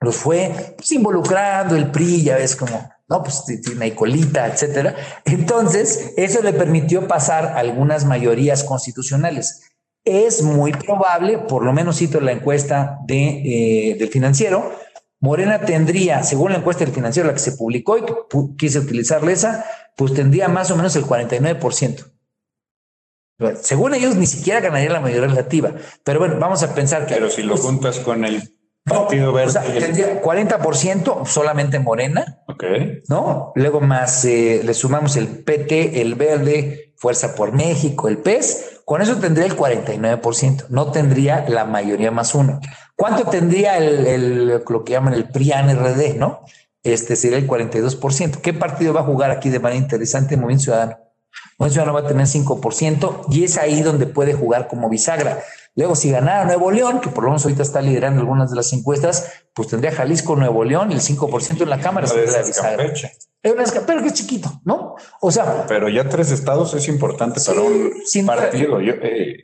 los 0.01 0.17
fue 0.17 0.75
pues, 0.77 0.93
involucrando 0.93 1.75
el 1.75 1.91
PRI, 1.91 2.25
ya 2.25 2.37
ves 2.37 2.55
como, 2.55 2.91
no, 3.09 3.23
pues 3.23 3.45
tiene 3.65 3.95
colita, 3.95 4.47
etcétera. 4.47 4.95
Entonces, 5.25 6.13
eso 6.17 6.43
le 6.43 6.53
permitió 6.53 7.09
pasar 7.09 7.55
algunas 7.57 8.05
mayorías 8.05 8.63
constitucionales 8.63 9.63
es 10.07 10.43
muy 10.43 10.73
probable, 10.73 11.39
por 11.39 11.65
lo 11.65 11.73
menos 11.75 11.99
cito 11.99 12.21
la 12.21 12.33
encuesta 12.33 13.01
de, 13.07 13.91
eh, 13.91 13.97
del 13.99 14.09
financiero, 14.09 14.73
Morena 15.21 15.61
tendría, 15.61 16.23
según 16.23 16.53
la 16.53 16.59
encuesta 16.59 16.85
del 16.85 16.95
financiero, 16.95 17.27
la 17.27 17.35
que 17.35 17.41
se 17.41 17.53
publicó 17.53 17.99
y 17.99 18.05
quise 18.57 18.79
utilizarle 18.79 19.33
esa, 19.33 19.67
pues 19.97 20.15
tendría 20.15 20.49
más 20.49 20.71
o 20.71 20.77
menos 20.77 20.95
el 20.97 21.05
49%. 21.05 22.13
Según 23.61 23.95
ellos, 23.95 24.15
ni 24.15 24.27
siquiera 24.27 24.61
ganaría 24.61 24.91
la 24.91 25.01
mayoría 25.01 25.29
relativa. 25.29 25.73
Pero 26.05 26.21
bueno, 26.21 26.39
vamos 26.39 26.63
a 26.63 26.75
pensar 26.75 27.07
que. 27.07 27.15
Pero 27.15 27.29
si 27.29 27.43
lo 27.43 27.57
juntas 27.57 27.99
con 27.99 28.25
el 28.25 28.57
Partido 28.85 29.33
Verde. 29.33 29.49
O 29.49 29.53
sea, 29.53 29.63
tendría 29.63 30.23
40% 30.23 31.27
solamente 31.27 31.79
Morena. 31.79 32.43
Ok. 32.47 32.65
¿No? 33.09 33.53
Luego 33.57 33.81
más 33.81 34.25
eh, 34.25 34.63
le 34.65 34.73
sumamos 34.73 35.17
el 35.17 35.27
PT, 35.27 36.01
el 36.01 36.15
Verde, 36.15 36.95
Fuerza 36.97 37.35
por 37.35 37.53
México, 37.53 38.09
el 38.09 38.19
PES. 38.19 38.76
Con 38.87 39.03
eso 39.03 39.17
tendría 39.17 39.47
el 39.47 39.57
49%. 39.57 40.67
No 40.69 40.93
tendría 40.93 41.45
la 41.49 41.65
mayoría 41.65 42.13
más 42.13 42.37
uno. 42.37 42.61
¿Cuánto 42.95 43.25
tendría 43.25 43.79
el, 43.79 44.07
el 44.07 44.63
lo 44.69 44.85
que 44.85 44.93
llaman 44.93 45.13
el 45.13 45.29
PRIAN 45.29 45.77
RD, 45.77 46.15
no? 46.17 46.45
Este 46.85 47.17
sería 47.17 47.37
el 47.37 47.49
42%. 47.49 48.41
¿Qué 48.41 48.55
partido 48.55 48.95
va 48.95 49.01
a 49.01 49.05
jugar 49.05 49.33
aquí 49.33 49.51
de 49.51 49.59
manera 49.59 49.83
interesante? 49.83 50.37
Movimiento 50.37 50.67
Ciudadano. 50.67 50.99
Movimiento 51.59 51.73
Ciudadano 51.73 51.95
va 51.95 52.01
a 52.01 52.07
tener 52.07 52.27
5% 52.27 53.25
y 53.29 53.43
es 53.43 53.59
ahí 53.59 53.83
donde 53.83 54.07
puede 54.07 54.35
jugar 54.35 54.69
como 54.69 54.89
bisagra. 54.89 55.43
Luego, 55.77 55.95
si 55.95 56.11
ganara 56.11 56.47
Nuevo 56.47 56.71
León, 56.71 57.01
que 57.01 57.11
por 57.11 57.25
lo 57.25 57.31
menos 57.31 57.45
ahorita 57.45 57.63
está 57.63 57.83
liderando 57.83 58.23
algunas 58.23 58.49
de 58.49 58.57
las 58.57 58.73
encuestas, 58.73 59.31
pues 59.53 59.69
tendría 59.69 59.93
Jalisco, 59.93 60.35
Nuevo 60.35 60.65
León 60.65 60.91
y 60.91 60.95
el 60.95 61.03
5% 61.03 61.63
en 61.63 61.71
la 61.71 61.81
Cámara. 61.81 62.07
Es 62.07 62.13
una 62.13 63.87
pero 63.87 64.01
que 64.01 64.09
es 64.09 64.15
chiquito, 64.15 64.51
¿no? 64.65 64.97
O 65.21 65.31
sea. 65.31 65.67
Pero 65.69 65.91
ya 65.91 66.09
tres 66.09 66.31
estados 66.31 66.73
es 66.73 66.89
importante 66.89 67.41
para 67.47 67.61
un 67.61 67.93
partido. 68.25 68.81
Eh, 68.81 69.43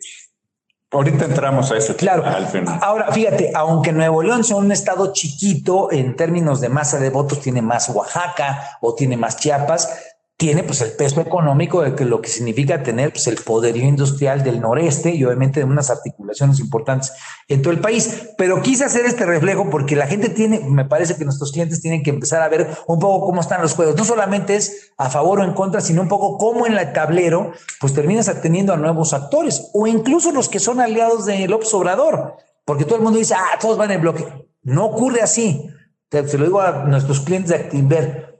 ahorita 0.90 1.26
entramos 1.26 1.70
a 1.70 1.76
ese 1.76 1.94
claro. 1.96 2.24
Al 2.24 2.46
final. 2.46 2.78
Ahora, 2.82 3.12
fíjate, 3.12 3.52
aunque 3.54 3.92
Nuevo 3.92 4.22
León 4.22 4.42
sea 4.42 4.56
un 4.56 4.72
estado 4.72 5.12
chiquito 5.12 5.92
en 5.92 6.16
términos 6.16 6.62
de 6.62 6.70
masa 6.70 6.98
de 6.98 7.10
votos, 7.10 7.40
tiene 7.40 7.60
más 7.60 7.90
Oaxaca 7.90 8.78
o 8.80 8.94
tiene 8.94 9.18
más 9.18 9.36
Chiapas 9.36 10.11
tiene 10.42 10.64
pues 10.64 10.80
el 10.80 10.90
peso 10.94 11.20
económico 11.20 11.82
de 11.82 11.94
que 11.94 12.04
lo 12.04 12.20
que 12.20 12.28
significa 12.28 12.82
tener 12.82 13.12
pues 13.12 13.28
el 13.28 13.36
poderío 13.36 13.84
industrial 13.84 14.42
del 14.42 14.60
noreste 14.60 15.14
y 15.14 15.24
obviamente 15.24 15.60
de 15.60 15.66
unas 15.66 15.88
articulaciones 15.88 16.58
importantes 16.58 17.12
en 17.46 17.62
todo 17.62 17.72
el 17.72 17.78
país. 17.78 18.30
Pero 18.36 18.60
quise 18.60 18.84
hacer 18.84 19.06
este 19.06 19.24
reflejo 19.24 19.70
porque 19.70 19.94
la 19.94 20.08
gente 20.08 20.30
tiene, 20.30 20.58
me 20.58 20.84
parece 20.84 21.14
que 21.14 21.24
nuestros 21.24 21.52
clientes 21.52 21.80
tienen 21.80 22.02
que 22.02 22.10
empezar 22.10 22.42
a 22.42 22.48
ver 22.48 22.66
un 22.88 22.98
poco 22.98 23.24
cómo 23.24 23.40
están 23.40 23.62
los 23.62 23.74
juegos. 23.74 23.94
No 23.94 24.04
solamente 24.04 24.56
es 24.56 24.90
a 24.98 25.10
favor 25.10 25.38
o 25.38 25.44
en 25.44 25.52
contra, 25.52 25.80
sino 25.80 26.02
un 26.02 26.08
poco 26.08 26.36
cómo 26.38 26.66
en 26.66 26.76
el 26.76 26.92
tablero 26.92 27.52
pues 27.78 27.94
terminas 27.94 28.28
atendiendo 28.28 28.72
a 28.72 28.76
nuevos 28.76 29.12
actores 29.12 29.70
o 29.74 29.86
incluso 29.86 30.32
los 30.32 30.48
que 30.48 30.58
son 30.58 30.80
aliados 30.80 31.24
del 31.24 31.52
Obrador, 31.52 32.34
porque 32.64 32.84
todo 32.84 32.96
el 32.96 33.02
mundo 33.02 33.20
dice, 33.20 33.34
ah, 33.34 33.60
todos 33.60 33.78
van 33.78 33.92
en 33.92 34.00
bloque. 34.00 34.26
No 34.64 34.86
ocurre 34.86 35.20
así. 35.20 35.68
Se 36.10 36.36
lo 36.36 36.46
digo 36.46 36.60
a 36.60 36.82
nuestros 36.82 37.20
clientes 37.20 37.50
de 37.50 37.64
Actinver 37.64 38.31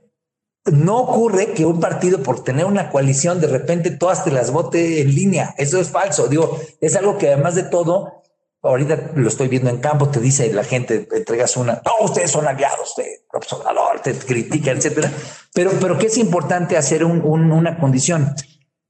no 0.71 0.97
ocurre 0.99 1.53
que 1.53 1.65
un 1.65 1.79
partido 1.79 2.23
por 2.23 2.43
tener 2.43 2.65
una 2.65 2.89
coalición 2.89 3.41
de 3.41 3.47
repente 3.47 3.91
todas 3.91 4.23
te 4.23 4.31
las 4.31 4.51
vote 4.51 5.01
en 5.01 5.13
línea. 5.13 5.53
Eso 5.57 5.79
es 5.79 5.89
falso. 5.89 6.27
Digo, 6.27 6.59
es 6.79 6.95
algo 6.95 7.17
que 7.17 7.27
además 7.27 7.55
de 7.55 7.63
todo, 7.63 8.23
ahorita 8.61 9.11
lo 9.15 9.27
estoy 9.27 9.49
viendo 9.49 9.69
en 9.69 9.77
campo, 9.77 10.09
te 10.09 10.21
dice 10.21 10.51
la 10.53 10.63
gente, 10.63 11.07
entregas 11.11 11.57
una, 11.57 11.81
no, 11.85 12.05
ustedes 12.05 12.31
son 12.31 12.47
aliados 12.47 12.93
de 12.95 13.25
Obrador, 13.51 13.99
te 14.01 14.13
critican, 14.13 14.77
etcétera. 14.77 15.11
Pero, 15.53 15.71
pero 15.81 15.97
que 15.97 16.07
es 16.07 16.17
importante 16.17 16.77
hacer 16.77 17.03
una 17.03 17.77
condición. 17.77 18.33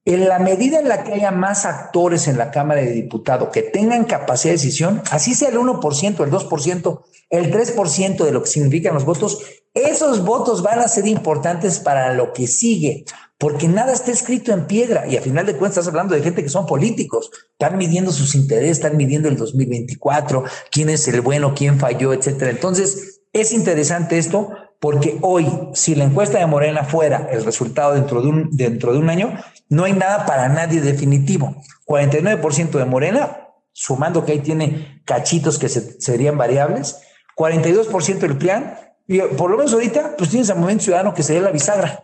En 0.05 0.27
la 0.27 0.37
medida 0.37 0.79
en 0.79 0.89
la 0.89 1.03
que 1.03 1.13
haya 1.13 1.31
más 1.31 1.65
actores 1.65 2.27
en 2.27 2.37
la 2.37 2.51
Cámara 2.51 2.81
de 2.81 2.91
Diputados 2.91 3.49
que 3.49 3.61
tengan 3.63 4.03
capacidad 4.03 4.51
de 4.51 4.57
decisión, 4.57 5.01
así 5.11 5.33
sea 5.33 5.47
el 5.47 5.57
1%, 5.57 6.23
el 6.23 6.31
2%, 6.31 7.03
el 7.29 7.53
3% 7.53 8.25
de 8.25 8.31
lo 8.31 8.43
que 8.43 8.49
significan 8.49 8.93
los 8.93 9.05
votos, 9.05 9.39
esos 9.73 10.23
votos 10.23 10.61
van 10.61 10.79
a 10.79 10.87
ser 10.87 11.07
importantes 11.07 11.79
para 11.79 12.13
lo 12.13 12.31
que 12.33 12.47
sigue, 12.47 13.05
porque 13.37 13.67
nada 13.67 13.91
está 13.91 14.11
escrito 14.11 14.53
en 14.53 14.67
piedra 14.67 15.07
y 15.07 15.17
a 15.17 15.21
final 15.21 15.45
de 15.45 15.53
cuentas 15.53 15.79
estás 15.79 15.87
hablando 15.87 16.15
de 16.15 16.21
gente 16.21 16.43
que 16.43 16.49
son 16.49 16.65
políticos, 16.65 17.31
están 17.51 17.77
midiendo 17.77 18.11
sus 18.11 18.35
intereses, 18.35 18.77
están 18.77 18.97
midiendo 18.97 19.27
el 19.29 19.35
2024, 19.35 20.43
quién 20.71 20.89
es 20.89 21.07
el 21.07 21.21
bueno, 21.21 21.53
quién 21.55 21.79
falló, 21.79 22.13
etcétera. 22.13 22.51
Entonces, 22.51 23.21
es 23.33 23.51
interesante 23.51 24.17
esto 24.17 24.51
porque 24.79 25.17
hoy, 25.21 25.47
si 25.73 25.95
la 25.95 26.03
encuesta 26.03 26.39
de 26.39 26.45
Morena 26.45 26.83
fuera 26.83 27.29
el 27.31 27.43
resultado 27.43 27.93
dentro 27.95 28.21
de 28.21 28.27
un, 28.27 28.49
dentro 28.51 28.93
de 28.93 28.99
un 28.99 29.09
año, 29.09 29.33
no 29.69 29.85
hay 29.85 29.93
nada 29.93 30.25
para 30.25 30.49
nadie 30.49 30.81
definitivo. 30.81 31.55
49% 31.87 32.71
de 32.71 32.85
Morena, 32.85 33.47
sumando 33.71 34.23
que 34.23 34.33
ahí 34.33 34.39
tiene 34.39 35.01
cachitos 35.05 35.57
que 35.57 35.69
serían 35.69 36.37
variables, 36.37 36.97
42% 37.35 38.19
del 38.19 38.37
plan, 38.37 38.77
y 39.07 39.19
por 39.19 39.51
lo 39.51 39.57
menos 39.57 39.73
ahorita, 39.73 40.15
pues 40.17 40.29
tienes 40.29 40.49
al 40.49 40.57
Movimiento 40.57 40.85
Ciudadano 40.85 41.13
que 41.13 41.23
sería 41.23 41.41
la 41.41 41.51
bisagra. 41.51 42.03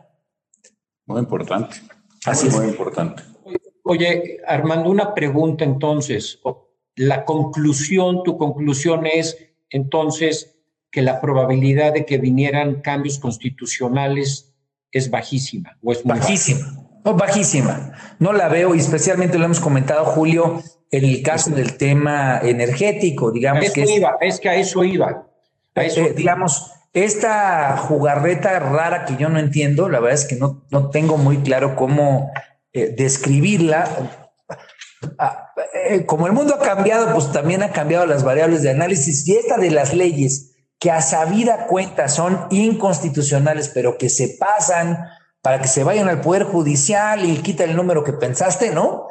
Muy 1.06 1.20
importante. 1.20 1.78
Así 2.26 2.48
es. 2.48 2.56
Muy 2.56 2.68
importante. 2.68 3.24
Oye, 3.84 4.40
Armando, 4.46 4.90
una 4.90 5.14
pregunta 5.14 5.64
entonces. 5.64 6.40
La 6.96 7.26
conclusión, 7.26 8.24
tu 8.24 8.38
conclusión 8.38 9.08
es 9.08 9.38
entonces 9.70 10.60
que 10.92 11.02
la 11.02 11.22
probabilidad 11.22 11.94
de 11.94 12.06
que 12.06 12.18
vinieran 12.18 12.82
cambios 12.82 13.20
constitucionales 13.20 14.54
es 14.92 15.10
bajísima 15.10 15.78
o 15.84 15.92
es 15.92 16.04
bajísima. 16.04 16.90
bajísima. 17.04 17.94
No 18.20 18.34
la 18.34 18.50
veo 18.50 18.76
y 18.76 18.80
especialmente 18.80 19.38
lo 19.38 19.46
hemos 19.46 19.60
comentado, 19.60 20.06
Julio, 20.06 20.62
en 20.92 21.06
el 21.06 21.22
caso 21.22 21.52
del 21.52 21.78
tema 21.78 22.40
energético, 22.44 23.32
digamos 23.32 23.72
que 23.72 23.84
es, 23.84 23.90
iba, 23.92 24.18
es 24.20 24.40
que 24.40 24.50
a 24.50 24.56
eso 24.56 24.84
iba. 24.84 25.28
A 25.76 25.84
eso 25.84 26.02
eh, 26.02 26.14
digamos, 26.16 26.72
esta 26.94 27.78
jugarreta 27.78 28.60
rara 28.60 29.06
que 29.06 29.16
yo 29.18 29.30
no 29.30 29.40
entiendo, 29.40 29.90
la 29.90 30.00
verdad 30.00 30.20
es 30.20 30.26
que 30.26 30.36
no, 30.36 30.66
no 30.72 30.90
tengo 30.90 31.18
muy 31.18 31.38
claro 31.38 31.76
cómo 31.76 32.32
eh, 32.74 32.94
describirla. 32.98 33.88
Ah, 35.18 35.54
eh, 35.74 36.06
como 36.06 36.28
el 36.28 36.34
mundo 36.34 36.56
ha 36.56 36.60
cambiado, 36.60 37.14
pues 37.14 37.32
también 37.32 37.64
ha 37.64 37.72
cambiado 37.72 38.06
las 38.06 38.24
variables 38.24 38.64
de 38.64 38.72
análisis 38.72 39.28
y 39.28 39.36
esta 39.36 39.58
de 39.58 39.72
las 39.72 39.94
leyes 39.94 40.56
que 40.80 40.92
a 40.92 41.02
sabida 41.02 41.68
cuenta 41.68 42.08
son 42.08 42.48
inconstitucionales, 42.50 43.70
pero 43.70 43.98
que 43.98 44.10
se 44.10 44.38
pasan 44.40 45.06
para 45.42 45.62
que 45.62 45.68
se 45.68 45.84
vayan 45.84 46.10
al 46.10 46.22
Poder 46.22 46.44
Judicial 46.44 47.26
y 47.26 47.38
quita 47.38 47.64
el 47.64 47.76
número 47.76 48.04
que 48.04 48.14
pensaste, 48.14 48.72
¿no? 48.72 49.08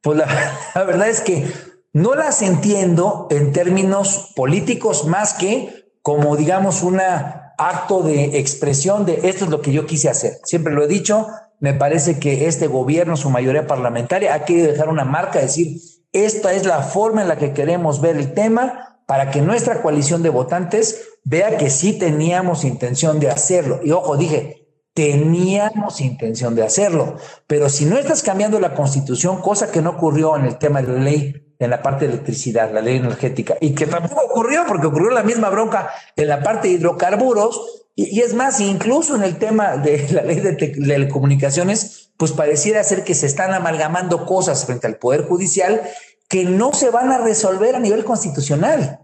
Pues 0.00 0.18
la, 0.18 0.26
verdad 0.74 1.08
es 1.08 1.20
que 1.20 1.50
no 1.92 2.14
las 2.14 2.42
entiendo 2.42 3.26
en 3.30 3.52
términos 3.52 4.32
políticos 4.34 5.06
más 5.06 5.34
que 5.34 5.79
como, 6.02 6.36
digamos, 6.36 6.82
un 6.82 7.00
acto 7.00 8.02
de 8.02 8.38
expresión 8.38 9.04
de 9.04 9.28
esto 9.28 9.44
es 9.44 9.50
lo 9.50 9.60
que 9.60 9.72
yo 9.72 9.86
quise 9.86 10.08
hacer. 10.08 10.38
Siempre 10.44 10.72
lo 10.72 10.84
he 10.84 10.88
dicho, 10.88 11.26
me 11.58 11.74
parece 11.74 12.18
que 12.18 12.46
este 12.46 12.66
gobierno, 12.66 13.16
su 13.16 13.30
mayoría 13.30 13.66
parlamentaria, 13.66 14.34
ha 14.34 14.44
querido 14.44 14.72
dejar 14.72 14.88
una 14.88 15.04
marca, 15.04 15.40
decir, 15.40 15.78
esta 16.12 16.52
es 16.52 16.64
la 16.64 16.82
forma 16.82 17.22
en 17.22 17.28
la 17.28 17.36
que 17.36 17.52
queremos 17.52 18.00
ver 18.00 18.16
el 18.16 18.32
tema 18.32 19.02
para 19.06 19.30
que 19.30 19.42
nuestra 19.42 19.82
coalición 19.82 20.22
de 20.22 20.30
votantes 20.30 21.08
vea 21.24 21.58
que 21.58 21.68
sí 21.68 21.98
teníamos 21.98 22.64
intención 22.64 23.20
de 23.20 23.30
hacerlo. 23.30 23.80
Y 23.82 23.90
ojo, 23.90 24.16
dije, 24.16 24.68
teníamos 24.94 26.00
intención 26.00 26.54
de 26.54 26.62
hacerlo, 26.62 27.16
pero 27.46 27.68
si 27.68 27.84
no 27.84 27.96
estás 27.98 28.22
cambiando 28.22 28.58
la 28.58 28.74
constitución, 28.74 29.40
cosa 29.40 29.70
que 29.70 29.82
no 29.82 29.90
ocurrió 29.90 30.36
en 30.36 30.46
el 30.46 30.58
tema 30.58 30.82
de 30.82 30.92
la 30.92 31.00
ley 31.00 31.49
en 31.60 31.70
la 31.70 31.82
parte 31.82 32.06
de 32.06 32.14
electricidad, 32.14 32.72
la 32.72 32.80
ley 32.80 32.96
energética, 32.96 33.56
y 33.60 33.74
que 33.74 33.86
tampoco 33.86 34.22
ocurrió 34.22 34.64
porque 34.66 34.86
ocurrió 34.86 35.10
la 35.10 35.22
misma 35.22 35.50
bronca 35.50 35.90
en 36.16 36.26
la 36.26 36.42
parte 36.42 36.68
de 36.68 36.74
hidrocarburos, 36.74 37.84
y, 37.94 38.20
es 38.20 38.32
más, 38.32 38.60
incluso 38.60 39.14
en 39.14 39.22
el 39.22 39.36
tema 39.36 39.76
de 39.76 40.08
la 40.12 40.22
ley 40.22 40.40
de 40.40 40.54
telecomunicaciones, 40.54 42.12
pues 42.16 42.32
pareciera 42.32 42.82
ser 42.82 43.04
que 43.04 43.14
se 43.14 43.26
están 43.26 43.52
amalgamando 43.52 44.24
cosas 44.24 44.64
frente 44.64 44.86
al 44.86 44.96
Poder 44.96 45.24
Judicial 45.24 45.82
que 46.28 46.44
no 46.44 46.72
se 46.72 46.90
van 46.90 47.12
a 47.12 47.18
resolver 47.18 47.74
a 47.74 47.80
nivel 47.80 48.04
constitucional. 48.04 49.00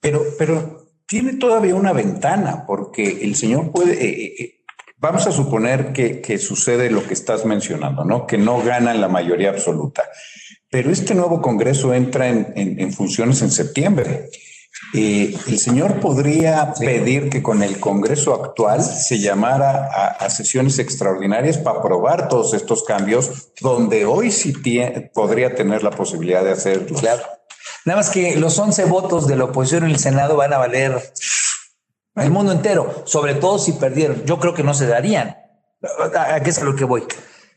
Pero, 0.00 0.22
pero 0.38 0.88
tiene 1.06 1.34
todavía 1.34 1.74
una 1.74 1.92
ventana, 1.92 2.64
porque 2.66 3.20
el 3.22 3.36
señor 3.36 3.72
puede, 3.72 3.92
eh, 3.92 4.34
eh, 4.38 4.56
Vamos 4.98 5.26
a 5.26 5.32
suponer 5.32 5.92
que, 5.92 6.38
sucede 6.38 6.90
lo 6.90 7.06
que 7.06 7.12
estás 7.12 7.44
mencionando, 7.44 8.04
¿no? 8.04 8.26
Que 8.26 8.38
no 8.38 8.62
ganan 8.62 9.00
la 9.00 9.08
mayoría 9.08 9.50
absoluta. 9.50 10.04
Pero 10.70 10.90
este 10.90 11.14
nuevo 11.14 11.40
Congreso 11.40 11.94
entra 11.94 12.28
en, 12.28 12.92
funciones 12.92 13.42
en 13.42 13.50
septiembre. 13.50 14.30
Eh, 14.94 15.34
el 15.46 15.58
señor 15.58 16.00
podría 16.00 16.74
pedir 16.74 17.30
que 17.30 17.42
con 17.42 17.62
el 17.62 17.80
Congreso 17.80 18.34
actual 18.34 18.82
se 18.82 19.18
llamara 19.18 19.86
a, 19.86 20.28
sesiones 20.28 20.78
extraordinarias 20.78 21.58
para 21.58 21.78
aprobar 21.78 22.28
todos 22.28 22.52
estos 22.52 22.84
cambios, 22.84 23.52
donde 23.60 24.04
hoy 24.04 24.30
sí 24.30 24.52
podría 25.14 25.54
tener 25.54 25.82
la 25.82 25.90
posibilidad 25.90 26.44
de 26.44 26.52
hacerlo. 26.52 26.98
Claro. 26.98 27.22
Nada 27.84 27.98
más 27.98 28.10
que 28.10 28.36
los 28.36 28.58
11 28.58 28.84
votos 28.86 29.26
de 29.26 29.36
la 29.36 29.44
oposición 29.44 29.84
en 29.84 29.90
el 29.90 29.98
Senado 29.98 30.36
van 30.36 30.52
a 30.52 30.58
valer 30.58 31.00
el 32.16 32.30
mundo 32.30 32.52
entero, 32.52 33.04
sobre 33.06 33.34
todo 33.34 33.58
si 33.58 33.72
perdieron. 33.72 34.24
Yo 34.24 34.40
creo 34.40 34.54
que 34.54 34.62
no 34.62 34.74
se 34.74 34.86
darían. 34.86 35.36
¿A 36.14 36.40
qué 36.40 36.50
es 36.50 36.58
a 36.58 36.64
lo 36.64 36.74
que 36.74 36.84
voy? 36.84 37.04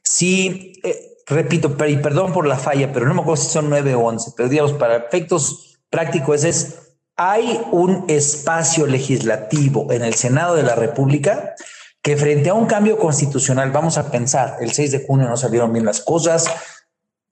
Si, 0.04 0.74
eh, 0.84 1.09
repito, 1.30 1.76
y 1.88 1.98
perdón 1.98 2.34
por 2.34 2.48
la 2.48 2.58
falla, 2.58 2.92
pero 2.92 3.08
no 3.08 3.14
me 3.14 3.22
acuerdo 3.22 3.44
si 3.44 3.50
son 3.50 3.70
nueve 3.70 3.96
o 3.96 4.02
once, 4.02 4.32
pero 4.36 4.50
digamos, 4.50 4.74
para 4.74 4.98
efectos 4.98 5.80
prácticos 5.90 6.44
es, 6.44 6.96
hay 7.16 7.62
un 7.72 8.06
espacio 8.08 8.88
legislativo 8.88 9.92
en 9.92 10.04
el 10.04 10.16
Senado 10.16 10.56
de 10.56 10.64
la 10.64 10.76
República 10.76 11.56
que 12.02 12.18
frente 12.18 12.50
a 12.50 12.54
un 12.54 12.66
cambio 12.66 12.98
constitucional, 12.98 13.72
vamos 13.72 13.98
a 13.98 14.10
pensar, 14.10 14.58
el 14.62 14.72
6 14.72 14.92
de 14.92 15.06
junio 15.06 15.28
no 15.28 15.38
salieron 15.38 15.74
bien 15.74 15.86
las 15.86 16.02
cosas, 16.02 16.50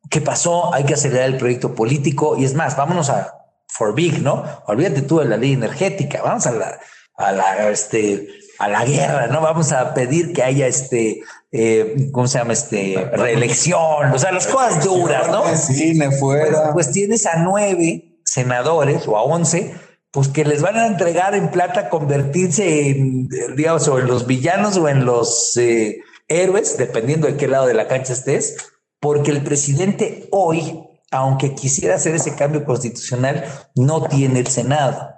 ¿qué 0.09 0.21
pasó? 0.21 0.73
Hay 0.73 0.83
que 0.83 0.93
acelerar 0.93 1.27
el 1.27 1.37
proyecto 1.37 1.73
político 1.73 2.37
y 2.37 2.45
es 2.45 2.53
más, 2.53 2.75
vámonos 2.75 3.09
a 3.09 3.33
for 3.67 3.93
big, 3.93 4.21
¿no? 4.21 4.43
Olvídate 4.67 5.01
tú 5.01 5.19
de 5.19 5.25
la 5.25 5.37
ley 5.37 5.53
energética, 5.53 6.21
vamos 6.21 6.45
a 6.47 6.51
la 6.51 6.79
a 7.17 7.31
la, 7.31 7.69
este, 7.69 8.27
a 8.59 8.67
la 8.67 8.85
guerra, 8.85 9.27
¿no? 9.27 9.41
Vamos 9.41 9.71
a 9.71 9.93
pedir 9.93 10.33
que 10.33 10.43
haya 10.43 10.67
este, 10.67 11.21
eh, 11.51 12.09
¿cómo 12.11 12.27
se 12.27 12.39
llama? 12.39 12.53
Este, 12.53 13.09
reelección, 13.13 14.11
o 14.11 14.19
sea, 14.19 14.31
las 14.31 14.47
cosas 14.47 14.83
duras, 14.83 15.29
¿no? 15.29 15.55
Cine 15.55 16.11
fuera. 16.11 16.71
Pues, 16.73 16.87
pues, 16.87 16.91
tienes 16.91 17.25
a 17.25 17.37
nueve 17.37 18.19
senadores 18.25 19.07
o 19.07 19.17
a 19.17 19.23
once, 19.23 19.73
pues 20.11 20.27
que 20.27 20.45
les 20.45 20.61
van 20.61 20.77
a 20.77 20.87
entregar 20.87 21.35
en 21.35 21.51
plata 21.51 21.89
convertirse 21.89 22.89
en, 22.89 23.27
digamos, 23.55 23.87
o 23.87 23.99
en 23.99 24.07
los 24.07 24.25
villanos 24.25 24.77
o 24.77 24.89
en 24.89 25.05
los 25.05 25.55
eh, 25.57 25.99
héroes, 26.27 26.77
dependiendo 26.77 27.27
de 27.27 27.37
qué 27.37 27.47
lado 27.47 27.67
de 27.67 27.73
la 27.73 27.87
cancha 27.87 28.13
estés, 28.13 28.57
porque 28.99 29.31
el 29.31 29.43
presidente 29.43 30.27
hoy, 30.31 30.83
aunque 31.11 31.53
quisiera 31.53 31.95
hacer 31.95 32.15
ese 32.15 32.35
cambio 32.35 32.65
constitucional, 32.65 33.45
no 33.75 34.07
tiene 34.07 34.39
el 34.39 34.47
Senado. 34.47 35.13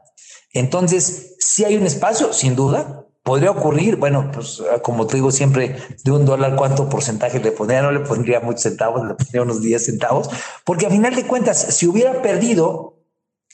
Entonces, 0.54 1.36
si 1.40 1.64
hay 1.64 1.78
un 1.78 1.86
espacio, 1.86 2.34
sin 2.34 2.56
duda, 2.56 3.06
podría 3.24 3.52
ocurrir, 3.52 3.98
bueno, 3.98 4.32
pues 4.34 4.62
como 4.82 5.08
te 5.08 5.18
digo 5.18 5.32
siempre, 5.32 5.78
de 6.04 6.12
un 6.12 6.26
dólar, 6.26 6.56
¿cuánto 6.56 6.90
porcentaje 6.90 7.40
le 7.40 7.52
pondría? 7.52 7.82
No 7.82 7.92
le 7.92 8.00
pondría 8.00 8.40
muchos 8.40 8.64
centavos, 8.64 9.08
le 9.08 9.14
pondría 9.14 9.42
unos 9.42 9.62
10 9.62 9.86
centavos, 9.86 10.30
porque 10.64 10.88
a 10.88 10.90
final 10.90 11.16
de 11.16 11.26
cuentas, 11.26 11.58
si 11.58 11.88
hubiera 11.88 12.22
perdido 12.22 13.00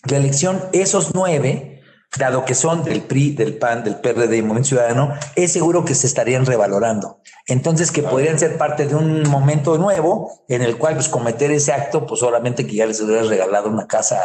la 0.09 0.17
elección 0.17 0.61
esos 0.71 1.15
nueve, 1.15 1.81
dado 2.17 2.45
que 2.45 2.55
son 2.55 2.83
del 2.83 3.01
PRI, 3.01 3.31
del 3.31 3.57
PAN, 3.57 3.83
del 3.83 3.95
PRD 3.95 4.37
y 4.37 4.41
Movimiento 4.41 4.69
Ciudadano, 4.69 5.13
es 5.35 5.51
seguro 5.51 5.83
que 5.83 5.95
se 5.95 6.07
estarían 6.07 6.45
revalorando. 6.45 7.19
Entonces, 7.47 7.91
que 7.91 8.03
podrían 8.03 8.39
ser 8.39 8.57
parte 8.57 8.87
de 8.87 8.95
un 8.95 9.23
momento 9.29 9.77
nuevo 9.77 10.45
en 10.47 10.61
el 10.61 10.77
cual, 10.77 10.93
pues, 10.95 11.09
cometer 11.09 11.51
ese 11.51 11.73
acto, 11.73 12.05
pues, 12.05 12.19
solamente 12.19 12.65
que 12.65 12.75
ya 12.75 12.85
les 12.85 13.01
hubiera 13.01 13.23
regalado 13.23 13.69
una 13.69 13.87
casa 13.87 14.21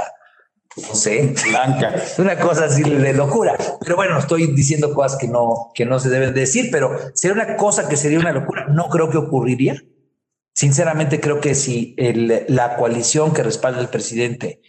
no 0.76 0.94
sé, 0.94 1.34
blanca. 1.48 1.94
Una 2.18 2.38
cosa 2.38 2.66
así 2.66 2.82
de 2.82 3.12
locura. 3.12 3.56
Pero 3.80 3.96
bueno, 3.96 4.18
estoy 4.18 4.48
diciendo 4.48 4.94
cosas 4.94 5.18
que 5.18 5.28
no, 5.28 5.70
que 5.74 5.84
no 5.84 5.98
se 5.98 6.10
deben 6.10 6.32
decir, 6.32 6.68
pero 6.70 6.96
sería 7.14 7.34
una 7.34 7.56
cosa 7.56 7.88
que 7.88 7.96
sería 7.96 8.18
una 8.18 8.32
locura. 8.32 8.66
No 8.68 8.88
creo 8.88 9.10
que 9.10 9.18
ocurriría. 9.18 9.82
Sinceramente, 10.54 11.20
creo 11.20 11.40
que 11.40 11.54
si 11.54 11.94
la 12.48 12.76
coalición 12.76 13.32
que 13.32 13.42
respalda 13.42 13.80
al 13.80 13.88
presidente 13.88 14.60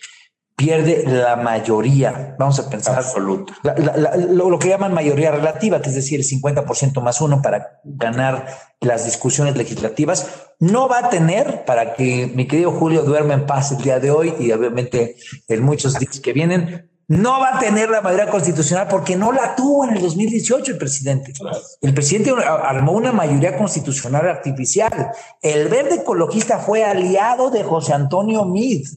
pierde 0.56 1.04
la 1.08 1.36
mayoría, 1.36 2.36
vamos 2.38 2.60
a 2.60 2.70
pensar, 2.70 2.98
absoluto. 2.98 3.54
lo, 3.64 4.60
que 4.60 4.70
llaman 4.70 4.94
mayoría 4.94 5.32
relativa, 5.32 5.82
que 5.82 5.90
es 5.90 5.96
decir, 5.96 6.20
el 6.20 6.26
50% 6.26 7.02
más 7.02 7.20
uno 7.20 7.42
para 7.42 7.80
ganar 7.84 8.48
las 8.80 9.06
discusiones 9.06 9.58
legislativas, 9.58 10.28
no 10.60 10.88
va 10.88 11.00
a 11.00 11.10
tener 11.10 11.66
para 11.66 11.96
que 11.96 12.32
mi 12.36 12.48
querido 12.48 12.72
Julio 12.72 13.04
duerma 13.04 13.34
en 13.34 13.46
paz 13.46 13.72
el 13.72 13.82
día 13.82 14.00
de 14.00 14.12
hoy 14.12 14.36
y 14.40 14.52
obviamente 14.52 15.16
en 15.48 15.64
muchos 15.64 15.98
días 15.98 16.20
que 16.20 16.34
vienen, 16.34 16.92
no 17.08 17.42
va 17.42 17.58
a 17.58 17.60
tener 17.60 17.90
la 17.90 18.02
mayoría 18.02 18.30
constitucional 18.30 18.88
porque 18.90 19.18
no 19.18 19.34
la 19.34 19.54
tuvo 19.56 19.84
en 19.84 19.98
el 19.98 20.02
2018 20.02 20.72
el 20.72 20.78
presidente. 20.78 21.34
El 21.82 21.94
presidente 21.94 22.32
armó 22.42 22.94
una 22.94 23.12
mayoría 23.12 23.58
constitucional 23.58 24.30
artificial. 24.30 25.12
El 25.42 25.68
verde 25.68 25.96
ecologista 25.96 26.60
fue 26.60 26.86
aliado 26.86 27.50
de 27.50 27.64
José 27.64 27.94
Antonio 27.94 28.46
Mid 28.46 28.88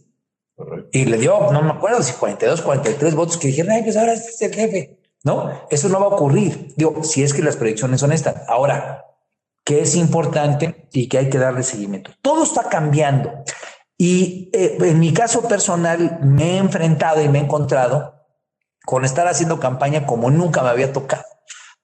y 0.95 1.07
le 1.07 1.19
dio, 1.19 1.51
no 1.51 1.61
me 1.61 1.73
acuerdo 1.73 2.01
si 2.05 2.13
42, 2.13 2.63
43 2.63 3.15
votos 3.17 3.37
que 3.37 3.49
dijeron, 3.49 3.73
ay, 3.73 3.83
pues 3.83 3.97
ahora 3.97 4.13
este 4.13 4.31
es 4.31 4.43
el 4.43 4.55
jefe. 4.55 5.01
No, 5.25 5.67
eso 5.69 5.89
no 5.89 5.99
va 5.99 6.07
a 6.07 6.11
ocurrir. 6.11 6.73
Digo, 6.77 7.03
si 7.03 7.25
es 7.25 7.35
que 7.35 7.43
las 7.43 7.57
predicciones 7.57 7.99
son 7.99 8.13
estas. 8.13 8.49
Ahora, 8.49 9.05
que 9.65 9.81
es 9.81 9.97
importante 9.97 10.89
y 10.93 11.09
que 11.09 11.19
hay 11.19 11.31
que 11.31 11.39
darle 11.39 11.65
seguimiento. 11.65 12.13
Todo 12.23 12.45
está 12.45 12.69
cambiando. 12.69 13.33
Y 13.99 14.51
eh, 14.53 14.77
en 14.83 15.01
mi 15.01 15.13
caso 15.13 15.49
personal 15.49 16.21
me 16.23 16.53
he 16.53 16.57
enfrentado 16.59 17.21
y 17.21 17.29
me 17.29 17.41
he 17.41 17.43
encontrado 17.43 18.15
con 18.87 19.05
estar 19.05 19.27
haciendo 19.27 19.59
campaña 19.59 20.07
como 20.07 20.31
nunca 20.31 20.63
me 20.63 20.69
había 20.69 20.93
tocado, 20.93 21.25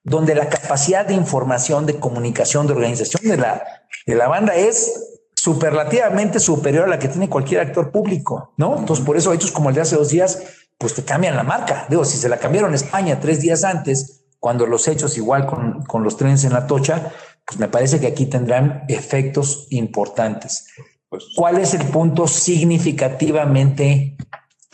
donde 0.04 0.36
la 0.36 0.48
capacidad 0.48 1.04
de 1.04 1.14
información, 1.14 1.84
de 1.84 1.98
comunicación, 1.98 2.68
de 2.68 2.74
organización 2.74 3.28
de 3.28 3.38
la, 3.38 3.64
de 4.06 4.14
la 4.14 4.28
banda 4.28 4.54
es 4.54 5.09
superlativamente 5.42 6.38
superior 6.38 6.84
a 6.84 6.88
la 6.88 6.98
que 6.98 7.08
tiene 7.08 7.30
cualquier 7.30 7.62
actor 7.62 7.90
público, 7.90 8.52
¿no? 8.58 8.76
Entonces, 8.76 9.02
por 9.02 9.16
eso 9.16 9.32
hechos 9.32 9.50
como 9.50 9.70
el 9.70 9.74
de 9.74 9.80
hace 9.80 9.96
dos 9.96 10.10
días, 10.10 10.42
pues 10.76 10.94
te 10.94 11.02
cambian 11.02 11.34
la 11.34 11.44
marca. 11.44 11.86
Digo, 11.88 12.04
si 12.04 12.18
se 12.18 12.28
la 12.28 12.36
cambiaron 12.36 12.74
España 12.74 13.20
tres 13.20 13.40
días 13.40 13.64
antes, 13.64 14.24
cuando 14.38 14.66
los 14.66 14.86
hechos 14.86 15.16
igual 15.16 15.46
con, 15.46 15.82
con 15.84 16.04
los 16.04 16.18
trenes 16.18 16.44
en 16.44 16.52
la 16.52 16.66
tocha, 16.66 17.10
pues 17.46 17.58
me 17.58 17.68
parece 17.68 18.00
que 18.00 18.08
aquí 18.08 18.26
tendrán 18.26 18.84
efectos 18.88 19.66
importantes. 19.70 20.66
Pues, 21.08 21.24
¿Cuál 21.34 21.56
es 21.56 21.72
el 21.72 21.86
punto 21.86 22.28
significativamente 22.28 24.18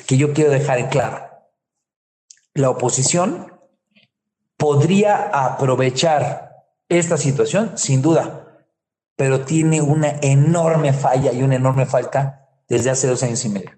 que 0.05 0.17
yo 0.17 0.33
quiero 0.33 0.51
dejar 0.51 0.81
en 0.81 0.89
claro? 0.89 1.29
La 2.55 2.71
oposición 2.71 3.53
podría 4.57 5.31
aprovechar 5.33 6.65
esta 6.89 7.17
situación, 7.19 7.79
sin 7.79 8.03
duda, 8.03 8.46
pero 9.17 9.41
tiene 9.41 9.81
una 9.81 10.17
enorme 10.21 10.93
falla 10.93 11.33
y 11.33 11.43
una 11.43 11.57
enorme 11.57 11.87
falta 11.87 12.49
desde 12.69 12.91
hace 12.91 13.07
dos 13.07 13.23
años 13.23 13.45
y 13.45 13.49
medio. 13.49 13.71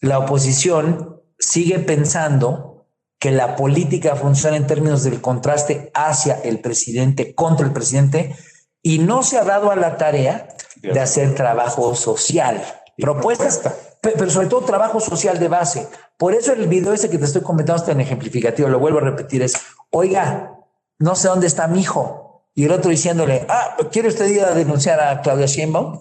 La 0.00 0.18
oposición 0.18 1.22
sigue 1.38 1.78
pensando 1.78 2.86
que 3.18 3.30
la 3.30 3.56
política 3.56 4.16
funciona 4.16 4.56
en 4.56 4.66
términos 4.66 5.02
del 5.02 5.22
contraste 5.22 5.90
hacia 5.94 6.34
el 6.40 6.60
presidente, 6.60 7.34
contra 7.34 7.66
el 7.66 7.72
presidente, 7.72 8.36
y 8.82 8.98
no 8.98 9.22
se 9.22 9.38
ha 9.38 9.44
dado 9.44 9.70
a 9.70 9.76
la 9.76 9.96
tarea 9.96 10.48
de 10.82 11.00
hacer 11.00 11.34
trabajo 11.34 11.94
social, 11.94 12.62
propuestas, 12.98 13.62
pero 14.02 14.28
sobre 14.28 14.48
todo 14.48 14.66
trabajo 14.66 15.00
social 15.00 15.38
de 15.38 15.48
base. 15.48 15.88
Por 16.18 16.34
eso 16.34 16.52
el 16.52 16.68
video 16.68 16.92
ese 16.92 17.08
que 17.08 17.16
te 17.16 17.24
estoy 17.24 17.40
comentando 17.40 17.80
está 17.80 17.92
en 17.92 18.02
ejemplificativo, 18.02 18.68
lo 18.68 18.78
vuelvo 18.78 18.98
a 18.98 19.02
repetir, 19.02 19.42
es, 19.42 19.54
oiga, 19.90 20.58
no 20.98 21.14
sé 21.16 21.28
dónde 21.28 21.46
está 21.46 21.66
mi 21.66 21.80
hijo. 21.80 22.23
Y 22.54 22.64
el 22.64 22.72
otro 22.72 22.90
diciéndole, 22.90 23.46
ah, 23.48 23.76
¿quiere 23.90 24.08
usted 24.08 24.26
ir 24.26 24.42
a 24.42 24.54
denunciar 24.54 25.00
a 25.00 25.20
Claudia 25.22 25.46
Sheinbaum? 25.46 26.00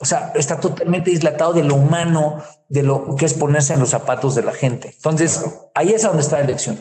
O 0.00 0.04
sea, 0.04 0.32
está 0.34 0.58
totalmente 0.58 1.10
dislatado 1.10 1.52
de 1.52 1.62
lo 1.62 1.76
humano, 1.76 2.42
de 2.68 2.82
lo 2.82 3.14
que 3.14 3.26
es 3.26 3.34
ponerse 3.34 3.74
en 3.74 3.80
los 3.80 3.90
zapatos 3.90 4.34
de 4.34 4.42
la 4.42 4.52
gente. 4.52 4.92
Entonces, 4.96 5.44
ahí 5.74 5.90
es 5.90 6.02
donde 6.02 6.22
está 6.22 6.38
la 6.38 6.44
elección. 6.44 6.80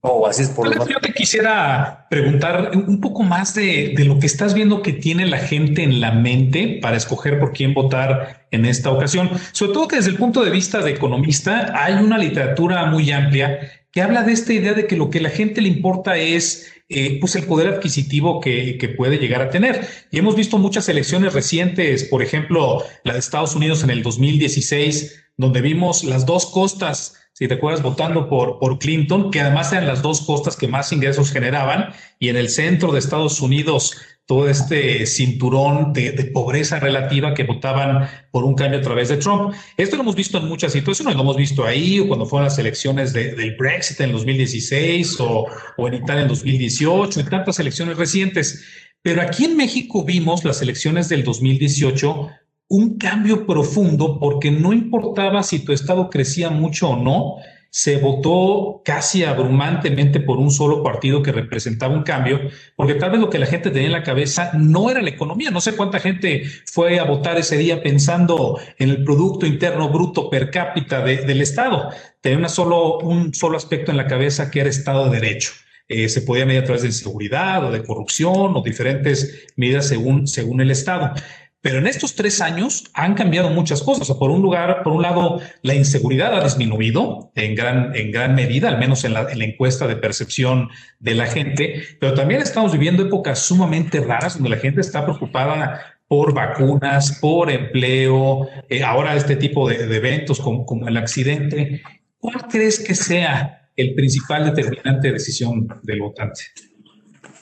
O 0.00 0.26
así 0.26 0.42
es 0.42 0.48
por 0.48 0.72
Yo 0.88 1.00
te 1.00 1.12
quisiera 1.12 2.06
preguntar 2.08 2.70
un 2.74 3.00
poco 3.00 3.22
más 3.22 3.54
de, 3.54 3.92
de, 3.94 4.04
lo 4.06 4.18
que 4.18 4.26
estás 4.26 4.54
viendo 4.54 4.80
que 4.80 4.94
tiene 4.94 5.26
la 5.26 5.38
gente 5.38 5.82
en 5.82 6.00
la 6.00 6.12
mente 6.12 6.78
para 6.80 6.96
escoger 6.96 7.38
por 7.38 7.52
quién 7.52 7.74
votar 7.74 8.46
en 8.50 8.64
esta 8.64 8.90
ocasión. 8.90 9.30
Sobre 9.52 9.72
todo 9.72 9.88
que 9.88 9.96
desde 9.96 10.10
el 10.10 10.16
punto 10.16 10.42
de 10.42 10.50
vista 10.50 10.80
de 10.80 10.92
economista 10.92 11.72
hay 11.74 11.94
una 11.94 12.16
literatura 12.16 12.86
muy 12.86 13.10
amplia 13.12 13.60
que 13.92 14.02
habla 14.02 14.22
de 14.22 14.32
esta 14.32 14.52
idea 14.52 14.74
de 14.74 14.86
que 14.86 14.96
lo 14.96 15.10
que 15.10 15.18
a 15.18 15.22
la 15.22 15.30
gente 15.30 15.60
le 15.60 15.68
importa 15.68 16.16
es 16.16 16.70
eh, 16.88 17.18
pues 17.20 17.36
el 17.36 17.44
poder 17.44 17.68
adquisitivo 17.68 18.40
que, 18.40 18.78
que, 18.78 18.88
puede 18.88 19.18
llegar 19.18 19.42
a 19.42 19.50
tener. 19.50 19.86
Y 20.10 20.18
hemos 20.18 20.36
visto 20.36 20.58
muchas 20.58 20.88
elecciones 20.88 21.34
recientes, 21.34 22.04
por 22.04 22.22
ejemplo, 22.22 22.82
la 23.04 23.12
de 23.14 23.18
Estados 23.18 23.54
Unidos 23.54 23.82
en 23.84 23.90
el 23.90 24.02
2016, 24.02 25.24
donde 25.36 25.60
vimos 25.60 26.04
las 26.04 26.24
dos 26.24 26.46
costas 26.46 27.18
si 27.38 27.46
te 27.46 27.54
acuerdas, 27.54 27.84
votando 27.84 28.28
por, 28.28 28.58
por 28.58 28.80
Clinton, 28.80 29.30
que 29.30 29.40
además 29.40 29.72
eran 29.72 29.86
las 29.86 30.02
dos 30.02 30.22
costas 30.22 30.56
que 30.56 30.66
más 30.66 30.92
ingresos 30.92 31.30
generaban, 31.30 31.92
y 32.18 32.30
en 32.30 32.36
el 32.36 32.48
centro 32.48 32.90
de 32.90 32.98
Estados 32.98 33.40
Unidos 33.40 33.96
todo 34.28 34.46
este 34.46 35.06
cinturón 35.06 35.94
de, 35.94 36.12
pobreza 36.34 36.78
relativa 36.78 37.32
que 37.32 37.44
votaban 37.44 38.06
por 38.30 38.44
un 38.44 38.54
cambio 38.54 38.78
a 38.78 38.82
través 38.82 39.08
de 39.08 39.16
Trump. 39.16 39.54
Esto 39.78 39.96
lo 39.96 40.02
hemos 40.02 40.14
visto 40.14 40.36
en 40.36 40.44
muchas 40.44 40.72
situaciones, 40.72 41.14
lo 41.14 41.22
hemos 41.22 41.38
visto 41.38 41.64
ahí, 41.64 41.98
o 41.98 42.06
cuando 42.06 42.26
fueron 42.26 42.44
las 42.44 42.58
elecciones 42.58 43.14
del 43.14 43.56
Brexit 43.56 43.98
en 44.02 44.12
2016, 44.12 45.18
o, 45.20 45.46
o 45.78 45.88
en 45.88 45.94
Italia 45.94 46.22
en 46.24 46.28
2018, 46.28 47.20
en 47.20 47.26
tantas 47.30 47.58
elecciones 47.58 47.96
recientes. 47.96 48.66
Pero 49.00 49.22
aquí 49.22 49.46
en 49.46 49.56
México 49.56 50.04
vimos 50.04 50.44
las 50.44 50.60
elecciones 50.60 51.08
del 51.08 51.24
2018 51.24 52.28
un 52.68 52.98
cambio 52.98 53.46
profundo 53.46 54.18
porque 54.20 54.50
no 54.50 54.74
importaba 54.74 55.42
si 55.42 55.60
tu 55.60 55.72
estado 55.72 56.10
crecía 56.10 56.50
mucho 56.50 56.90
o 56.90 56.96
no, 57.02 57.36
se 57.70 57.98
votó 57.98 58.82
casi 58.84 59.24
abrumantemente 59.24 60.20
por 60.20 60.38
un 60.38 60.50
solo 60.50 60.82
partido 60.82 61.22
que 61.22 61.32
representaba 61.32 61.94
un 61.94 62.02
cambio, 62.02 62.40
porque 62.76 62.94
tal 62.94 63.10
vez 63.10 63.20
lo 63.20 63.30
que 63.30 63.38
la 63.38 63.46
gente 63.46 63.70
tenía 63.70 63.86
en 63.86 63.92
la 63.92 64.02
cabeza 64.02 64.50
no 64.54 64.90
era 64.90 65.02
la 65.02 65.10
economía. 65.10 65.50
No 65.50 65.60
sé 65.60 65.76
cuánta 65.76 66.00
gente 66.00 66.44
fue 66.66 66.98
a 66.98 67.04
votar 67.04 67.36
ese 67.38 67.58
día 67.58 67.82
pensando 67.82 68.58
en 68.78 68.90
el 68.90 69.04
Producto 69.04 69.46
Interno 69.46 69.90
Bruto 69.90 70.30
per 70.30 70.50
cápita 70.50 71.02
del 71.02 71.40
Estado. 71.40 71.90
Tenía 72.20 72.48
solo, 72.48 72.98
un 72.98 73.34
solo 73.34 73.56
aspecto 73.56 73.90
en 73.90 73.96
la 73.96 74.06
cabeza 74.06 74.50
que 74.50 74.60
era 74.60 74.70
Estado 74.70 75.10
de 75.10 75.20
Derecho. 75.20 75.52
Eh, 75.88 76.08
se 76.10 76.20
podía 76.20 76.44
medir 76.44 76.62
a 76.62 76.64
través 76.64 76.82
de 76.82 76.88
inseguridad 76.88 77.64
o 77.64 77.70
de 77.70 77.82
corrupción 77.82 78.54
o 78.54 78.62
diferentes 78.62 79.46
medidas 79.56 79.88
según, 79.88 80.26
según 80.26 80.60
el 80.60 80.70
Estado. 80.70 81.14
Pero 81.60 81.78
en 81.78 81.88
estos 81.88 82.14
tres 82.14 82.40
años 82.40 82.84
han 82.94 83.14
cambiado 83.14 83.50
muchas 83.50 83.82
cosas. 83.82 84.08
por 84.16 84.30
un 84.30 84.42
lugar, 84.42 84.82
por 84.84 84.92
un 84.92 85.02
lado, 85.02 85.40
la 85.62 85.74
inseguridad 85.74 86.34
ha 86.34 86.44
disminuido 86.44 87.32
en 87.34 87.56
gran, 87.56 87.94
en 87.96 88.12
gran 88.12 88.34
medida, 88.34 88.68
al 88.68 88.78
menos 88.78 89.04
en 89.04 89.14
la, 89.14 89.28
encuesta 89.32 89.86
de 89.86 89.96
percepción 89.96 90.68
de 91.00 91.14
la 91.14 91.26
gente, 91.26 91.82
pero 92.00 92.14
también 92.14 92.42
estamos 92.42 92.72
viviendo 92.72 93.02
épocas 93.02 93.40
sumamente 93.40 94.00
raras 94.00 94.34
donde 94.34 94.50
la 94.50 94.58
gente 94.58 94.80
está 94.80 95.04
preocupada 95.04 95.80
por 96.06 96.32
vacunas, 96.32 97.18
por 97.20 97.50
empleo, 97.50 98.48
eh, 98.68 98.82
ahora 98.82 99.16
este 99.16 99.36
tipo 99.36 99.68
de, 99.68 99.96
eventos 99.96 100.40
como, 100.40 100.64
como, 100.64 100.86
el 100.86 100.96
accidente. 100.96 101.82
¿Cuál 102.18 102.46
crees 102.48 102.78
que 102.78 102.94
sea 102.94 103.70
el 103.76 103.94
principal 103.94 104.44
determinante 104.54 105.08
de 105.08 105.14
decisión 105.14 105.66
del 105.82 106.00
votante? 106.00 106.42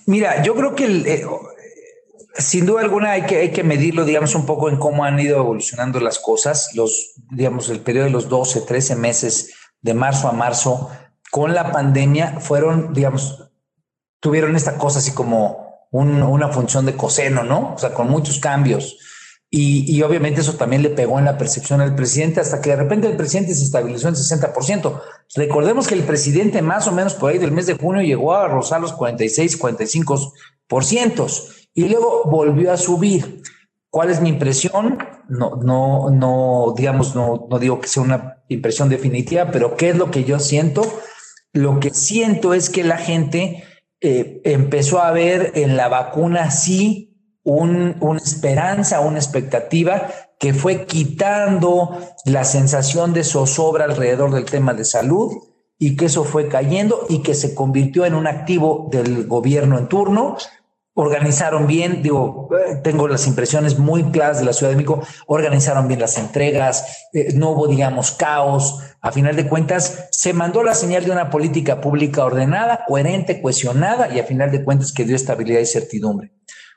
Mira, 0.06 0.42
yo 0.42 0.54
creo 0.54 0.74
que 0.74 0.84
el, 0.84 1.06
eh, 1.06 1.22
sin 2.38 2.66
duda 2.66 2.82
alguna 2.82 3.12
hay 3.12 3.22
que, 3.22 3.38
hay 3.38 3.50
que 3.50 3.64
medirlo, 3.64 4.04
digamos, 4.04 4.34
un 4.34 4.46
poco 4.46 4.68
en 4.68 4.76
cómo 4.76 5.04
han 5.04 5.18
ido 5.18 5.38
evolucionando 5.38 6.00
las 6.00 6.18
cosas, 6.18 6.70
los, 6.74 7.14
digamos, 7.30 7.68
el 7.68 7.80
periodo 7.80 8.06
de 8.06 8.10
los 8.10 8.28
12, 8.28 8.62
13 8.62 8.96
meses 8.96 9.54
de 9.80 9.94
marzo 9.94 10.28
a 10.28 10.32
marzo 10.32 10.90
con 11.30 11.54
la 11.54 11.72
pandemia 11.72 12.40
fueron, 12.40 12.92
digamos, 12.92 13.50
tuvieron 14.20 14.56
esta 14.56 14.78
cosa 14.78 14.98
así 14.98 15.12
como 15.12 15.64
una 15.90 16.48
función 16.48 16.84
de 16.84 16.96
coseno, 16.96 17.42
¿no? 17.42 17.74
O 17.74 17.78
sea, 17.78 17.94
con 17.94 18.08
muchos 18.08 18.38
cambios. 18.38 18.98
Y, 19.48 19.96
y, 19.96 20.02
obviamente 20.02 20.40
eso 20.40 20.54
también 20.54 20.82
le 20.82 20.90
pegó 20.90 21.18
en 21.18 21.24
la 21.24 21.38
percepción 21.38 21.80
al 21.80 21.94
presidente 21.94 22.40
hasta 22.40 22.60
que 22.60 22.70
de 22.70 22.76
repente 22.76 23.06
el 23.06 23.16
presidente 23.16 23.54
se 23.54 23.62
estabilizó 23.62 24.08
en 24.08 24.16
60%. 24.16 25.00
Recordemos 25.36 25.86
que 25.86 25.94
el 25.94 26.02
presidente 26.02 26.60
más 26.62 26.88
o 26.88 26.92
menos 26.92 27.14
por 27.14 27.30
ahí 27.30 27.38
del 27.38 27.52
mes 27.52 27.66
de 27.66 27.74
junio 27.74 28.02
llegó 28.02 28.34
a 28.34 28.48
rozar 28.48 28.80
los 28.80 28.92
46, 28.92 29.58
45% 29.58 31.65
y 31.76 31.88
luego 31.88 32.22
volvió 32.24 32.72
a 32.72 32.76
subir. 32.78 33.42
¿Cuál 33.90 34.10
es 34.10 34.20
mi 34.20 34.30
impresión? 34.30 34.98
No, 35.28 35.56
no, 35.56 36.10
no, 36.10 36.74
digamos, 36.76 37.14
no, 37.14 37.46
no 37.48 37.58
digo 37.58 37.80
que 37.80 37.86
sea 37.86 38.02
una 38.02 38.42
impresión 38.48 38.88
definitiva, 38.88 39.50
pero 39.52 39.76
¿qué 39.76 39.90
es 39.90 39.96
lo 39.96 40.10
que 40.10 40.24
yo 40.24 40.40
siento? 40.40 40.82
Lo 41.52 41.78
que 41.78 41.90
siento 41.90 42.54
es 42.54 42.70
que 42.70 42.82
la 42.82 42.96
gente 42.96 43.62
eh, 44.00 44.40
empezó 44.44 45.00
a 45.00 45.12
ver 45.12 45.52
en 45.54 45.76
la 45.76 45.88
vacuna 45.88 46.50
sí 46.50 47.14
un, 47.44 47.96
una 48.00 48.20
esperanza, 48.20 49.00
una 49.00 49.18
expectativa 49.18 50.10
que 50.40 50.54
fue 50.54 50.86
quitando 50.86 51.98
la 52.24 52.44
sensación 52.44 53.12
de 53.12 53.22
zozobra 53.22 53.84
alrededor 53.84 54.32
del 54.32 54.46
tema 54.46 54.72
de 54.72 54.84
salud 54.84 55.32
y 55.78 55.96
que 55.96 56.06
eso 56.06 56.24
fue 56.24 56.48
cayendo 56.48 57.06
y 57.10 57.22
que 57.22 57.34
se 57.34 57.54
convirtió 57.54 58.06
en 58.06 58.14
un 58.14 58.26
activo 58.26 58.88
del 58.90 59.26
gobierno 59.26 59.78
en 59.78 59.88
turno 59.88 60.36
organizaron 60.98 61.66
bien, 61.66 62.02
digo, 62.02 62.48
eh, 62.52 62.76
tengo 62.82 63.06
las 63.06 63.26
impresiones 63.26 63.78
muy 63.78 64.04
claras 64.04 64.38
de 64.38 64.46
la 64.46 64.54
Ciudad 64.54 64.70
de 64.70 64.76
México, 64.76 65.02
organizaron 65.26 65.88
bien 65.88 66.00
las 66.00 66.16
entregas, 66.16 67.06
eh, 67.12 67.34
no 67.34 67.50
hubo, 67.50 67.68
digamos, 67.68 68.12
caos. 68.12 68.80
A 69.02 69.12
final 69.12 69.36
de 69.36 69.46
cuentas, 69.46 70.08
se 70.10 70.32
mandó 70.32 70.64
la 70.64 70.74
señal 70.74 71.04
de 71.04 71.10
una 71.10 71.28
política 71.28 71.82
pública 71.82 72.24
ordenada, 72.24 72.86
coherente, 72.88 73.42
cohesionada 73.42 74.08
y 74.08 74.20
a 74.20 74.24
final 74.24 74.50
de 74.50 74.64
cuentas 74.64 74.92
que 74.92 75.04
dio 75.04 75.14
estabilidad 75.14 75.60
y 75.60 75.66
certidumbre. 75.66 76.32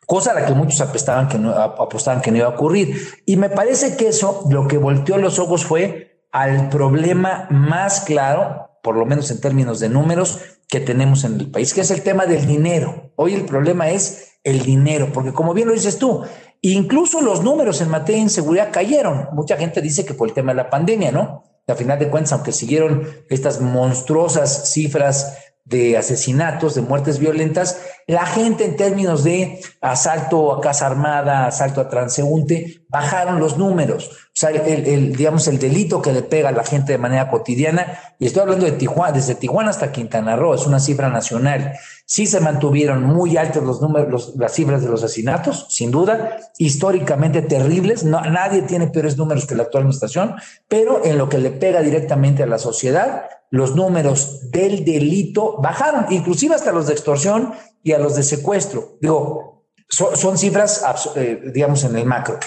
Cosa 0.06 0.32
a 0.32 0.34
la 0.34 0.46
que 0.46 0.54
muchos 0.54 0.82
apostaban 0.82 1.30
que 1.30 1.38
no, 1.38 1.52
apostaban 1.52 2.22
que 2.22 2.32
no 2.32 2.38
iba 2.38 2.48
a 2.48 2.52
ocurrir. 2.52 3.00
Y 3.26 3.38
me 3.38 3.50
parece 3.50 3.96
que 3.96 4.10
eso 4.10 4.44
lo 4.50 4.68
que 4.68 4.78
volteó 4.78 5.18
los 5.18 5.40
ojos 5.40 5.64
fue 5.64 6.26
al 6.34 6.68
problema 6.70 7.48
más 7.52 8.02
claro, 8.02 8.70
por 8.84 8.98
lo 8.98 9.06
menos 9.06 9.32
en 9.32 9.40
términos 9.40 9.80
de 9.80 9.88
números, 9.88 10.42
que 10.70 10.80
tenemos 10.80 11.24
en 11.24 11.40
el 11.40 11.50
país, 11.50 11.74
que 11.74 11.82
es 11.82 11.92
el 11.92 12.04
tema 12.04 12.28
del 12.28 12.46
dinero. 12.46 13.12
Hoy 13.16 13.34
el 13.34 13.44
problema 13.44 13.90
es 13.90 14.34
el 14.44 14.62
dinero, 14.62 15.12
porque 15.12 15.34
como 15.34 15.54
bien 15.54 15.68
lo 15.68 15.74
dices 15.74 15.98
tú, 15.98 16.24
incluso 16.62 17.22
los 17.22 17.44
números 17.44 17.82
en 17.82 17.90
materia 17.90 18.18
de 18.18 18.24
inseguridad 18.24 18.72
cayeron. 18.72 19.30
Mucha 19.34 19.58
gente 19.58 19.82
dice 19.82 20.06
que 20.06 20.14
por 20.14 20.30
el 20.30 20.34
tema 20.36 20.52
de 20.52 20.58
la 20.58 20.70
pandemia, 20.70 21.12
¿no? 21.12 21.44
A 21.68 21.76
final 21.76 22.00
de 22.00 22.10
cuentas, 22.10 22.34
aunque 22.34 22.52
siguieron 22.52 23.08
estas 23.30 23.62
monstruosas 23.62 24.72
cifras 24.72 25.38
de 25.70 25.98
asesinatos, 25.98 26.74
de 26.74 26.82
muertes 26.82 27.20
violentas, 27.20 27.80
la 28.08 28.26
gente 28.26 28.66
en 28.66 28.76
términos 28.76 29.24
de 29.24 29.62
asalto 29.82 30.52
a 30.52 30.62
casa 30.62 30.88
armada, 30.88 31.46
asalto 31.46 31.80
a 31.80 31.90
transeúnte, 31.90 32.82
bajaron 32.90 33.40
los 33.40 33.58
números. 33.58 34.10
O 34.10 34.32
sea, 34.34 34.50
el, 34.50 35.16
digamos, 35.16 35.48
el 35.48 35.60
delito 35.60 36.02
que 36.02 36.12
le 36.12 36.24
pega 36.24 36.50
a 36.50 36.54
la 36.54 36.64
gente 36.64 36.94
de 36.94 36.98
manera 36.98 37.30
cotidiana, 37.30 38.00
y 38.18 38.26
estoy 38.26 38.42
hablando 38.42 38.66
de 38.66 38.72
Tijuana, 38.72 39.12
desde 39.12 39.36
Tijuana 39.36 39.70
hasta 39.70 39.92
Quintana 39.92 40.36
Roo, 40.36 40.56
es 40.56 40.66
una 40.66 40.80
cifra 40.80 41.10
nacional. 41.10 41.74
Sí 42.12 42.26
se 42.26 42.40
mantuvieron 42.40 43.04
muy 43.04 43.38
altos 43.38 43.64
los 43.64 43.82
números, 43.82 44.34
las 44.36 44.56
cifras 44.56 44.82
de 44.82 44.90
los 44.90 45.04
asesinatos, 45.04 45.68
sin 45.70 45.92
duda, 45.92 46.40
históricamente 46.58 47.44
terribles. 47.44 48.04
Nadie 48.04 48.64
tiene 48.64 48.88
peores 48.88 49.16
números 49.16 49.46
que 49.46 49.54
la 49.54 49.62
actual 49.62 49.84
administración, 49.84 50.34
pero 50.68 51.06
en 51.06 51.20
lo 51.20 51.30
que 51.30 51.38
le 51.38 51.52
pega 51.52 51.82
directamente 51.82 52.42
a 52.42 52.48
la 52.48 52.58
sociedad, 52.58 53.30
los 53.52 53.76
números 53.76 54.50
del 54.50 54.84
delito 54.84 55.58
bajaron, 55.62 56.08
inclusive 56.10 56.56
hasta 56.56 56.72
los 56.72 56.88
de 56.88 56.94
extorsión 56.94 57.54
y 57.84 57.92
a 57.92 58.00
los 58.00 58.16
de 58.16 58.24
secuestro. 58.24 58.98
Digo, 59.00 59.68
son, 59.88 60.36
cifras, 60.36 60.84
eh, 61.16 61.40
digamos, 61.54 61.84
en 61.84 61.96
el 61.96 62.08
macro. 62.08 62.40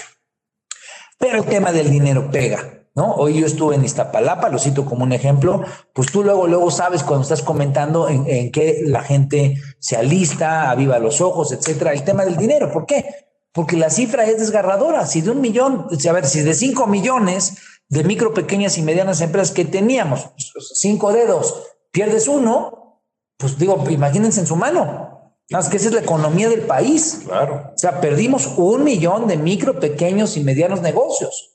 Pero 1.17 1.37
el 1.37 1.45
tema 1.45 1.71
del 1.71 1.89
dinero 1.89 2.29
pega. 2.29 2.82
¿No? 2.95 3.15
Hoy 3.15 3.39
yo 3.39 3.47
estuve 3.47 3.73
en 3.73 3.83
Iztapalapa, 3.83 4.49
lo 4.49 4.59
cito 4.59 4.85
como 4.85 5.03
un 5.03 5.13
ejemplo, 5.13 5.63
pues 5.93 6.11
tú 6.11 6.23
luego, 6.23 6.45
luego 6.45 6.69
sabes 6.69 7.01
cuando 7.01 7.23
estás 7.23 7.41
comentando 7.41 8.07
en, 8.07 8.27
en 8.27 8.51
que 8.51 8.83
la 8.85 9.01
gente 9.01 9.57
se 9.79 9.97
alista, 9.97 10.69
aviva 10.69 10.99
los 10.99 11.19
ojos, 11.19 11.51
etcétera, 11.51 11.93
el 11.93 12.03
tema 12.03 12.23
del 12.23 12.37
dinero. 12.37 12.71
¿Por 12.71 12.85
qué? 12.85 13.05
porque 13.53 13.77
la 13.77 13.89
cifra 13.89 14.25
es 14.25 14.39
desgarradora. 14.39 15.05
Si 15.05 15.21
de 15.21 15.31
un 15.31 15.39
millón, 15.39 15.87
a 16.07 16.11
ver, 16.11 16.25
si 16.25 16.41
de 16.41 16.53
cinco 16.53 16.87
millones 16.87 17.57
de 17.87 18.03
micro, 18.03 18.33
pequeñas 18.33 18.77
y 18.77 18.81
medianas 18.81 19.21
empresas 19.21 19.53
que 19.53 19.65
teníamos, 19.65 20.31
cinco 20.73 21.13
dedos, 21.13 21.63
pierdes 21.91 22.27
uno, 22.27 23.03
pues 23.37 23.57
digo, 23.57 23.81
imagínense 23.89 24.39
en 24.39 24.47
su 24.47 24.55
mano. 24.55 25.37
Más 25.51 25.69
que 25.69 25.77
esa 25.77 25.89
es 25.89 25.93
la 25.93 26.01
economía 26.01 26.49
del 26.49 26.61
país. 26.61 27.21
Claro. 27.25 27.71
O 27.75 27.77
sea, 27.77 28.01
perdimos 28.01 28.47
un 28.57 28.83
millón 28.83 29.27
de 29.27 29.37
micro, 29.37 29.79
pequeños 29.79 30.35
y 30.35 30.43
medianos 30.43 30.81
negocios. 30.81 31.52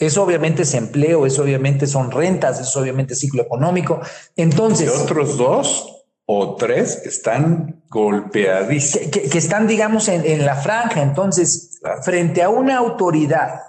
Eso 0.00 0.22
obviamente 0.22 0.62
es 0.62 0.72
empleo, 0.74 1.26
eso 1.26 1.42
obviamente 1.42 1.86
son 1.86 2.10
rentas, 2.10 2.58
eso 2.58 2.80
obviamente 2.80 3.12
es 3.12 3.20
ciclo 3.20 3.42
económico. 3.42 4.00
Entonces. 4.34 4.86
Y 4.86 5.02
otros 5.02 5.36
dos 5.36 6.04
o 6.24 6.56
tres 6.56 7.02
están 7.04 7.84
golpeadísimos. 7.88 9.08
Que, 9.08 9.38
están, 9.38 9.66
digamos, 9.66 10.08
en, 10.08 10.24
en, 10.24 10.46
la 10.46 10.56
franja. 10.56 11.02
Entonces, 11.02 11.80
frente 12.02 12.42
a 12.42 12.48
una 12.48 12.78
autoridad 12.78 13.60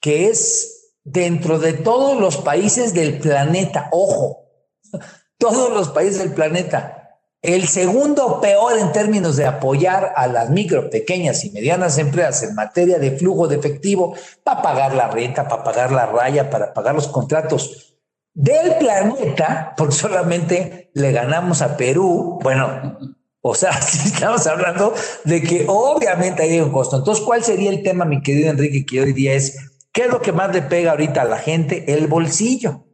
que 0.00 0.28
es 0.28 0.94
dentro 1.04 1.58
de 1.58 1.74
todos 1.74 2.18
los 2.18 2.38
países 2.38 2.94
del 2.94 3.18
planeta, 3.18 3.88
ojo, 3.92 4.48
todos 5.38 5.70
los 5.70 5.90
países 5.90 6.18
del 6.18 6.32
planeta, 6.32 7.05
el 7.46 7.68
segundo 7.68 8.40
peor 8.40 8.76
en 8.78 8.90
términos 8.90 9.36
de 9.36 9.46
apoyar 9.46 10.12
a 10.16 10.26
las 10.26 10.50
micro, 10.50 10.90
pequeñas 10.90 11.44
y 11.44 11.50
medianas 11.50 11.96
empresas 11.98 12.42
en 12.42 12.54
materia 12.56 12.98
de 12.98 13.12
flujo 13.12 13.46
de 13.46 13.56
efectivo 13.56 14.14
para 14.42 14.62
pagar 14.62 14.94
la 14.94 15.08
renta, 15.08 15.46
para 15.46 15.62
pagar 15.62 15.92
la 15.92 16.06
raya, 16.06 16.50
para 16.50 16.74
pagar 16.74 16.94
los 16.94 17.06
contratos 17.06 17.94
del 18.34 18.74
planeta, 18.78 19.74
porque 19.76 19.94
solamente 19.94 20.90
le 20.94 21.12
ganamos 21.12 21.62
a 21.62 21.76
Perú. 21.76 22.38
Bueno, 22.42 22.98
o 23.40 23.54
sea, 23.54 23.72
si 23.80 24.08
estamos 24.08 24.44
hablando 24.48 24.92
de 25.24 25.40
que 25.40 25.66
obviamente 25.68 26.42
hay 26.42 26.60
un 26.60 26.72
costo. 26.72 26.96
Entonces, 26.96 27.24
¿cuál 27.24 27.44
sería 27.44 27.70
el 27.70 27.84
tema, 27.84 28.04
mi 28.04 28.22
querido 28.22 28.50
Enrique, 28.50 28.84
que 28.84 29.02
hoy 29.02 29.12
día 29.12 29.34
es, 29.34 29.56
¿qué 29.92 30.02
es 30.02 30.08
lo 30.10 30.20
que 30.20 30.32
más 30.32 30.52
le 30.52 30.62
pega 30.62 30.90
ahorita 30.90 31.22
a 31.22 31.26
la 31.26 31.38
gente? 31.38 31.92
El 31.94 32.08
bolsillo. 32.08 32.85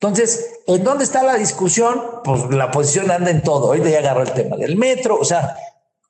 Entonces, 0.00 0.60
¿en 0.66 0.84
dónde 0.84 1.02
está 1.02 1.24
la 1.24 1.34
discusión? 1.34 2.00
Pues 2.22 2.44
la 2.50 2.66
oposición 2.66 3.10
anda 3.10 3.30
en 3.30 3.42
todo. 3.42 3.68
Hoy 3.70 3.82
ya 3.82 3.98
agarró 3.98 4.22
el 4.22 4.32
tema 4.32 4.56
del 4.56 4.76
metro. 4.76 5.18
O 5.18 5.24
sea, 5.24 5.56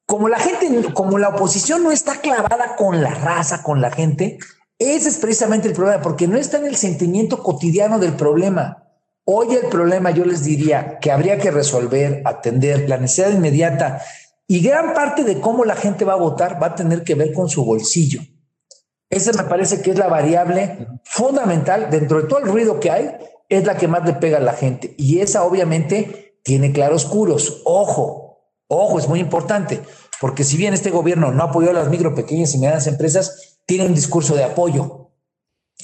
como 0.04 0.28
la 0.28 0.38
gente, 0.38 0.92
como 0.92 1.18
la 1.18 1.30
oposición 1.30 1.82
no 1.82 1.90
está 1.90 2.20
clavada 2.20 2.76
con 2.76 3.02
la 3.02 3.14
raza, 3.14 3.62
con 3.62 3.80
la 3.80 3.90
gente, 3.90 4.38
ese 4.78 5.08
es 5.08 5.16
precisamente 5.16 5.68
el 5.68 5.74
problema, 5.74 6.02
porque 6.02 6.28
no 6.28 6.36
está 6.36 6.58
en 6.58 6.66
el 6.66 6.76
sentimiento 6.76 7.42
cotidiano 7.42 7.98
del 7.98 8.12
problema. 8.12 8.84
Hoy 9.24 9.54
el 9.54 9.66
problema, 9.66 10.10
yo 10.10 10.24
les 10.24 10.44
diría, 10.44 10.98
que 11.00 11.10
habría 11.10 11.38
que 11.38 11.50
resolver, 11.50 12.22
atender 12.26 12.88
la 12.88 12.98
necesidad 12.98 13.30
inmediata 13.30 14.02
y 14.46 14.60
gran 14.60 14.94
parte 14.94 15.24
de 15.24 15.40
cómo 15.40 15.64
la 15.64 15.76
gente 15.76 16.04
va 16.04 16.14
a 16.14 16.16
votar 16.16 16.62
va 16.62 16.68
a 16.68 16.74
tener 16.74 17.04
que 17.04 17.14
ver 17.14 17.32
con 17.32 17.48
su 17.48 17.64
bolsillo. 17.64 18.20
Esa 19.10 19.32
me 19.32 19.48
parece 19.48 19.80
que 19.80 19.90
es 19.90 19.98
la 19.98 20.08
variable 20.08 20.88
fundamental 21.04 21.88
dentro 21.90 22.22
de 22.22 22.28
todo 22.28 22.38
el 22.38 22.46
ruido 22.46 22.80
que 22.80 22.90
hay 22.90 23.14
es 23.48 23.64
la 23.64 23.76
que 23.76 23.88
más 23.88 24.04
le 24.04 24.14
pega 24.14 24.38
a 24.38 24.42
la 24.42 24.52
gente. 24.52 24.94
Y 24.98 25.20
esa 25.20 25.44
obviamente 25.44 26.38
tiene 26.42 26.72
claroscuros. 26.72 27.62
Ojo, 27.64 28.40
ojo, 28.68 28.98
es 28.98 29.08
muy 29.08 29.20
importante, 29.20 29.80
porque 30.20 30.44
si 30.44 30.56
bien 30.56 30.74
este 30.74 30.90
gobierno 30.90 31.32
no 31.32 31.44
apoyó 31.44 31.70
a 31.70 31.74
las 31.74 31.88
micro, 31.88 32.14
pequeñas 32.14 32.54
y 32.54 32.58
medianas 32.58 32.86
empresas, 32.86 33.58
tiene 33.66 33.86
un 33.86 33.94
discurso 33.94 34.34
de 34.34 34.44
apoyo. 34.44 35.10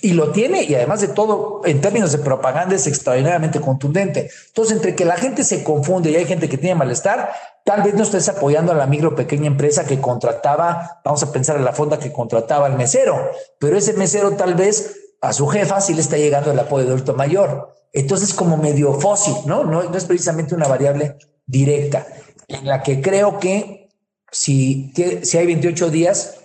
Y 0.02 0.12
lo 0.12 0.32
tiene, 0.32 0.64
y 0.64 0.74
además 0.74 1.00
de 1.00 1.08
todo, 1.08 1.62
en 1.64 1.80
términos 1.80 2.12
de 2.12 2.18
propaganda 2.18 2.74
es 2.74 2.86
extraordinariamente 2.86 3.60
contundente. 3.60 4.28
Entonces, 4.48 4.76
entre 4.76 4.94
que 4.94 5.04
la 5.04 5.16
gente 5.16 5.44
se 5.44 5.62
confunde 5.62 6.10
y 6.10 6.16
hay 6.16 6.26
gente 6.26 6.48
que 6.48 6.58
tiene 6.58 6.74
malestar, 6.74 7.30
tal 7.64 7.82
vez 7.82 7.94
no 7.94 8.02
estés 8.02 8.28
apoyando 8.28 8.72
a 8.72 8.74
la 8.74 8.86
micro 8.86 9.14
pequeña 9.14 9.46
empresa 9.46 9.86
que 9.86 10.00
contrataba, 10.00 11.00
vamos 11.04 11.22
a 11.22 11.32
pensar 11.32 11.56
en 11.56 11.64
la 11.64 11.72
fonda 11.72 11.98
que 11.98 12.12
contrataba 12.12 12.66
al 12.66 12.76
mesero, 12.76 13.30
pero 13.58 13.78
ese 13.78 13.94
mesero 13.94 14.32
tal 14.32 14.54
vez 14.54 15.03
a 15.28 15.32
su 15.32 15.46
jefa 15.46 15.80
si 15.80 15.94
le 15.94 16.00
está 16.00 16.16
llegando 16.16 16.52
el 16.52 16.58
apoyo 16.58 16.84
de 16.84 16.92
adulto 16.92 17.14
mayor. 17.14 17.74
Entonces, 17.92 18.34
como 18.34 18.56
medio 18.56 18.94
fósil, 18.94 19.34
¿no? 19.46 19.64
¿no? 19.64 19.82
No 19.84 19.96
es 19.96 20.04
precisamente 20.04 20.54
una 20.54 20.66
variable 20.66 21.16
directa, 21.46 22.06
en 22.48 22.66
la 22.66 22.82
que 22.82 23.00
creo 23.00 23.38
que 23.38 23.88
si, 24.30 24.92
si 25.22 25.38
hay 25.38 25.46
28 25.46 25.90
días, 25.90 26.36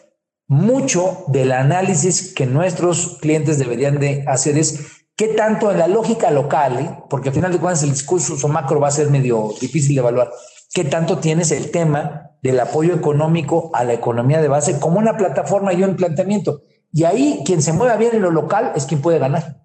mucho 0.47 1.25
del 1.27 1.51
análisis 1.51 2.33
que 2.33 2.45
nuestros 2.45 3.17
clientes 3.21 3.59
deberían 3.59 3.99
de 3.99 4.23
hacer 4.27 4.57
es 4.57 5.05
qué 5.15 5.27
tanto 5.29 5.71
en 5.71 5.77
la 5.77 5.87
lógica 5.87 6.31
local, 6.31 6.79
¿eh? 6.79 7.03
porque 7.09 7.29
al 7.29 7.35
final 7.35 7.51
de 7.51 7.59
cuentas 7.59 7.83
el 7.83 7.91
discurso 7.91 8.47
macro 8.47 8.79
va 8.79 8.87
a 8.87 8.91
ser 8.91 9.09
medio 9.09 9.53
difícil 9.61 9.95
de 9.95 10.01
evaluar, 10.01 10.31
qué 10.73 10.83
tanto 10.83 11.19
tienes 11.19 11.51
el 11.51 11.71
tema 11.71 12.31
del 12.41 12.59
apoyo 12.59 12.95
económico 12.95 13.69
a 13.73 13.83
la 13.83 13.93
economía 13.93 14.41
de 14.41 14.47
base 14.47 14.79
como 14.79 14.97
una 14.97 15.17
plataforma 15.17 15.73
y 15.73 15.83
un 15.83 15.95
planteamiento. 15.95 16.61
Y 16.91 17.03
ahí 17.03 17.43
quien 17.45 17.61
se 17.61 17.73
mueva 17.73 17.97
bien 17.97 18.15
en 18.15 18.21
lo 18.21 18.31
local 18.31 18.73
es 18.75 18.85
quien 18.85 19.01
puede 19.01 19.19
ganar. 19.19 19.63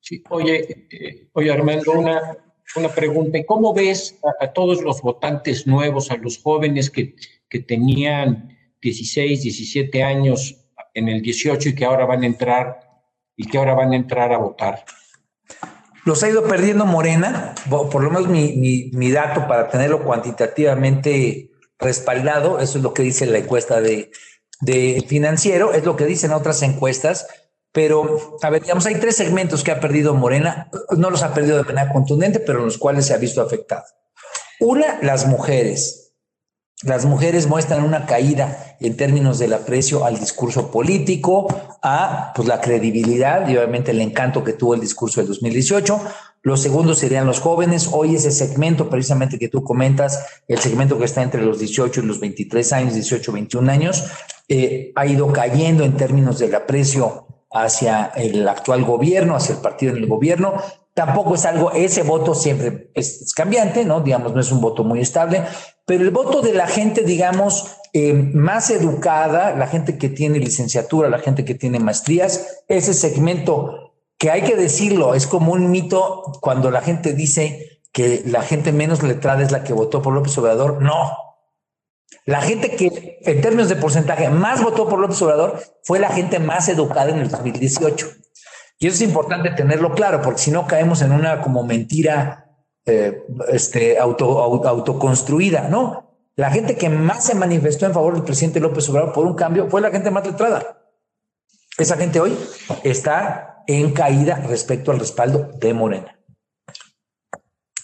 Sí, 0.00 0.22
oye, 0.30 0.86
eh, 0.90 1.28
oye 1.32 1.52
Armando, 1.52 1.92
una, 1.92 2.20
una 2.76 2.88
pregunta. 2.88 3.38
¿Cómo 3.46 3.72
ves 3.74 4.18
a, 4.40 4.52
todos 4.52 4.82
los 4.82 5.00
votantes 5.02 5.66
nuevos, 5.66 6.10
a 6.10 6.16
los 6.16 6.42
jóvenes 6.42 6.90
que, 6.90 7.14
que 7.48 7.60
tenían 7.60 8.56
16, 8.80 9.42
17 9.42 10.02
años 10.02 10.56
en 10.94 11.08
el 11.08 11.22
18 11.22 11.68
y 11.68 11.74
que 11.74 11.84
ahora 11.84 12.06
van 12.06 12.22
a 12.22 12.26
entrar 12.26 12.80
y 13.36 13.46
que 13.46 13.58
ahora 13.58 13.74
van 13.74 13.92
a 13.92 13.96
entrar 13.96 14.32
a 14.32 14.38
votar? 14.38 14.84
Los 16.04 16.22
ha 16.24 16.28
ido 16.28 16.42
perdiendo 16.48 16.84
Morena, 16.84 17.54
por 17.70 18.02
lo 18.02 18.10
menos 18.10 18.28
mi, 18.28 18.54
mi, 18.54 18.90
mi 18.92 19.12
dato 19.12 19.46
para 19.46 19.68
tenerlo 19.68 20.02
cuantitativamente 20.02 21.52
respaldado, 21.78 22.58
eso 22.58 22.78
es 22.78 22.84
lo 22.84 22.92
que 22.92 23.04
dice 23.04 23.26
la 23.26 23.38
encuesta 23.38 23.80
de, 23.80 24.10
de 24.62 25.04
financiero, 25.08 25.72
es 25.72 25.84
lo 25.84 25.96
que 25.96 26.06
dicen 26.06 26.32
otras 26.32 26.62
encuestas, 26.62 27.26
pero 27.72 28.38
a 28.42 28.50
ver, 28.50 28.62
digamos, 28.62 28.86
hay 28.86 28.94
tres 28.94 29.16
segmentos 29.16 29.64
que 29.64 29.72
ha 29.72 29.80
perdido 29.80 30.14
Morena, 30.14 30.70
no 30.96 31.10
los 31.10 31.22
ha 31.22 31.34
perdido 31.34 31.58
de 31.58 31.64
manera 31.64 31.92
contundente, 31.92 32.38
pero 32.38 32.60
en 32.60 32.66
los 32.66 32.78
cuales 32.78 33.06
se 33.06 33.14
ha 33.14 33.18
visto 33.18 33.42
afectado. 33.42 33.84
Una, 34.60 34.98
las 35.02 35.26
mujeres. 35.26 35.98
Las 36.84 37.04
mujeres 37.04 37.46
muestran 37.46 37.84
una 37.84 38.06
caída 38.06 38.76
en 38.80 38.96
términos 38.96 39.38
del 39.38 39.52
aprecio 39.52 40.04
al 40.04 40.18
discurso 40.18 40.70
político, 40.70 41.46
a 41.82 42.32
pues, 42.34 42.46
la 42.46 42.60
credibilidad 42.60 43.48
y 43.48 43.56
obviamente 43.56 43.92
el 43.92 44.00
encanto 44.00 44.42
que 44.42 44.52
tuvo 44.52 44.74
el 44.74 44.80
discurso 44.80 45.20
del 45.20 45.28
2018. 45.28 46.00
Los 46.42 46.60
segundos 46.60 46.98
serían 46.98 47.26
los 47.26 47.38
jóvenes. 47.38 47.88
Hoy 47.92 48.16
ese 48.16 48.32
segmento 48.32 48.90
precisamente 48.90 49.38
que 49.38 49.48
tú 49.48 49.62
comentas, 49.62 50.24
el 50.48 50.58
segmento 50.58 50.98
que 50.98 51.04
está 51.04 51.22
entre 51.22 51.42
los 51.42 51.60
18 51.60 52.00
y 52.00 52.06
los 52.06 52.18
23 52.18 52.72
años, 52.72 52.94
18, 52.94 53.32
21 53.32 53.70
años, 53.70 54.04
eh, 54.48 54.92
ha 54.94 55.06
ido 55.06 55.32
cayendo 55.32 55.84
en 55.84 55.96
términos 55.96 56.38
del 56.38 56.54
aprecio 56.54 57.26
hacia 57.52 58.12
el 58.16 58.48
actual 58.48 58.84
gobierno, 58.84 59.36
hacia 59.36 59.54
el 59.54 59.60
partido 59.60 59.92
en 59.92 59.98
el 59.98 60.06
gobierno. 60.06 60.54
Tampoco 60.94 61.34
es 61.34 61.44
algo, 61.44 61.72
ese 61.72 62.02
voto 62.02 62.34
siempre 62.34 62.90
es, 62.94 63.32
cambiante, 63.34 63.84
¿no? 63.84 64.00
Digamos, 64.00 64.34
no 64.34 64.40
es 64.40 64.52
un 64.52 64.60
voto 64.60 64.84
muy 64.84 65.00
estable, 65.00 65.42
pero 65.86 66.04
el 66.04 66.10
voto 66.10 66.42
de 66.42 66.54
la 66.54 66.66
gente, 66.66 67.02
digamos, 67.02 67.76
eh, 67.92 68.12
más 68.12 68.70
educada, 68.70 69.54
la 69.54 69.66
gente 69.66 69.98
que 69.98 70.08
tiene 70.08 70.38
licenciatura, 70.38 71.08
la 71.08 71.18
gente 71.18 71.44
que 71.44 71.54
tiene 71.54 71.78
maestrías, 71.78 72.62
ese 72.68 72.94
segmento 72.94 73.94
que 74.18 74.30
hay 74.30 74.42
que 74.42 74.56
decirlo, 74.56 75.14
es 75.14 75.26
como 75.26 75.52
un 75.52 75.70
mito 75.70 76.22
cuando 76.40 76.70
la 76.70 76.80
gente 76.80 77.12
dice 77.12 77.80
que 77.92 78.22
la 78.24 78.42
gente 78.42 78.72
menos 78.72 79.02
letrada 79.02 79.42
es 79.42 79.52
la 79.52 79.64
que 79.64 79.72
votó 79.72 80.00
por 80.00 80.14
López 80.14 80.36
Obrador. 80.38 80.80
No, 80.80 81.10
la 82.24 82.40
gente 82.40 82.76
que 82.76 83.18
en 83.22 83.40
términos 83.40 83.68
de 83.68 83.76
porcentaje 83.76 84.28
más 84.28 84.62
votó 84.62 84.88
por 84.88 84.98
López 84.98 85.20
Obrador 85.22 85.60
fue 85.82 85.98
la 85.98 86.10
gente 86.10 86.38
más 86.38 86.68
educada 86.68 87.10
en 87.10 87.18
el 87.18 87.28
2018. 87.28 88.08
Y 88.78 88.86
eso 88.86 88.96
es 88.96 89.02
importante 89.02 89.50
tenerlo 89.50 89.92
claro, 89.92 90.22
porque 90.22 90.40
si 90.40 90.50
no 90.50 90.66
caemos 90.66 91.02
en 91.02 91.12
una 91.12 91.40
como 91.40 91.62
mentira 91.62 92.42
eh, 92.84 93.22
este, 93.48 93.98
auto, 93.98 94.40
autoconstruida, 94.40 95.68
¿no? 95.68 96.10
La 96.34 96.50
gente 96.50 96.76
que 96.76 96.88
más 96.88 97.24
se 97.24 97.34
manifestó 97.34 97.86
en 97.86 97.92
favor 97.92 98.14
del 98.14 98.24
presidente 98.24 98.58
López 98.58 98.88
Obrador 98.88 99.12
por 99.12 99.26
un 99.26 99.34
cambio 99.34 99.68
fue 99.68 99.80
la 99.80 99.90
gente 99.90 100.10
más 100.10 100.26
letrada. 100.26 100.82
Esa 101.78 101.96
gente 101.96 102.20
hoy 102.20 102.36
está 102.82 103.62
en 103.66 103.92
caída 103.92 104.36
respecto 104.48 104.90
al 104.90 104.98
respaldo 104.98 105.50
de 105.58 105.74
Morena. 105.74 106.18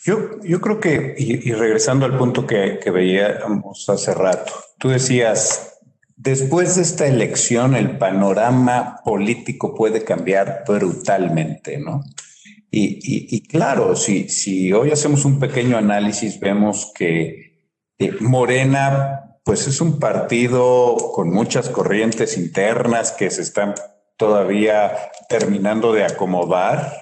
Yo, 0.05 0.41
yo 0.43 0.61
creo 0.61 0.81
que, 0.81 1.15
y, 1.19 1.53
regresando 1.53 2.07
al 2.07 2.17
punto 2.17 2.47
que, 2.47 2.81
veíamos 2.91 3.89
hace 3.89 4.15
rato, 4.15 4.53
tú 4.79 4.89
decías, 4.89 5.79
después 6.17 6.77
de 6.77 6.83
esta 6.83 7.07
elección 7.07 7.75
el 7.75 7.99
panorama 7.99 9.01
político 9.05 9.75
puede 9.75 10.05
cambiar 10.05 10.65
brutalmente, 10.67 11.79
¿no? 11.79 12.03
Y, 12.71 12.99
y, 13.35 13.43
claro, 13.47 13.97
si, 13.97 14.29
si 14.29 14.73
hoy 14.73 14.91
hacemos 14.91 15.25
un 15.25 15.39
pequeño 15.39 15.79
análisis, 15.79 16.39
vemos 16.39 16.93
que 16.95 17.49
Morena, 18.21 19.39
pues 19.45 19.67
es 19.67 19.81
un 19.81 19.99
partido 19.99 20.97
con 21.15 21.31
muchas 21.31 21.69
corrientes 21.71 22.37
internas 22.37 23.13
que 23.13 23.31
se 23.31 23.43
están 23.43 23.75
todavía 24.17 24.93
terminando 25.29 25.93
de 25.93 26.05
acomodar. 26.05 26.93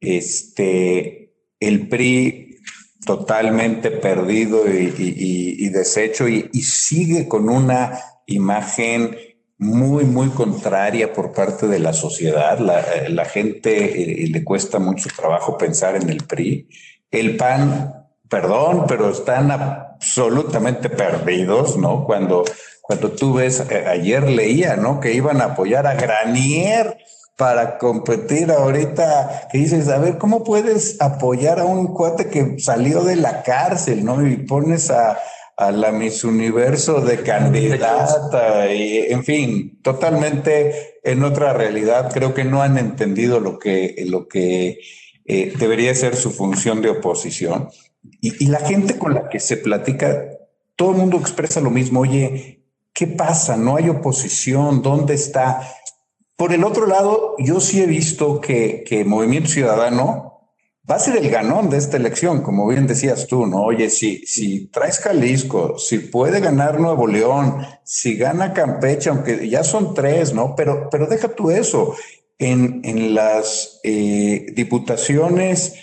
Este, 0.00 1.23
el 1.66 1.88
PRI 1.88 2.58
totalmente 3.04 3.90
perdido 3.90 4.64
y, 4.66 5.68
deshecho 5.68 6.28
y, 6.28 6.48
sigue 6.62 7.28
con 7.28 7.48
una 7.48 7.98
imagen 8.26 9.16
muy, 9.58 10.04
muy 10.04 10.28
contraria 10.30 11.12
por 11.12 11.32
parte 11.32 11.66
de 11.68 11.78
la 11.78 11.92
sociedad. 11.92 12.58
La, 12.58 12.82
la 13.08 13.24
gente 13.24 14.24
eh, 14.24 14.28
le 14.28 14.44
cuesta 14.44 14.78
mucho 14.78 15.08
trabajo 15.14 15.56
pensar 15.58 15.96
en 15.96 16.08
el 16.08 16.24
PRI. 16.24 16.68
El 17.10 17.36
PAN, 17.36 18.08
perdón, 18.28 18.86
pero 18.88 19.10
están 19.10 19.50
absolutamente 19.50 20.90
perdidos, 20.90 21.76
¿no? 21.76 22.04
Cuando, 22.04 22.44
cuando 22.82 23.10
tú 23.12 23.34
ves, 23.34 23.64
eh, 23.70 23.84
ayer 23.86 24.28
leía, 24.28 24.76
¿no? 24.76 25.00
Que 25.00 25.12
iban 25.12 25.40
a 25.40 25.46
apoyar 25.46 25.86
a 25.86 25.94
Granier 25.94 26.96
para 27.36 27.78
competir 27.78 28.50
ahorita, 28.50 29.48
que 29.50 29.58
dices, 29.58 29.88
a 29.88 29.98
ver, 29.98 30.18
¿cómo 30.18 30.44
puedes 30.44 31.00
apoyar 31.00 31.58
a 31.58 31.64
un 31.64 31.88
cuate 31.88 32.28
que 32.28 32.58
salió 32.58 33.02
de 33.02 33.16
la 33.16 33.42
cárcel, 33.42 34.04
¿no? 34.04 34.24
Y 34.26 34.36
pones 34.36 34.90
a, 34.90 35.18
a 35.56 35.72
la 35.72 35.90
Miss 35.90 36.22
Universo 36.22 37.00
de 37.00 37.22
candidata, 37.22 38.72
y, 38.72 38.98
en 39.12 39.24
fin, 39.24 39.80
totalmente 39.82 40.98
en 41.02 41.24
otra 41.24 41.52
realidad. 41.52 42.12
Creo 42.12 42.34
que 42.34 42.44
no 42.44 42.62
han 42.62 42.78
entendido 42.78 43.40
lo 43.40 43.58
que, 43.58 44.04
lo 44.06 44.28
que 44.28 44.78
eh, 45.24 45.52
debería 45.58 45.94
ser 45.94 46.14
su 46.14 46.30
función 46.30 46.82
de 46.82 46.90
oposición. 46.90 47.68
Y, 48.20 48.44
y 48.44 48.46
la 48.48 48.60
gente 48.60 48.96
con 48.96 49.12
la 49.12 49.28
que 49.28 49.40
se 49.40 49.56
platica, 49.56 50.24
todo 50.76 50.92
el 50.92 50.98
mundo 50.98 51.18
expresa 51.18 51.60
lo 51.60 51.70
mismo, 51.70 52.00
oye, 52.00 52.64
¿qué 52.92 53.08
pasa? 53.08 53.56
No 53.56 53.76
hay 53.76 53.88
oposición, 53.88 54.82
¿dónde 54.82 55.14
está? 55.14 55.68
Por 56.36 56.52
el 56.52 56.64
otro 56.64 56.86
lado, 56.86 57.36
yo 57.38 57.60
sí 57.60 57.80
he 57.80 57.86
visto 57.86 58.40
que, 58.40 58.82
que 58.86 59.04
Movimiento 59.04 59.50
Ciudadano 59.50 60.34
va 60.90 60.96
a 60.96 60.98
ser 60.98 61.16
el 61.16 61.30
ganón 61.30 61.70
de 61.70 61.78
esta 61.78 61.96
elección, 61.96 62.42
como 62.42 62.66
bien 62.66 62.86
decías 62.86 63.26
tú, 63.26 63.46
¿no? 63.46 63.62
Oye, 63.62 63.88
si, 63.88 64.26
si 64.26 64.66
traes 64.66 64.98
Jalisco, 64.98 65.78
si 65.78 65.98
puede 65.98 66.40
ganar 66.40 66.78
Nuevo 66.78 67.06
León, 67.06 67.64
si 67.84 68.16
gana 68.16 68.52
Campeche, 68.52 69.10
aunque 69.10 69.48
ya 69.48 69.64
son 69.64 69.94
tres, 69.94 70.34
¿no? 70.34 70.54
Pero, 70.56 70.88
pero 70.90 71.06
deja 71.06 71.28
tú 71.28 71.50
eso. 71.50 71.94
En, 72.36 72.80
en 72.84 73.14
las 73.14 73.80
eh, 73.84 74.46
diputaciones 74.54 75.74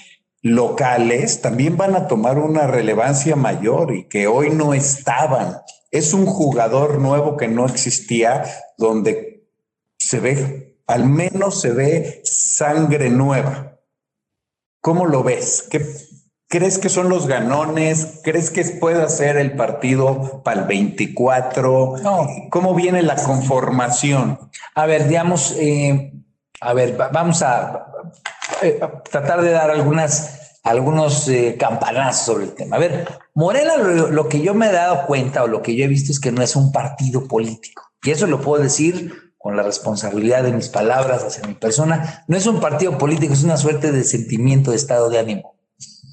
locales 0.42 1.42
también 1.42 1.78
van 1.78 1.96
a 1.96 2.08
tomar 2.08 2.38
una 2.38 2.68
relevancia 2.68 3.36
mayor 3.36 3.96
y 3.96 4.10
que 4.10 4.28
hoy 4.28 4.50
no 4.50 4.74
estaban. 4.74 5.58
Es 5.92 6.14
un 6.14 6.26
jugador 6.26 7.00
nuevo 7.00 7.38
que 7.38 7.48
no 7.48 7.66
existía, 7.66 8.44
donde 8.78 9.31
se 10.12 10.20
ve, 10.20 10.78
al 10.88 11.06
menos 11.06 11.62
se 11.62 11.72
ve 11.72 12.22
sangre 12.26 13.10
nueva. 13.10 13.78
¿Cómo 14.82 15.06
lo 15.06 15.24
ves? 15.24 15.66
¿Qué, 15.72 15.86
¿Crees 16.50 16.80
que 16.80 16.90
son 16.90 17.08
los 17.08 17.28
ganones? 17.28 18.20
¿Crees 18.22 18.52
que 18.52 18.66
puede 18.66 19.08
ser 19.08 19.38
el 19.38 19.56
partido 19.56 20.44
para 20.44 20.64
el 20.64 20.68
24? 20.68 21.96
No. 22.04 22.28
¿Cómo 22.50 22.76
viene 22.76 23.04
la 23.04 23.16
conformación? 23.16 24.38
A 24.76 24.86
ver, 24.86 25.08
digamos, 25.08 25.56
eh, 25.58 26.12
a 26.60 26.74
ver, 26.74 26.98
vamos 26.98 27.42
a, 27.42 27.88
tratar 29.10 29.42
de 29.42 29.52
dar 29.52 29.72
algunas, 29.72 30.60
algunos 30.64 31.26
eh, 31.30 31.56
campanazos 31.58 32.26
sobre 32.26 32.44
el 32.44 32.54
tema. 32.54 32.76
A 32.76 32.80
ver, 32.80 33.08
Morena, 33.34 33.78
lo, 33.78 34.12
lo, 34.12 34.28
que 34.28 34.42
yo 34.42 34.54
me 34.54 34.68
he 34.68 34.74
dado 34.74 35.06
cuenta 35.06 35.42
o 35.42 35.48
lo 35.48 35.62
que 35.62 35.74
yo 35.74 35.86
he 35.86 35.88
visto 35.88 36.12
es 36.12 36.20
que 36.20 36.34
no 36.34 36.42
es 36.42 36.58
un 36.58 36.74
partido 36.74 37.30
político. 37.30 37.82
Y 38.04 38.12
eso 38.12 38.28
lo 38.28 38.42
puedo 38.42 38.62
decir 38.62 39.31
con 39.42 39.58
la 39.58 39.64
responsabilidad 39.64 40.44
de 40.44 40.52
mis 40.52 40.70
palabras 40.70 41.24
hacia 41.24 41.48
mi 41.48 41.56
persona, 41.56 42.24
no 42.28 42.38
es 42.38 42.46
un 42.46 42.60
partido 42.60 42.98
político, 42.98 43.34
es 43.34 43.44
una 43.44 43.58
suerte 43.58 43.92
de 43.92 44.04
sentimiento 44.04 44.72
de 44.72 44.78
estado 44.78 45.10
de 45.10 45.20
ánimo. 45.20 45.56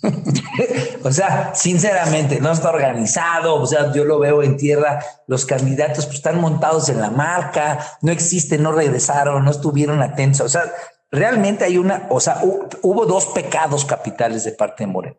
o 1.04 1.12
sea, 1.12 1.52
sinceramente, 1.54 2.40
no 2.40 2.52
está 2.52 2.70
organizado, 2.70 3.56
o 3.56 3.66
sea, 3.66 3.92
yo 3.92 4.04
lo 4.04 4.18
veo 4.18 4.42
en 4.42 4.56
tierra, 4.56 5.04
los 5.26 5.44
candidatos 5.44 6.06
pues, 6.06 6.18
están 6.18 6.40
montados 6.40 6.88
en 6.88 7.00
la 7.00 7.10
marca, 7.10 7.78
no 8.00 8.12
existen, 8.12 8.62
no 8.62 8.72
regresaron, 8.72 9.44
no 9.44 9.50
estuvieron 9.50 10.00
atentos, 10.02 10.40
o 10.40 10.48
sea, 10.48 10.72
realmente 11.10 11.64
hay 11.64 11.78
una, 11.78 12.06
o 12.10 12.20
sea, 12.20 12.40
hubo 12.82 13.06
dos 13.06 13.26
pecados 13.26 13.84
capitales 13.84 14.44
de 14.44 14.52
parte 14.52 14.84
de 14.84 14.92
Moreno. 14.92 15.16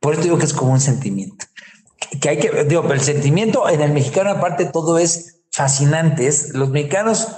Por 0.00 0.14
eso 0.14 0.22
digo 0.22 0.38
que 0.38 0.44
es 0.44 0.52
como 0.52 0.72
un 0.72 0.80
sentimiento. 0.80 1.46
Que 2.20 2.28
hay 2.28 2.38
que, 2.38 2.64
digo, 2.64 2.82
pero 2.82 2.94
el 2.94 3.00
sentimiento 3.00 3.68
en 3.68 3.80
el 3.80 3.92
mexicano 3.92 4.30
aparte 4.30 4.66
todo 4.66 4.98
es 4.98 5.42
fascinante, 5.50 6.26
es 6.26 6.50
los 6.50 6.68
mexicanos 6.68 7.28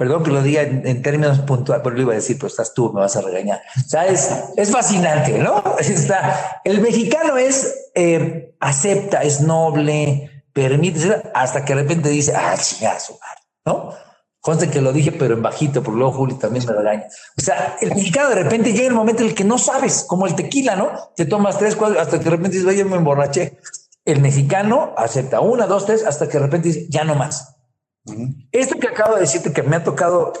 perdón 0.00 0.22
que 0.22 0.30
lo 0.30 0.42
diga 0.42 0.62
en, 0.62 1.02
términos 1.02 1.40
puntuales, 1.40 1.82
pero 1.84 1.94
lo 1.94 2.00
iba 2.00 2.12
a 2.12 2.14
decir, 2.14 2.38
pero 2.38 2.46
estás 2.46 2.72
tú, 2.72 2.90
me 2.90 3.02
vas 3.02 3.16
a 3.16 3.20
regañar. 3.20 3.60
O 3.76 3.86
sea, 3.86 4.06
es, 4.06 4.30
es 4.56 4.70
fascinante, 4.70 5.36
¿no? 5.36 5.62
Está, 5.78 6.62
el 6.64 6.80
mexicano 6.80 7.36
es, 7.36 7.90
eh, 7.94 8.56
acepta, 8.60 9.20
es 9.20 9.42
noble, 9.42 10.44
permite, 10.54 11.22
hasta 11.34 11.66
que 11.66 11.74
de 11.74 11.82
repente 11.82 12.08
dice, 12.08 12.32
ah, 12.34 12.54
chingazo, 12.56 13.18
¿no? 13.66 13.92
Conste 14.40 14.70
que 14.70 14.80
lo 14.80 14.94
dije, 14.94 15.12
pero 15.12 15.34
en 15.34 15.42
bajito, 15.42 15.82
porque 15.82 15.98
luego 15.98 16.14
Juli 16.14 16.38
también 16.38 16.64
me 16.64 16.72
regaña. 16.72 17.04
O 17.36 17.42
sea, 17.42 17.76
el 17.82 17.90
mexicano 17.94 18.30
de 18.30 18.36
repente 18.36 18.72
llega 18.72 18.88
el 18.88 18.94
momento 18.94 19.20
en 19.20 19.28
el 19.28 19.34
que 19.34 19.44
no 19.44 19.58
sabes, 19.58 20.04
como 20.08 20.26
el 20.26 20.34
tequila, 20.34 20.76
¿no? 20.76 20.92
Te 21.14 21.26
tomas 21.26 21.58
tres, 21.58 21.76
cuatro, 21.76 22.00
hasta 22.00 22.16
que 22.16 22.24
de 22.24 22.30
repente 22.30 22.56
dices, 22.56 22.66
oye, 22.66 22.86
me 22.86 22.96
emborraché. 22.96 23.58
El 24.06 24.22
mexicano 24.22 24.94
acepta 24.96 25.40
una, 25.40 25.66
dos, 25.66 25.84
tres, 25.84 26.06
hasta 26.06 26.26
que 26.26 26.38
de 26.38 26.44
repente 26.44 26.68
dice, 26.68 26.86
ya 26.88 27.04
no 27.04 27.16
más. 27.16 27.59
Esto 28.52 28.78
que 28.78 28.88
acabo 28.88 29.14
de 29.14 29.22
decirte 29.22 29.52
que 29.52 29.62
me 29.62 29.76
ha 29.76 29.84
tocado 29.84 30.32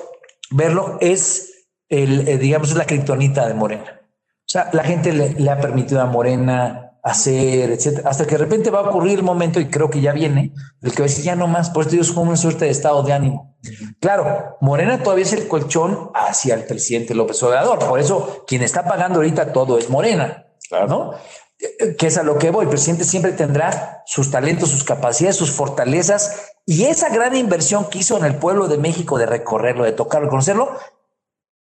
verlo 0.50 0.98
es 1.00 1.66
el, 1.88 2.28
eh, 2.28 2.38
digamos, 2.38 2.74
la 2.74 2.86
criptonita 2.86 3.46
de 3.46 3.54
Morena. 3.54 4.00
O 4.02 4.52
sea, 4.52 4.70
la 4.72 4.82
gente 4.82 5.12
le, 5.12 5.50
ha 5.50 5.60
permitido 5.60 6.00
a 6.00 6.06
Morena 6.06 6.98
hacer, 7.02 7.70
etcétera, 7.70 8.10
hasta 8.10 8.26
que 8.26 8.32
de 8.32 8.38
repente 8.38 8.70
va 8.70 8.80
a 8.80 8.88
ocurrir 8.88 9.18
el 9.18 9.24
momento, 9.24 9.60
y 9.60 9.66
creo 9.68 9.88
que 9.88 10.00
ya 10.00 10.12
viene, 10.12 10.52
el 10.82 10.90
que 10.92 11.02
va 11.02 11.06
a 11.06 11.08
decir 11.08 11.24
ya 11.24 11.36
no 11.36 11.46
más, 11.46 11.70
por 11.70 11.86
eso 11.86 12.00
es 12.00 12.12
como 12.12 12.28
una 12.28 12.36
suerte 12.36 12.64
de 12.64 12.70
estado 12.70 13.02
de 13.02 13.12
ánimo. 13.12 13.56
Claro, 14.00 14.56
Morena 14.60 15.02
todavía 15.02 15.24
es 15.24 15.32
el 15.32 15.46
colchón 15.46 16.10
hacia 16.14 16.54
el 16.54 16.64
presidente 16.64 17.14
López 17.14 17.42
Obrador, 17.42 17.78
por 17.78 18.00
eso 18.00 18.44
quien 18.46 18.62
está 18.62 18.84
pagando 18.84 19.16
ahorita 19.16 19.52
todo 19.52 19.78
es 19.78 19.88
Morena, 19.88 20.46
claro. 20.68 20.88
¿no? 20.88 21.14
Que 21.98 22.06
es 22.06 22.16
a 22.18 22.22
lo 22.22 22.38
que 22.38 22.50
voy. 22.50 22.64
El 22.64 22.70
presidente 22.70 23.04
siempre 23.04 23.32
tendrá 23.32 24.02
sus 24.06 24.30
talentos, 24.30 24.70
sus 24.70 24.84
capacidades, 24.84 25.36
sus 25.36 25.50
fortalezas 25.50 26.52
y 26.66 26.84
esa 26.84 27.08
gran 27.08 27.36
inversión 27.36 27.88
que 27.88 27.98
hizo 27.98 28.16
en 28.16 28.24
el 28.24 28.36
pueblo 28.36 28.68
de 28.68 28.78
México 28.78 29.18
de 29.18 29.26
recorrerlo, 29.26 29.84
de 29.84 29.92
tocarlo, 29.92 30.26
de 30.26 30.30
conocerlo, 30.30 30.70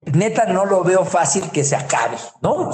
neta 0.02 0.45
no 0.45 0.66
lo 0.66 0.84
veo 0.84 1.06
fácil 1.06 1.50
que 1.52 1.64
se 1.64 1.76
acabe, 1.76 2.18
¿no? 2.41 2.72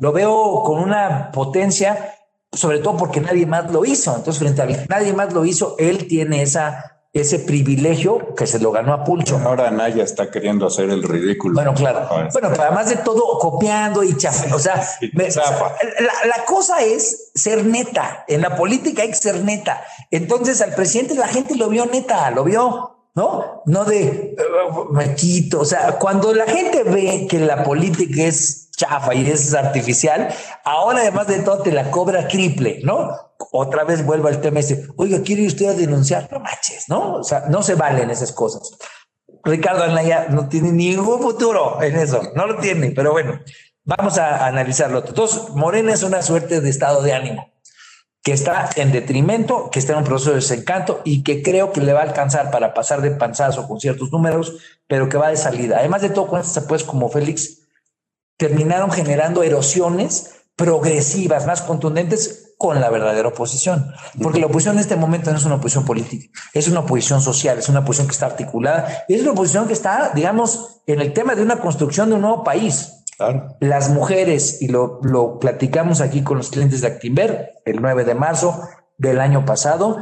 Lo 0.00 0.12
veo 0.12 0.62
con 0.64 0.78
una 0.78 1.30
potencia, 1.32 2.14
sobre 2.52 2.78
todo 2.78 2.96
porque 2.96 3.20
nadie 3.20 3.46
más 3.46 3.70
lo 3.70 3.84
hizo. 3.84 4.14
Entonces, 4.14 4.38
frente 4.38 4.62
a 4.62 4.86
nadie 4.88 5.12
más 5.12 5.32
lo 5.32 5.44
hizo, 5.44 5.76
él 5.78 6.06
tiene 6.06 6.42
esa 6.42 6.95
ese 7.20 7.38
privilegio 7.38 8.34
que 8.34 8.46
se 8.46 8.58
lo 8.58 8.72
ganó 8.72 8.92
a 8.92 9.04
pulso. 9.04 9.38
Ahora 9.44 9.70
Naya 9.70 10.04
está 10.04 10.30
queriendo 10.30 10.66
hacer 10.66 10.90
el 10.90 11.02
ridículo. 11.02 11.54
Bueno, 11.54 11.74
claro. 11.74 12.06
Bueno, 12.32 12.48
pero 12.50 12.62
además 12.62 12.88
de 12.88 12.96
todo, 12.96 13.38
copiando 13.38 14.02
y 14.02 14.16
chafa. 14.16 14.54
O 14.54 14.58
sea, 14.58 14.86
la, 15.12 16.44
cosa 16.44 16.82
es 16.82 17.30
ser 17.34 17.64
neta. 17.64 18.24
En 18.28 18.42
la 18.42 18.56
política 18.56 19.02
hay 19.02 19.08
que 19.08 19.14
ser 19.14 19.42
neta. 19.42 19.84
Entonces 20.10 20.60
al 20.60 20.74
presidente 20.74 21.14
la 21.14 21.28
gente 21.28 21.56
lo 21.56 21.68
vio 21.68 21.86
neta, 21.86 22.30
lo 22.30 22.44
vio, 22.44 22.95
¿no? 23.16 23.62
No 23.64 23.84
de 23.84 24.36
uh, 24.70 24.92
me 24.92 25.14
quito. 25.14 25.60
O 25.60 25.64
sea, 25.64 25.98
cuando 25.98 26.32
la 26.32 26.46
gente 26.46 26.84
ve 26.84 27.26
que 27.28 27.40
la 27.40 27.64
política 27.64 28.22
es 28.22 28.70
chafa 28.76 29.14
y 29.14 29.28
es 29.28 29.54
artificial, 29.54 30.28
ahora 30.64 31.00
además 31.00 31.26
de 31.26 31.40
todo 31.40 31.62
te 31.62 31.72
la 31.72 31.90
cobra 31.90 32.28
triple, 32.28 32.80
¿no? 32.84 33.10
otra 33.52 33.84
vez 33.84 34.04
vuelvo 34.04 34.28
al 34.28 34.40
tema 34.40 34.60
ese, 34.60 34.86
oiga, 34.96 35.20
¿quiere 35.22 35.46
usted 35.46 35.66
a 35.66 35.74
denunciar? 35.74 36.28
No 36.30 36.40
manches, 36.40 36.88
¿no? 36.88 37.16
O 37.16 37.24
sea, 37.24 37.44
no 37.48 37.62
se 37.62 37.74
valen 37.74 38.10
esas 38.10 38.32
cosas. 38.32 38.76
Ricardo 39.44 39.84
Anaya 39.84 40.26
no 40.28 40.48
tiene 40.48 40.72
ningún 40.72 41.20
futuro 41.20 41.82
en 41.82 41.96
eso, 41.96 42.20
no 42.34 42.46
lo 42.46 42.58
tiene, 42.58 42.90
pero 42.90 43.12
bueno, 43.12 43.40
vamos 43.84 44.18
a 44.18 44.46
analizarlo. 44.46 45.04
Entonces, 45.06 45.50
Morena 45.50 45.92
es 45.92 46.02
una 46.02 46.22
suerte 46.22 46.60
de 46.60 46.68
estado 46.68 47.02
de 47.02 47.12
ánimo 47.12 47.55
que 48.26 48.32
está 48.32 48.70
en 48.74 48.90
detrimento, 48.90 49.70
que 49.70 49.78
está 49.78 49.92
en 49.92 50.00
un 50.00 50.04
proceso 50.04 50.30
de 50.30 50.36
desencanto 50.38 51.00
y 51.04 51.22
que 51.22 51.44
creo 51.44 51.70
que 51.70 51.80
le 51.80 51.92
va 51.92 52.00
a 52.00 52.02
alcanzar 52.02 52.50
para 52.50 52.74
pasar 52.74 53.00
de 53.00 53.12
panzazo 53.12 53.68
con 53.68 53.78
ciertos 53.78 54.10
números, 54.10 54.56
pero 54.88 55.08
que 55.08 55.16
va 55.16 55.28
de 55.28 55.36
salida. 55.36 55.76
Además 55.78 56.02
de 56.02 56.10
todo, 56.10 56.26
con 56.26 56.40
estas 56.40 56.64
pues 56.64 56.82
como 56.82 57.08
Félix, 57.08 57.68
terminaron 58.36 58.90
generando 58.90 59.44
erosiones 59.44 60.40
progresivas, 60.56 61.46
más 61.46 61.62
contundentes 61.62 62.54
con 62.58 62.80
la 62.80 62.90
verdadera 62.90 63.28
oposición. 63.28 63.92
Porque 64.20 64.40
la 64.40 64.46
oposición 64.46 64.74
en 64.74 64.80
este 64.80 64.96
momento 64.96 65.30
no 65.30 65.38
es 65.38 65.44
una 65.44 65.54
oposición 65.54 65.84
política, 65.84 66.36
es 66.52 66.66
una 66.66 66.80
oposición 66.80 67.22
social, 67.22 67.58
es 67.58 67.68
una 67.68 67.78
oposición 67.78 68.08
que 68.08 68.14
está 68.14 68.26
articulada, 68.26 69.04
es 69.06 69.22
una 69.22 69.30
oposición 69.30 69.68
que 69.68 69.72
está, 69.72 70.10
digamos, 70.16 70.80
en 70.88 71.00
el 71.00 71.12
tema 71.12 71.36
de 71.36 71.42
una 71.42 71.60
construcción 71.60 72.08
de 72.08 72.16
un 72.16 72.22
nuevo 72.22 72.42
país. 72.42 73.04
Las 73.60 73.88
mujeres, 73.90 74.60
y 74.60 74.68
lo, 74.68 75.00
lo 75.02 75.38
platicamos 75.38 76.00
aquí 76.00 76.22
con 76.22 76.36
los 76.36 76.50
clientes 76.50 76.82
de 76.82 76.88
Actimber 76.88 77.54
el 77.64 77.80
9 77.80 78.04
de 78.04 78.14
marzo 78.14 78.68
del 78.98 79.20
año 79.20 79.44
pasado, 79.44 79.96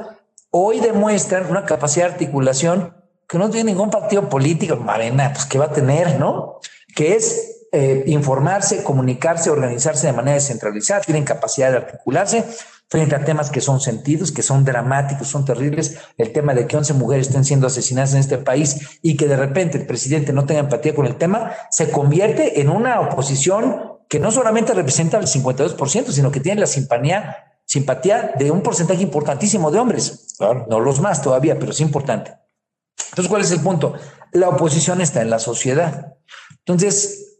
hoy 0.50 0.80
demuestran 0.80 1.48
una 1.48 1.64
capacidad 1.64 2.06
de 2.06 2.12
articulación 2.12 2.94
que 3.28 3.38
no 3.38 3.50
tiene 3.50 3.72
ningún 3.72 3.90
partido 3.90 4.28
político, 4.28 4.76
Marena, 4.76 5.32
pues 5.32 5.46
que 5.46 5.58
va 5.58 5.66
a 5.66 5.72
tener, 5.72 6.18
¿no? 6.18 6.60
Que 6.94 7.14
es 7.14 7.66
eh, 7.72 8.04
informarse, 8.06 8.84
comunicarse, 8.84 9.50
organizarse 9.50 10.06
de 10.06 10.12
manera 10.12 10.34
descentralizada, 10.34 11.00
tienen 11.00 11.24
capacidad 11.24 11.70
de 11.70 11.78
articularse 11.78 12.44
frente 12.88 13.14
a 13.14 13.24
temas 13.24 13.50
que 13.50 13.60
son 13.60 13.80
sentidos, 13.80 14.30
que 14.30 14.42
son 14.42 14.64
dramáticos, 14.64 15.28
son 15.28 15.44
terribles. 15.44 15.98
El 16.16 16.32
tema 16.32 16.54
de 16.54 16.66
que 16.66 16.76
11 16.76 16.94
mujeres 16.94 17.28
estén 17.28 17.44
siendo 17.44 17.66
asesinadas 17.66 18.14
en 18.14 18.20
este 18.20 18.38
país 18.38 18.98
y 19.02 19.16
que 19.16 19.26
de 19.26 19.36
repente 19.36 19.78
el 19.78 19.86
presidente 19.86 20.32
no 20.32 20.46
tenga 20.46 20.60
empatía 20.60 20.94
con 20.94 21.06
el 21.06 21.16
tema, 21.16 21.52
se 21.70 21.90
convierte 21.90 22.60
en 22.60 22.68
una 22.68 23.00
oposición 23.00 23.94
que 24.08 24.20
no 24.20 24.30
solamente 24.30 24.74
representa 24.74 25.18
el 25.18 25.26
52%, 25.26 26.08
sino 26.10 26.30
que 26.30 26.40
tiene 26.40 26.60
la 26.60 26.66
simpatía, 26.66 27.36
simpatía 27.64 28.32
de 28.38 28.50
un 28.50 28.62
porcentaje 28.62 29.02
importantísimo 29.02 29.70
de 29.70 29.78
hombres. 29.78 30.36
No 30.68 30.80
los 30.80 31.00
más 31.00 31.22
todavía, 31.22 31.58
pero 31.58 31.72
es 31.72 31.80
importante. 31.80 32.34
Entonces, 33.10 33.28
¿cuál 33.28 33.42
es 33.42 33.50
el 33.50 33.60
punto? 33.60 33.94
La 34.32 34.48
oposición 34.48 35.00
está 35.00 35.22
en 35.22 35.30
la 35.30 35.38
sociedad. 35.38 36.16
Entonces, 36.58 37.33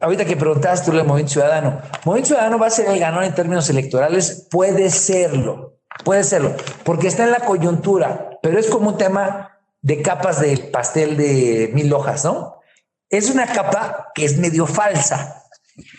ahorita 0.00 0.24
que 0.24 0.36
preguntaste 0.36 0.90
tú 0.90 0.96
el 0.96 1.04
Movimiento 1.04 1.32
Ciudadano, 1.32 1.80
¿Movimiento 2.04 2.28
Ciudadano 2.28 2.58
va 2.58 2.66
a 2.66 2.70
ser 2.70 2.88
el 2.88 2.98
ganador 2.98 3.24
en 3.24 3.34
términos 3.34 3.68
electorales? 3.70 4.46
Puede 4.50 4.90
serlo, 4.90 5.78
puede 6.04 6.24
serlo, 6.24 6.54
porque 6.84 7.08
está 7.08 7.24
en 7.24 7.32
la 7.32 7.40
coyuntura, 7.40 8.30
pero 8.42 8.58
es 8.58 8.68
como 8.68 8.90
un 8.90 8.98
tema 8.98 9.58
de 9.82 10.02
capas 10.02 10.40
del 10.40 10.70
pastel 10.70 11.16
de 11.16 11.70
mil 11.72 11.92
hojas, 11.92 12.24
¿no? 12.24 12.60
Es 13.10 13.30
una 13.30 13.46
capa 13.46 14.08
que 14.14 14.24
es 14.24 14.38
medio 14.38 14.66
falsa, 14.66 15.44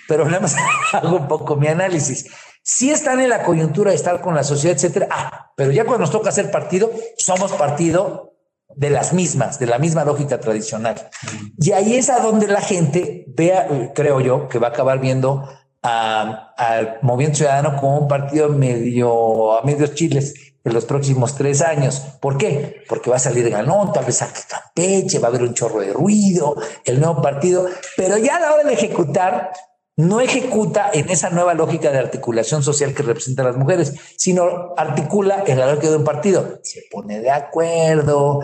pero 0.07 0.25
nada 0.25 0.41
más 0.41 0.55
hago 0.93 1.15
un 1.15 1.27
poco 1.27 1.55
mi 1.55 1.67
análisis. 1.67 2.27
Si 2.61 2.91
están 2.91 3.19
en 3.19 3.29
la 3.29 3.43
coyuntura 3.43 3.91
de 3.91 3.95
estar 3.95 4.21
con 4.21 4.35
la 4.35 4.43
sociedad, 4.43 4.75
etcétera, 4.75 5.07
ah, 5.09 5.51
pero 5.55 5.71
ya 5.71 5.85
cuando 5.85 6.01
nos 6.01 6.11
toca 6.11 6.29
hacer 6.29 6.51
partido, 6.51 6.91
somos 7.17 7.51
partido 7.53 8.28
de 8.75 8.89
las 8.89 9.13
mismas, 9.13 9.59
de 9.59 9.65
la 9.65 9.79
misma 9.79 10.05
lógica 10.05 10.39
tradicional. 10.39 11.09
Y 11.57 11.71
ahí 11.71 11.95
es 11.95 12.09
a 12.09 12.19
donde 12.19 12.47
la 12.47 12.61
gente 12.61 13.25
vea, 13.27 13.91
creo 13.93 14.21
yo, 14.21 14.47
que 14.47 14.59
va 14.59 14.67
a 14.67 14.69
acabar 14.71 14.99
viendo 14.99 15.47
al 15.81 16.99
Movimiento 17.01 17.37
Ciudadano 17.37 17.77
como 17.77 17.99
un 17.99 18.07
partido 18.07 18.49
medio 18.49 19.57
a 19.57 19.63
medios 19.63 19.93
chiles 19.95 20.33
en 20.63 20.73
los 20.73 20.85
próximos 20.85 21.35
tres 21.35 21.61
años. 21.61 21.99
¿Por 22.19 22.37
qué? 22.37 22.83
Porque 22.87 23.09
va 23.09 23.15
a 23.15 23.19
salir 23.19 23.49
Galón, 23.49 23.93
tal 23.93 24.05
vez 24.05 24.21
a 24.21 24.27
Campeche, 24.27 25.19
va 25.19 25.27
a 25.27 25.29
haber 25.29 25.43
un 25.43 25.53
chorro 25.53 25.79
de 25.79 25.93
ruido, 25.93 26.55
el 26.85 26.99
nuevo 26.99 27.21
partido, 27.21 27.67
pero 27.95 28.17
ya 28.17 28.37
a 28.37 28.39
la 28.39 28.53
hora 28.53 28.63
de 28.63 28.73
ejecutar, 28.73 29.51
no 29.99 30.21
ejecuta 30.21 30.91
en 30.93 31.09
esa 31.09 31.29
nueva 31.29 31.53
lógica 31.53 31.91
de 31.91 31.97
articulación 31.97 32.63
social 32.63 32.93
que 32.93 33.03
representa 33.03 33.41
a 33.41 33.47
las 33.47 33.57
mujeres, 33.57 33.93
sino 34.15 34.73
articula 34.77 35.43
en 35.45 35.59
la 35.59 35.65
lógica 35.65 35.89
de 35.89 35.97
un 35.97 36.05
partido. 36.05 36.59
Se 36.63 36.83
pone 36.89 37.19
de 37.19 37.29
acuerdo, 37.29 38.39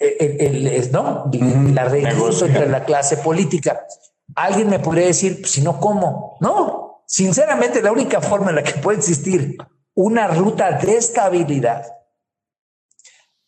el, 0.00 0.90
¿no? 0.90 1.30
La 1.72 1.84
recurso 1.84 2.46
entre 2.46 2.68
la 2.68 2.84
clase 2.84 3.18
política. 3.18 3.86
Alguien 4.34 4.68
me 4.68 4.80
podría 4.80 5.06
decir, 5.06 5.42
pues, 5.42 5.52
si 5.52 5.60
no, 5.60 5.78
¿cómo? 5.78 6.38
No, 6.40 7.04
sinceramente, 7.06 7.82
la 7.82 7.92
única 7.92 8.20
forma 8.20 8.50
en 8.50 8.56
la 8.56 8.64
que 8.64 8.72
puede 8.72 8.98
existir 8.98 9.56
una 9.94 10.26
ruta 10.26 10.72
de 10.72 10.96
estabilidad, 10.96 11.86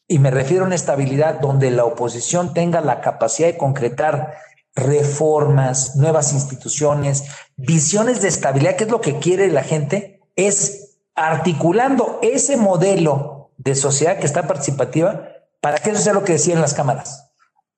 y 0.07 0.21
me 0.21 0.31
refiero 0.31 0.63
a 0.63 0.67
una 0.67 0.77
estabilidad 0.77 1.41
donde 1.41 1.73
la 1.73 1.85
oposición 1.85 2.55
tenga 2.55 2.81
la 2.81 3.01
capacidad 3.01 3.49
de 3.49 3.59
concretar 3.59 4.39
reformas, 4.75 5.97
nuevas 5.97 6.33
instituciones, 6.33 7.25
visiones 7.57 8.23
de 8.23 8.29
estabilidad, 8.29 8.77
que 8.77 8.85
es 8.85 8.91
lo 8.91 9.01
que 9.01 9.19
quiere 9.19 9.51
la 9.51 9.63
gente, 9.63 10.21
es 10.37 10.99
articulando 11.15 12.19
ese 12.23 12.57
modelo 12.57 13.51
de 13.57 13.75
sociedad 13.75 14.19
que 14.19 14.27
está 14.27 14.47
participativa 14.47 15.29
para 15.61 15.79
que 15.79 15.91
eso 15.91 16.01
sea 16.01 16.13
lo 16.13 16.25
que 16.25 16.35
decían 16.35 16.61
las 16.61 16.75
cámaras. 16.75 17.33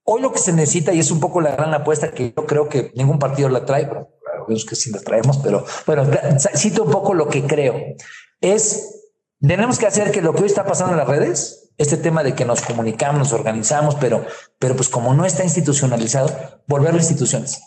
Hoy 0.04 0.20
lo 0.20 0.32
que 0.32 0.38
se 0.38 0.52
necesita, 0.52 0.92
y 0.92 0.98
es 0.98 1.10
un 1.10 1.20
poco 1.20 1.40
la 1.40 1.52
gran 1.52 1.72
apuesta 1.72 2.10
que 2.10 2.34
yo 2.36 2.46
creo 2.46 2.68
que 2.68 2.92
ningún 2.94 3.18
partido 3.18 3.48
la 3.48 3.64
trae, 3.64 3.86
pero 3.86 4.10
que 4.68 4.76
sí 4.76 4.90
la 4.90 5.00
traemos, 5.00 5.38
pero 5.38 5.64
bueno, 5.86 6.04
cito 6.56 6.82
un 6.82 6.90
poco 6.90 7.14
lo 7.14 7.28
que 7.28 7.44
creo, 7.44 7.74
es 8.40 9.00
tenemos 9.40 9.78
que 9.78 9.86
hacer 9.86 10.10
que 10.10 10.20
lo 10.20 10.34
que 10.34 10.42
hoy 10.42 10.48
está 10.48 10.64
pasando 10.64 10.92
en 10.92 10.98
las 10.98 11.08
redes, 11.08 11.59
este 11.80 11.96
tema 11.96 12.22
de 12.22 12.34
que 12.34 12.44
nos 12.44 12.60
comunicamos, 12.60 13.18
nos 13.18 13.32
organizamos, 13.32 13.94
pero, 13.94 14.26
pero 14.58 14.76
pues 14.76 14.90
como 14.90 15.14
no 15.14 15.24
está 15.24 15.44
institucionalizado, 15.44 16.30
volverlo 16.66 16.98
instituciones. 16.98 17.62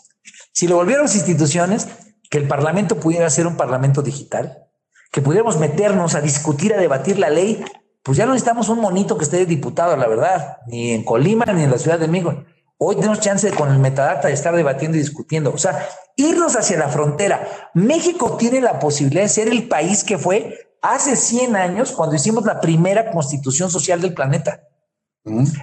Si 0.52 0.68
lo 0.68 0.76
volviéramos 0.76 1.16
instituciones, 1.16 1.88
que 2.30 2.38
el 2.38 2.46
Parlamento 2.46 3.00
pudiera 3.00 3.28
ser 3.28 3.48
un 3.48 3.56
Parlamento 3.56 4.02
digital, 4.02 4.68
que 5.10 5.20
pudiéramos 5.20 5.58
meternos 5.58 6.14
a 6.14 6.20
discutir, 6.20 6.72
a 6.72 6.76
debatir 6.76 7.18
la 7.18 7.28
ley, 7.28 7.64
pues 8.04 8.16
ya 8.16 8.24
no 8.24 8.34
necesitamos 8.34 8.68
un 8.68 8.78
monito 8.78 9.18
que 9.18 9.24
esté 9.24 9.46
diputado, 9.46 9.96
la 9.96 10.06
verdad, 10.06 10.58
ni 10.68 10.92
en 10.92 11.02
Colima 11.02 11.46
ni 11.46 11.64
en 11.64 11.72
la 11.72 11.78
Ciudad 11.78 11.98
de 11.98 12.06
México. 12.06 12.44
Hoy 12.78 12.94
tenemos 12.94 13.18
chance 13.18 13.50
con 13.50 13.72
el 13.72 13.80
metadata 13.80 14.28
de 14.28 14.34
estar 14.34 14.54
debatiendo 14.54 14.96
y 14.96 15.00
discutiendo. 15.00 15.52
O 15.52 15.58
sea, 15.58 15.88
irnos 16.14 16.54
hacia 16.54 16.78
la 16.78 16.88
frontera. 16.88 17.48
México 17.74 18.36
tiene 18.36 18.60
la 18.60 18.78
posibilidad 18.78 19.22
de 19.22 19.28
ser 19.28 19.48
el 19.48 19.66
país 19.66 20.04
que 20.04 20.18
fue 20.18 20.73
hace 20.84 21.16
100 21.16 21.56
años 21.56 21.92
cuando 21.92 22.14
hicimos 22.14 22.44
la 22.44 22.60
primera 22.60 23.10
constitución 23.10 23.70
social 23.70 24.00
del 24.00 24.12
planeta. 24.12 24.60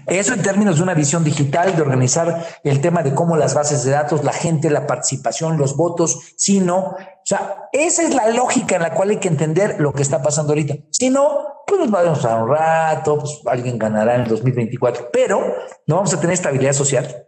Eso 0.08 0.34
en 0.34 0.42
términos 0.42 0.78
de 0.78 0.84
una 0.84 0.96
visión 0.96 1.24
digital, 1.24 1.76
de 1.76 1.84
organizar 1.84 2.48
el 2.64 2.82
tema 2.82 3.04
de 3.04 3.14
cómo 3.14 3.38
las 3.38 3.54
bases 3.54 3.84
de 3.84 3.92
datos, 3.92 4.24
la 4.24 4.34
gente, 4.34 4.72
la 4.72 4.88
participación, 4.88 5.60
los 5.60 5.78
votos, 5.78 6.34
si 6.36 6.60
no, 6.60 6.78
o 6.78 7.24
sea, 7.24 7.70
esa 7.72 8.02
es 8.02 8.16
la 8.16 8.30
lógica 8.30 8.78
en 8.78 8.82
la 8.82 8.96
cual 8.96 9.12
hay 9.12 9.18
que 9.18 9.28
entender 9.28 9.76
lo 9.80 9.94
que 9.94 10.02
está 10.02 10.24
pasando 10.24 10.54
ahorita. 10.54 10.78
Si 10.90 11.12
no, 11.12 11.64
pues 11.68 11.80
nos 11.80 11.92
vamos 11.92 12.26
a 12.26 12.44
un 12.44 12.50
rato, 12.50 13.20
pues 13.20 13.42
alguien 13.46 13.78
ganará 13.78 14.16
en 14.16 14.22
el 14.22 14.28
2024, 14.28 15.10
pero 15.14 15.40
no 15.86 15.98
vamos 15.98 16.12
a 16.16 16.20
tener 16.20 16.34
estabilidad 16.34 16.74
social, 16.74 17.28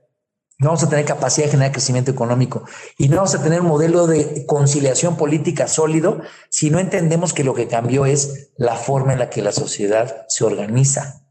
no 0.63 0.69
vamos 0.69 0.83
a 0.83 0.89
tener 0.89 1.05
capacidad 1.05 1.45
de 1.45 1.51
generar 1.51 1.71
crecimiento 1.71 2.11
económico 2.11 2.63
y 2.97 3.09
no 3.09 3.17
vamos 3.17 3.35
a 3.35 3.43
tener 3.43 3.61
un 3.61 3.67
modelo 3.67 4.07
de 4.07 4.45
conciliación 4.45 5.17
política 5.17 5.67
sólido 5.67 6.21
si 6.49 6.69
no 6.69 6.79
entendemos 6.79 7.33
que 7.33 7.43
lo 7.43 7.53
que 7.53 7.67
cambió 7.67 8.05
es 8.05 8.51
la 8.57 8.75
forma 8.75 9.13
en 9.13 9.19
la 9.19 9.29
que 9.29 9.41
la 9.41 9.51
sociedad 9.51 10.25
se 10.27 10.43
organiza. 10.43 11.23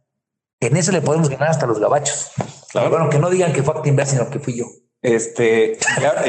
En 0.60 0.76
eso 0.76 0.92
le 0.92 1.00
podemos 1.00 1.28
ganar 1.28 1.48
hasta 1.48 1.66
los 1.66 1.80
gabachos. 1.80 2.30
Claro. 2.70 2.90
Bueno, 2.90 3.10
que 3.10 3.18
no 3.18 3.30
digan 3.30 3.52
que 3.52 3.64
fue 3.64 3.74
Actinver, 3.74 4.06
sino 4.06 4.30
que 4.30 4.38
fui 4.38 4.56
yo. 4.56 4.66
Este, 5.02 5.76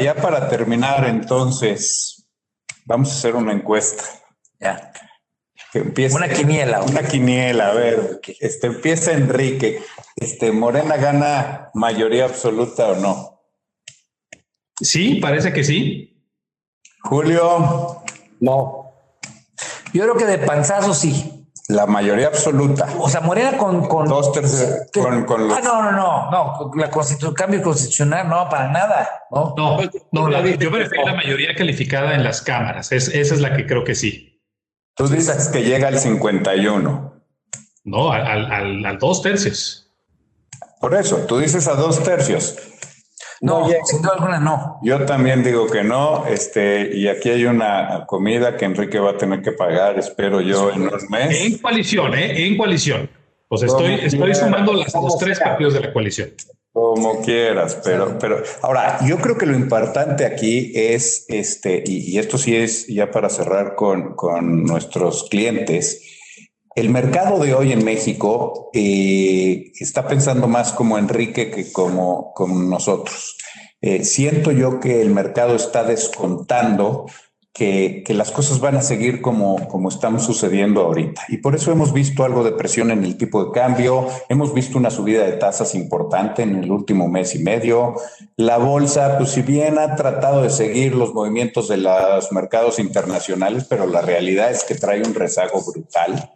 ya, 0.02 0.16
para 0.16 0.48
terminar, 0.48 1.06
entonces, 1.06 2.26
vamos 2.84 3.10
a 3.10 3.12
hacer 3.12 3.36
una 3.36 3.52
encuesta. 3.52 4.02
Ya. 4.58 4.92
una 6.12 6.28
quiniela. 6.28 6.82
Una 6.82 7.04
quiniela, 7.04 7.68
a 7.68 7.74
ver. 7.74 8.20
Este, 8.40 8.66
empieza 8.66 9.12
Enrique. 9.12 9.80
Este, 10.24 10.52
¿Morena 10.52 10.96
gana 10.96 11.70
mayoría 11.74 12.24
absoluta 12.24 12.92
o 12.92 12.94
no? 12.96 13.42
Sí, 14.80 15.16
parece 15.16 15.52
que 15.52 15.62
sí. 15.62 16.26
Julio. 17.02 18.02
No. 18.40 18.94
Yo 19.92 20.02
creo 20.02 20.16
que 20.16 20.24
de 20.24 20.38
panzazo 20.38 20.94
sí. 20.94 21.46
La 21.68 21.84
mayoría 21.84 22.28
absoluta. 22.28 22.88
O 22.98 23.10
sea, 23.10 23.20
Morena 23.20 23.58
con... 23.58 23.86
con 23.86 24.06
Dos 24.06 24.32
terceros. 24.32 24.86
Con, 24.94 25.26
con 25.26 25.50
Ah, 25.52 25.60
no, 25.62 25.82
no, 25.82 25.92
no. 25.92 26.30
No, 26.30 26.70
la 26.74 26.90
constitución, 26.90 27.34
cambio 27.34 27.60
constitucional, 27.60 28.26
no, 28.26 28.48
para 28.48 28.68
nada. 28.68 29.06
No, 29.30 29.54
no, 29.58 29.78
no 30.10 30.30
yo 30.30 30.70
me 30.70 30.78
refiero 30.78 31.06
a 31.06 31.10
la 31.10 31.16
mayoría 31.16 31.54
calificada 31.54 32.14
en 32.14 32.24
las 32.24 32.40
cámaras. 32.40 32.92
Es, 32.92 33.08
esa 33.08 33.34
es 33.34 33.40
la 33.42 33.54
que 33.54 33.66
creo 33.66 33.84
que 33.84 33.94
sí. 33.94 34.42
Tú 34.96 35.06
dices 35.06 35.48
que 35.48 35.64
llega 35.64 35.88
al 35.88 35.98
51. 35.98 37.12
No, 37.84 38.10
al, 38.10 38.50
al, 38.50 38.86
al 38.86 38.98
dos 38.98 39.20
tercios. 39.20 39.83
Por 40.84 40.94
eso, 40.96 41.16
tú 41.26 41.38
dices 41.38 41.66
a 41.66 41.76
dos 41.76 42.02
tercios. 42.02 42.58
No, 43.40 43.66
sin 43.86 44.02
duda 44.02 44.16
alguna 44.16 44.38
no. 44.38 44.80
Yo 44.82 45.06
también 45.06 45.42
digo 45.42 45.66
que 45.66 45.82
no, 45.82 46.26
este, 46.26 46.94
y 46.94 47.08
aquí 47.08 47.30
hay 47.30 47.46
una 47.46 48.04
comida 48.06 48.58
que 48.58 48.66
Enrique 48.66 48.98
va 48.98 49.12
a 49.12 49.16
tener 49.16 49.40
que 49.40 49.52
pagar, 49.52 49.98
espero 49.98 50.42
yo, 50.42 50.70
en 50.70 50.82
unos 50.82 51.08
meses. 51.08 51.40
En 51.42 51.56
coalición, 51.56 52.12
¿eh? 52.12 52.46
En 52.46 52.58
coalición. 52.58 53.08
Pues 53.48 53.62
estoy, 53.62 53.94
estoy 53.94 54.34
sumando 54.34 54.74
las, 54.74 54.92
los 54.92 55.16
tres 55.16 55.40
partidos 55.40 55.72
de 55.72 55.80
la 55.80 55.90
coalición. 55.90 56.34
Como 56.74 57.22
quieras, 57.22 57.80
pero, 57.82 58.18
pero 58.18 58.42
ahora 58.60 58.98
yo 59.06 59.16
creo 59.16 59.38
que 59.38 59.46
lo 59.46 59.56
importante 59.56 60.26
aquí 60.26 60.70
es 60.74 61.24
este, 61.30 61.82
y, 61.86 62.10
y 62.14 62.18
esto 62.18 62.36
sí 62.36 62.54
es 62.54 62.88
ya 62.88 63.10
para 63.10 63.30
cerrar 63.30 63.74
con, 63.74 64.14
con 64.16 64.64
nuestros 64.64 65.30
clientes 65.30 66.02
el 66.74 66.90
mercado 66.90 67.38
de 67.38 67.54
hoy 67.54 67.72
en 67.72 67.84
México 67.84 68.70
eh, 68.72 69.72
está 69.78 70.08
pensando 70.08 70.48
más 70.48 70.72
como 70.72 70.98
Enrique 70.98 71.50
que 71.50 71.72
como, 71.72 72.34
nosotros. 72.48 73.36
Eh, 73.80 74.04
siento 74.04 74.50
yo 74.50 74.80
que 74.80 75.00
el 75.00 75.10
mercado 75.10 75.54
está 75.54 75.84
descontando 75.84 77.06
que, 77.52 78.02
que, 78.04 78.14
las 78.14 78.32
cosas 78.32 78.58
van 78.58 78.76
a 78.76 78.82
seguir 78.82 79.20
como, 79.20 79.68
como 79.68 79.88
están 79.88 80.18
sucediendo 80.18 80.80
ahorita. 80.80 81.22
Y 81.28 81.36
por 81.36 81.54
eso 81.54 81.70
hemos 81.70 81.92
visto 81.92 82.24
algo 82.24 82.42
de 82.42 82.50
presión 82.50 82.90
en 82.90 83.04
el 83.04 83.16
tipo 83.16 83.44
de 83.44 83.52
cambio, 83.52 84.08
hemos 84.28 84.52
visto 84.52 84.76
una 84.76 84.90
subida 84.90 85.24
de 85.24 85.34
tasas 85.34 85.76
importante 85.76 86.42
en 86.42 86.56
el 86.56 86.72
último 86.72 87.06
mes 87.06 87.36
y 87.36 87.38
medio. 87.38 87.94
La 88.36 88.58
bolsa, 88.58 89.18
pues 89.18 89.30
si 89.30 89.42
bien 89.42 89.78
ha 89.78 89.94
tratado 89.94 90.42
de 90.42 90.50
seguir 90.50 90.96
los 90.96 91.14
movimientos 91.14 91.68
de 91.68 91.76
los 91.76 92.32
mercados 92.32 92.80
internacionales, 92.80 93.66
pero 93.68 93.86
la 93.86 94.00
realidad 94.00 94.50
es 94.50 94.64
que 94.64 94.74
trae 94.74 95.02
un 95.02 95.14
rezago 95.14 95.62
brutal. 95.64 96.32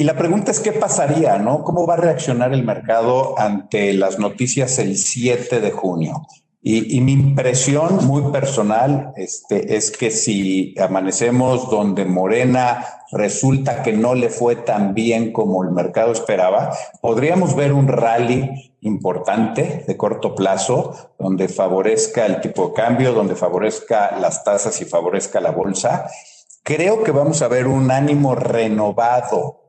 Y 0.00 0.04
la 0.04 0.16
pregunta 0.16 0.52
es 0.52 0.60
qué 0.60 0.70
pasaría, 0.70 1.38
¿no? 1.38 1.64
¿Cómo 1.64 1.84
va 1.84 1.94
a 1.94 1.96
reaccionar 1.96 2.52
el 2.52 2.64
mercado 2.64 3.36
ante 3.36 3.92
las 3.92 4.20
noticias 4.20 4.78
el 4.78 4.96
7 4.96 5.60
de 5.60 5.72
junio? 5.72 6.24
Y, 6.62 7.00
mi 7.00 7.14
impresión 7.14 8.06
muy 8.06 8.30
personal 8.30 9.12
este, 9.16 9.76
es 9.76 9.90
que 9.90 10.12
si 10.12 10.72
amanecemos 10.78 11.68
donde 11.68 12.04
Morena 12.04 12.84
resulta 13.10 13.82
que 13.82 13.92
no 13.92 14.14
le 14.14 14.28
fue 14.28 14.54
tan 14.54 14.94
bien 14.94 15.32
como 15.32 15.64
el 15.64 15.72
mercado 15.72 16.12
esperaba, 16.12 16.72
podríamos 17.00 17.56
ver 17.56 17.72
un 17.72 17.88
rally 17.88 18.72
importante 18.82 19.84
de 19.84 19.96
corto 19.96 20.36
plazo 20.36 21.14
donde 21.18 21.48
favorezca 21.48 22.24
el 22.24 22.40
tipo 22.40 22.68
de 22.68 22.74
cambio, 22.74 23.14
donde 23.14 23.34
favorezca 23.34 24.16
las 24.16 24.44
tasas 24.44 24.80
y 24.80 24.84
favorezca 24.84 25.40
la 25.40 25.50
bolsa. 25.50 26.08
Creo 26.62 27.02
que 27.02 27.10
vamos 27.10 27.42
a 27.42 27.48
ver 27.48 27.66
un 27.66 27.90
ánimo 27.90 28.36
renovado 28.36 29.67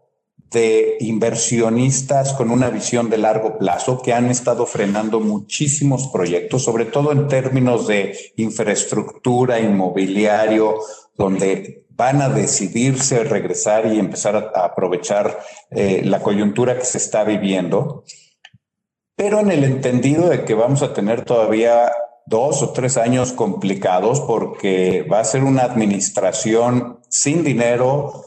de 0.52 0.98
inversionistas 1.00 2.34
con 2.34 2.50
una 2.50 2.70
visión 2.70 3.10
de 3.10 3.18
largo 3.18 3.58
plazo 3.58 4.02
que 4.02 4.14
han 4.14 4.30
estado 4.30 4.66
frenando 4.66 5.20
muchísimos 5.20 6.08
proyectos, 6.08 6.64
sobre 6.64 6.86
todo 6.86 7.12
en 7.12 7.28
términos 7.28 7.88
de 7.88 8.18
infraestructura, 8.38 9.60
inmobiliario, 9.60 10.80
donde 11.16 11.86
van 11.90 12.22
a 12.22 12.30
decidirse 12.30 13.24
regresar 13.26 13.94
y 13.94 14.00
empezar 14.00 14.52
a, 14.56 14.66
aprovechar 14.66 15.40
eh, 15.70 16.02
la 16.06 16.22
coyuntura 16.22 16.78
que 16.78 16.86
se 16.86 16.98
está 16.98 17.24
viviendo, 17.24 18.04
pero 19.16 19.42
en 19.42 19.52
el 19.52 19.66
entendido 19.66 20.30
de 20.30 20.46
que 20.46 20.54
vamos 20.54 20.82
a 20.82 20.94
tener 20.94 21.26
todavía 21.26 21.92
dos 22.26 22.64
o 22.64 22.72
tres 22.72 22.96
años 22.96 23.34
complicados 23.34 24.22
porque 24.22 25.06
va 25.12 25.20
a 25.20 25.26
ser 25.26 25.44
una 25.44 25.64
administración 25.64 27.00
sin 27.10 27.44
dinero, 27.44 28.24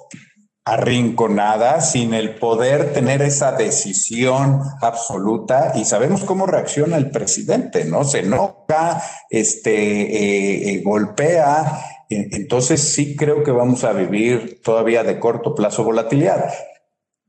arrinconada, 0.64 1.80
sin 1.80 2.14
el 2.14 2.36
poder 2.36 2.92
tener 2.92 3.20
esa 3.20 3.52
decisión 3.52 4.60
absoluta 4.80 5.72
y 5.74 5.84
sabemos 5.84 6.22
cómo 6.22 6.46
reacciona 6.46 6.96
el 6.96 7.10
presidente, 7.10 7.84
¿no? 7.84 8.04
Se 8.04 8.20
enoja, 8.20 9.02
este, 9.28 9.72
eh, 9.72 10.70
eh, 10.70 10.82
golpea, 10.84 11.80
entonces 12.08 12.80
sí 12.80 13.16
creo 13.16 13.42
que 13.42 13.50
vamos 13.50 13.84
a 13.84 13.92
vivir 13.92 14.60
todavía 14.62 15.02
de 15.02 15.18
corto 15.18 15.54
plazo 15.54 15.82
volatilidad. 15.82 16.52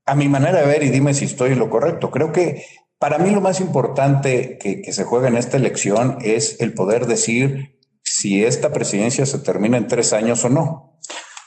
A 0.06 0.14
mi 0.14 0.28
manera 0.28 0.60
de 0.60 0.68
ver, 0.68 0.84
y 0.84 0.90
dime 0.90 1.14
si 1.14 1.26
estoy 1.26 1.54
en 1.54 1.60
lo 1.60 1.70
correcto, 1.70 2.12
creo 2.12 2.32
que 2.32 2.66
para 3.00 3.18
mí 3.18 3.32
lo 3.32 3.42
más 3.42 3.62
importante 3.62 4.58
que, 4.60 4.82
que 4.82 4.94
se 4.94 5.06
juega 5.06 5.28
en 5.28 5.38
esta 5.38 5.58
elección 5.58 6.18
es 6.22 6.60
el 6.60 6.74
poder 6.74 7.08
decir 7.08 7.80
si 8.04 8.44
esta 8.46 8.72
presidencia 8.72 9.26
se 9.26 9.40
termina 9.40 9.78
en 9.78 9.88
tres 9.88 10.14
años 10.14 10.46
o 10.46 10.50
no. 10.50 10.93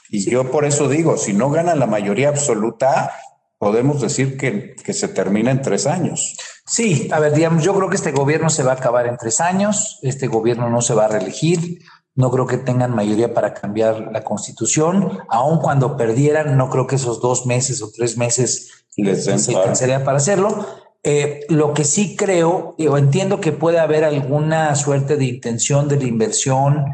Y 0.09 0.29
yo 0.29 0.51
por 0.51 0.65
eso 0.65 0.87
digo, 0.87 1.17
si 1.17 1.33
no 1.33 1.49
gana 1.49 1.75
la 1.75 1.85
mayoría 1.85 2.29
absoluta, 2.29 3.11
podemos 3.57 4.01
decir 4.01 4.37
que, 4.37 4.75
que, 4.75 4.93
se 4.93 5.07
termina 5.07 5.51
en 5.51 5.61
tres 5.61 5.87
años. 5.87 6.37
Sí, 6.65 7.09
a 7.11 7.19
ver, 7.19 7.33
digamos, 7.33 7.63
yo 7.63 7.73
creo 7.75 7.89
que 7.89 7.95
este 7.95 8.11
gobierno 8.11 8.49
se 8.49 8.63
va 8.63 8.71
a 8.71 8.75
acabar 8.75 9.07
en 9.07 9.17
tres 9.17 9.39
años, 9.39 9.99
este 10.03 10.27
gobierno 10.27 10.69
no 10.69 10.81
se 10.81 10.93
va 10.93 11.05
a 11.05 11.07
reelegir, 11.09 11.79
no 12.17 12.31
creo 12.31 12.47
que 12.47 12.57
tengan 12.57 12.95
mayoría 12.95 13.33
para 13.33 13.53
cambiar 13.53 14.11
la 14.11 14.23
constitución, 14.23 15.19
aun 15.29 15.59
cuando 15.59 15.95
perdieran, 15.95 16.57
no 16.57 16.69
creo 16.69 16.87
que 16.87 16.95
esos 16.95 17.21
dos 17.21 17.45
meses 17.45 17.81
o 17.81 17.91
tres 17.95 18.17
meses 18.17 18.85
les 18.97 19.25
se 19.25 19.55
alcanzaría 19.55 20.03
para 20.03 20.17
hacerlo. 20.17 20.65
Eh, 21.03 21.45
lo 21.49 21.75
que 21.75 21.83
sí 21.83 22.15
creo, 22.15 22.75
o 22.77 22.97
entiendo 22.97 23.39
que 23.39 23.51
puede 23.51 23.79
haber 23.79 24.03
alguna 24.03 24.75
suerte 24.75 25.15
de 25.15 25.25
intención 25.25 25.87
de 25.87 25.97
la 25.97 26.05
inversión, 26.05 26.85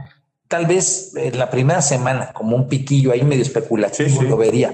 tal 0.53 0.67
vez 0.67 1.13
en 1.15 1.39
la 1.39 1.49
primera 1.49 1.81
semana, 1.81 2.31
como 2.31 2.55
un 2.55 2.67
piquillo 2.67 3.11
ahí 3.11 3.23
medio 3.23 3.41
especulativo, 3.41 4.21
lo 4.21 4.37
vería. 4.37 4.71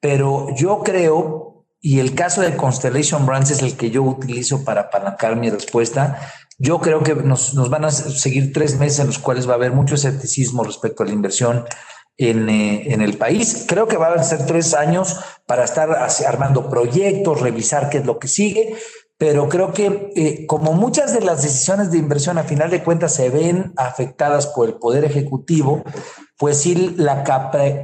Pero 0.00 0.48
yo 0.56 0.82
creo, 0.82 1.66
y 1.80 2.00
el 2.00 2.16
caso 2.16 2.40
de 2.40 2.56
Constellation 2.56 3.24
Brands 3.24 3.52
es 3.52 3.62
el 3.62 3.76
que 3.76 3.92
yo 3.92 4.02
utilizo 4.02 4.64
para 4.64 4.80
apalancar 4.80 5.36
mi 5.36 5.50
respuesta, 5.50 6.18
yo 6.58 6.80
creo 6.80 7.04
que 7.04 7.14
nos, 7.14 7.54
nos, 7.54 7.70
van 7.70 7.84
a 7.84 7.92
seguir 7.92 8.52
tres 8.52 8.76
meses 8.80 8.98
en 8.98 9.06
los 9.06 9.20
cuales 9.20 9.48
va 9.48 9.52
a 9.52 9.54
haber 9.54 9.70
mucho 9.70 9.94
escepticismo 9.94 10.64
respecto 10.64 11.04
a 11.04 11.06
la 11.06 11.12
inversión 11.12 11.64
en, 12.16 12.48
eh, 12.48 12.92
en, 12.92 13.00
el 13.00 13.16
país. 13.16 13.66
Creo 13.68 13.86
que 13.86 13.96
van 13.96 14.18
a 14.18 14.24
ser 14.24 14.46
tres 14.46 14.74
años 14.74 15.20
para 15.46 15.62
estar 15.62 15.90
armando 16.26 16.68
proyectos, 16.68 17.40
revisar 17.40 17.88
qué 17.88 17.98
es 17.98 18.04
lo 18.04 18.18
que 18.18 18.26
sigue, 18.26 18.74
pero 19.16 19.48
creo 19.48 19.72
que 19.72 20.12
eh, 20.16 20.46
como 20.46 20.72
muchas 20.72 21.14
de 21.14 21.20
las 21.20 21.42
decisiones 21.42 21.90
de 21.90 21.98
inversión 21.98 22.36
a 22.38 22.44
final 22.44 22.70
de 22.70 22.82
cuentas 22.82 23.14
se 23.14 23.30
ven 23.30 23.72
afectadas 23.76 24.48
por 24.48 24.68
el 24.68 24.74
poder 24.74 25.04
ejecutivo, 25.04 25.84
pues 26.36 26.58
sí 26.58 26.94
la 26.96 27.22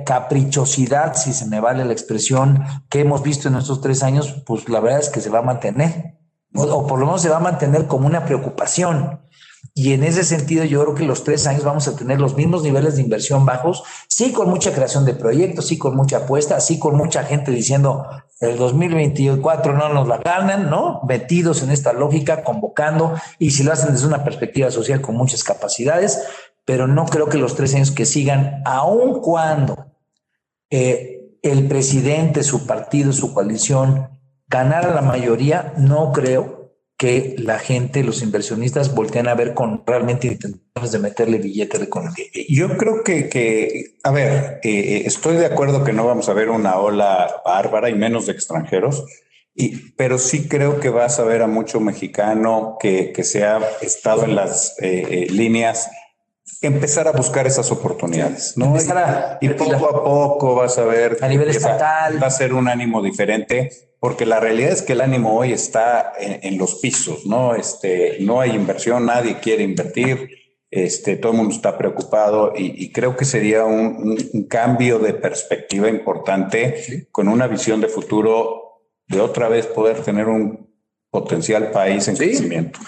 caprichosidad, 0.05 1.15
si 1.15 1.33
se 1.33 1.47
me 1.47 1.61
vale 1.61 1.85
la 1.85 1.93
expresión, 1.93 2.65
que 2.89 3.01
hemos 3.01 3.23
visto 3.23 3.49
en 3.49 3.55
estos 3.55 3.81
tres 3.81 4.03
años, 4.03 4.43
pues 4.45 4.69
la 4.69 4.81
verdad 4.81 5.01
es 5.01 5.09
que 5.09 5.21
se 5.21 5.31
va 5.31 5.39
a 5.39 5.43
mantener, 5.43 6.19
o 6.55 6.87
por 6.87 6.99
lo 6.99 7.07
menos 7.07 7.23
se 7.23 7.29
va 7.29 7.37
a 7.37 7.41
mantener 7.41 7.87
como 7.87 8.07
una 8.07 8.25
preocupación. 8.25 9.21
Y 9.73 9.93
en 9.93 10.03
ese 10.03 10.25
sentido, 10.25 10.65
yo 10.65 10.83
creo 10.83 10.95
que 10.95 11.05
los 11.05 11.23
tres 11.23 11.47
años 11.47 11.63
vamos 11.63 11.87
a 11.87 11.95
tener 11.95 12.21
los 12.21 12.35
mismos 12.35 12.65
niveles 12.65 12.97
de 12.97 13.03
inversión 13.03 13.47
bajos, 13.47 13.85
sí 14.09 14.33
con 14.33 14.51
mucha 14.51 14.73
creación 14.73 15.05
de 15.05 15.15
proyectos, 15.15 15.69
sí 15.69 15.79
con 15.79 15.95
mucha 15.95 16.19
apuesta, 16.19 16.61
sí 16.61 16.79
con 16.79 16.97
mucha 16.97 17.23
gente 17.23 17.53
diciendo 17.53 18.05
el 18.41 18.57
2024 18.57 19.75
no 19.75 19.91
nos 19.91 20.09
la 20.09 20.17
ganan, 20.17 20.71
¿no? 20.71 21.03
Metidos 21.07 21.63
en 21.63 21.71
esta 21.71 21.93
lógica, 21.93 22.43
convocando, 22.43 23.15
y 23.39 23.51
si 23.51 23.63
lo 23.63 23.73
hacen 23.73 23.93
desde 23.93 24.07
una 24.07 24.25
perspectiva 24.25 24.71
social 24.71 25.03
con 25.03 25.15
muchas 25.15 25.45
capacidades, 25.45 26.23
pero 26.65 26.87
no 26.87 27.05
creo 27.05 27.29
que 27.29 27.39
los 27.39 27.55
tres 27.55 27.75
años 27.75 27.91
que 27.91 28.07
sigan, 28.07 28.63
aun 28.65 29.21
cuando 29.21 29.87
eh, 30.71 31.37
el 31.43 31.69
presidente, 31.69 32.43
su 32.43 32.67
partido, 32.67 33.13
su 33.13 33.35
coalición 33.35 34.19
ganara 34.49 34.95
la 34.95 35.03
mayoría, 35.03 35.75
no 35.77 36.13
creo 36.13 36.60
que 37.01 37.35
la 37.39 37.59
gente, 37.59 38.05
los 38.05 38.21
inversionistas 38.21 38.95
voltean 38.95 39.27
a 39.27 39.35
ver 39.35 39.55
con 39.55 39.83
realmente 39.87 40.27
intenciones 40.27 40.93
de 40.93 40.99
meterle 40.99 41.39
billete 41.39 41.79
de 41.79 41.85
economía. 41.85 42.27
Yo 42.51 42.77
creo 42.77 43.03
que, 43.03 43.31
que 43.31 43.97
a 44.03 44.11
ver, 44.11 44.61
eh, 44.63 45.05
estoy 45.07 45.39
de 45.39 45.47
acuerdo 45.47 45.83
que 45.83 45.95
no 45.95 46.05
vamos 46.05 46.29
a 46.29 46.35
ver 46.35 46.51
una 46.51 46.77
ola 46.77 47.41
bárbara 47.43 47.89
y 47.89 47.95
menos 47.95 48.27
de 48.27 48.33
extranjeros, 48.33 49.07
y, 49.55 49.93
pero 49.93 50.19
sí 50.19 50.47
creo 50.47 50.79
que 50.79 50.91
vas 50.91 51.19
a 51.19 51.25
ver 51.25 51.41
a 51.41 51.47
mucho 51.47 51.81
mexicano 51.81 52.77
que, 52.79 53.13
que 53.13 53.25
se 53.25 53.45
ha 53.47 53.61
estado 53.81 54.25
en 54.25 54.35
las 54.35 54.77
eh, 54.83 55.07
eh, 55.09 55.27
líneas 55.31 55.89
empezar 56.61 57.09
a 57.09 57.13
buscar 57.13 57.47
esas 57.47 57.73
oportunidades, 57.73 58.59
¿no? 58.59 58.77
y, 59.41 59.49
poco 59.49 59.87
a 59.87 60.05
poco 60.05 60.55
vas 60.57 60.77
a 60.77 60.85
ver 60.85 61.17
a 61.23 61.29
nivel 61.29 61.49
estatal 61.49 62.23
va 62.23 62.27
a 62.27 62.31
ser 62.31 62.53
un 62.53 62.69
ánimo 62.69 63.01
diferente 63.01 63.90
porque 64.01 64.25
la 64.25 64.41
realidad 64.41 64.73
es 64.73 64.83
que 64.83 64.95
el 64.95 65.03
ánimo 65.03 65.39
hoy 65.39 65.53
está 65.53 66.15
en, 66.19 66.57
los 66.57 66.77
pisos, 66.77 67.27
¿no? 67.27 67.55
Este, 67.55 68.17
no 68.21 68.41
hay 68.41 68.53
inversión, 68.53 69.05
nadie 69.05 69.39
quiere 69.41 69.63
invertir, 69.63 70.31
este, 70.71 71.17
todo 71.17 71.33
el 71.33 71.39
mundo 71.39 71.55
está 71.55 71.77
preocupado 71.77 72.55
y, 72.57 72.91
creo 72.93 73.15
que 73.15 73.27
sería 73.27 73.65
un, 73.67 74.17
cambio 74.49 74.99
de 74.99 75.13
perspectiva 75.13 75.89
importante 75.89 77.09
con 77.13 77.29
una 77.29 77.47
visión 77.47 77.81
de 77.83 77.89
futuro 77.89 78.81
de 79.07 79.21
otra 79.21 79.49
vez 79.49 79.67
poder 79.67 80.01
tener 80.01 80.29
un 80.29 80.71
potencial 81.11 81.71
país 81.71 82.09
en 82.09 82.17
crecimiento. 82.17 82.79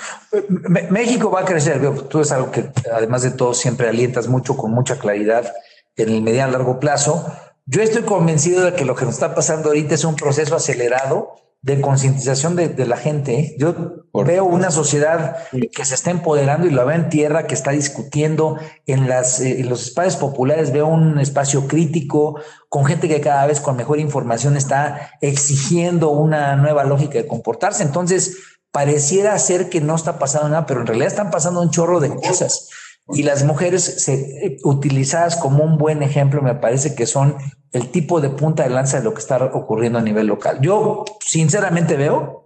México 0.90 1.30
va 1.30 1.40
a 1.40 1.44
crecer, 1.44 1.80
tú 2.08 2.20
es 2.20 2.32
algo 2.32 2.50
que 2.50 2.70
además 2.90 3.22
de 3.22 3.32
todo 3.32 3.52
siempre 3.52 3.88
alientas 3.88 4.28
mucho 4.28 4.56
con 4.56 4.70
mucha 4.70 4.98
claridad 4.98 5.52
en 5.96 6.08
el 6.08 6.22
mediano 6.22 6.52
largo 6.52 6.80
plazo 6.80 7.26
yo 7.66 7.82
estoy 7.82 8.02
convencido 8.02 8.64
de 8.64 8.74
que 8.74 8.84
lo 8.84 8.94
que 8.94 9.04
nos 9.04 9.14
está 9.14 9.34
pasando 9.34 9.68
ahorita 9.68 9.94
es 9.94 10.04
un 10.04 10.16
proceso 10.16 10.56
acelerado 10.56 11.34
de 11.62 11.80
concientización 11.80 12.56
de, 12.56 12.86
la 12.86 12.96
gente. 12.96 13.54
Yo 13.56 14.04
veo 14.12 14.44
una 14.44 14.72
sociedad 14.72 15.36
que 15.52 15.84
se 15.84 15.94
está 15.94 16.10
empoderando 16.10 16.66
y 16.66 16.70
lo 16.70 16.84
veo 16.84 16.96
en 16.96 17.08
tierra, 17.08 17.46
que 17.46 17.54
está 17.54 17.70
discutiendo 17.70 18.58
en, 18.86 19.08
las, 19.08 19.40
eh, 19.40 19.60
en 19.60 19.68
los 19.68 19.84
espacios 19.84 20.16
populares, 20.16 20.72
veo 20.72 20.88
un 20.88 21.20
espacio 21.20 21.68
crítico 21.68 22.40
con 22.68 22.84
gente 22.84 23.08
que 23.08 23.20
cada 23.20 23.46
vez 23.46 23.60
con 23.60 23.76
mejor 23.76 24.00
información 24.00 24.56
está 24.56 25.12
exigiendo 25.20 26.10
una 26.10 26.56
nueva 26.56 26.82
lógica 26.82 27.18
de 27.18 27.28
comportarse. 27.28 27.84
Entonces, 27.84 28.38
pareciera 28.72 29.38
ser 29.38 29.68
que 29.68 29.80
no 29.80 29.94
está 29.94 30.18
pasando 30.18 30.48
nada, 30.48 30.66
pero 30.66 30.80
en 30.80 30.88
realidad 30.88 31.08
están 31.08 31.30
pasando 31.30 31.60
un 31.60 31.70
chorro 31.70 32.00
de 32.00 32.12
cosas. 32.12 32.70
Y 33.08 33.24
las 33.24 33.44
mujeres 33.44 33.82
se, 33.82 34.14
eh, 34.46 34.56
utilizadas 34.64 35.36
como 35.36 35.64
un 35.64 35.76
buen 35.76 36.02
ejemplo, 36.02 36.40
me 36.40 36.54
parece 36.54 36.94
que 36.94 37.06
son 37.06 37.36
el 37.72 37.90
tipo 37.90 38.20
de 38.20 38.30
punta 38.30 38.62
de 38.62 38.70
lanza 38.70 38.98
de 38.98 39.04
lo 39.04 39.14
que 39.14 39.20
está 39.20 39.42
ocurriendo 39.44 39.98
a 39.98 40.02
nivel 40.02 40.26
local. 40.26 40.58
Yo 40.60 41.04
sinceramente 41.20 41.96
veo 41.96 42.42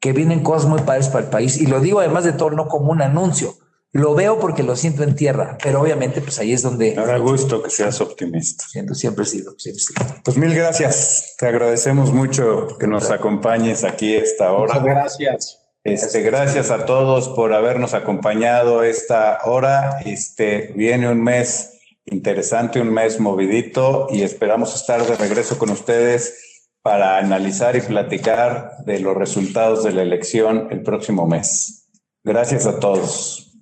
que 0.00 0.12
vienen 0.12 0.42
cosas 0.42 0.68
muy 0.68 0.80
padres 0.80 1.08
para 1.08 1.24
el 1.24 1.30
país 1.30 1.60
y 1.60 1.66
lo 1.66 1.80
digo 1.80 2.00
además 2.00 2.24
de 2.24 2.32
todo 2.32 2.50
no 2.50 2.66
como 2.66 2.90
un 2.90 3.02
anuncio. 3.02 3.54
Lo 3.92 4.14
veo 4.14 4.38
porque 4.38 4.62
lo 4.62 4.76
siento 4.76 5.02
en 5.02 5.16
tierra, 5.16 5.58
pero 5.62 5.80
obviamente 5.80 6.20
pues 6.20 6.38
ahí 6.38 6.52
es 6.52 6.62
donde... 6.62 6.94
Me 6.94 7.04
da 7.04 7.18
gusto 7.18 7.60
que 7.60 7.70
seas 7.70 8.00
optimista. 8.00 8.64
Siento, 8.68 8.94
siempre 8.94 9.24
he 9.24 9.26
sido, 9.26 9.52
siempre 9.58 9.82
Pues 10.24 10.36
mil 10.36 10.54
gracias. 10.54 11.34
Te 11.36 11.48
agradecemos 11.48 12.12
mucho 12.12 12.68
que 12.78 12.86
nos 12.86 13.10
acompañes 13.10 13.82
aquí 13.82 14.14
esta 14.14 14.52
hora. 14.52 14.74
Muchas 14.74 14.84
gracias. 14.84 15.59
Este, 15.82 16.20
gracias 16.20 16.70
a 16.70 16.84
todos 16.84 17.30
por 17.30 17.54
habernos 17.54 17.94
acompañado 17.94 18.82
esta 18.82 19.38
hora. 19.44 20.00
Este, 20.04 20.72
viene 20.76 21.10
un 21.10 21.22
mes 21.22 21.78
interesante, 22.04 22.80
un 22.80 22.92
mes 22.92 23.18
movidito 23.18 24.08
y 24.10 24.22
esperamos 24.22 24.74
estar 24.74 25.02
de 25.02 25.16
regreso 25.16 25.58
con 25.58 25.70
ustedes 25.70 26.68
para 26.82 27.18
analizar 27.18 27.76
y 27.76 27.80
platicar 27.80 28.72
de 28.84 29.00
los 29.00 29.16
resultados 29.16 29.84
de 29.84 29.92
la 29.92 30.02
elección 30.02 30.68
el 30.70 30.82
próximo 30.82 31.26
mes. 31.26 31.88
Gracias 32.24 32.66
a 32.66 32.78
todos. 32.78 33.52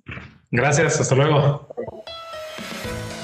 Gracias, 0.51 0.99
hasta 0.99 1.15
luego. 1.15 1.67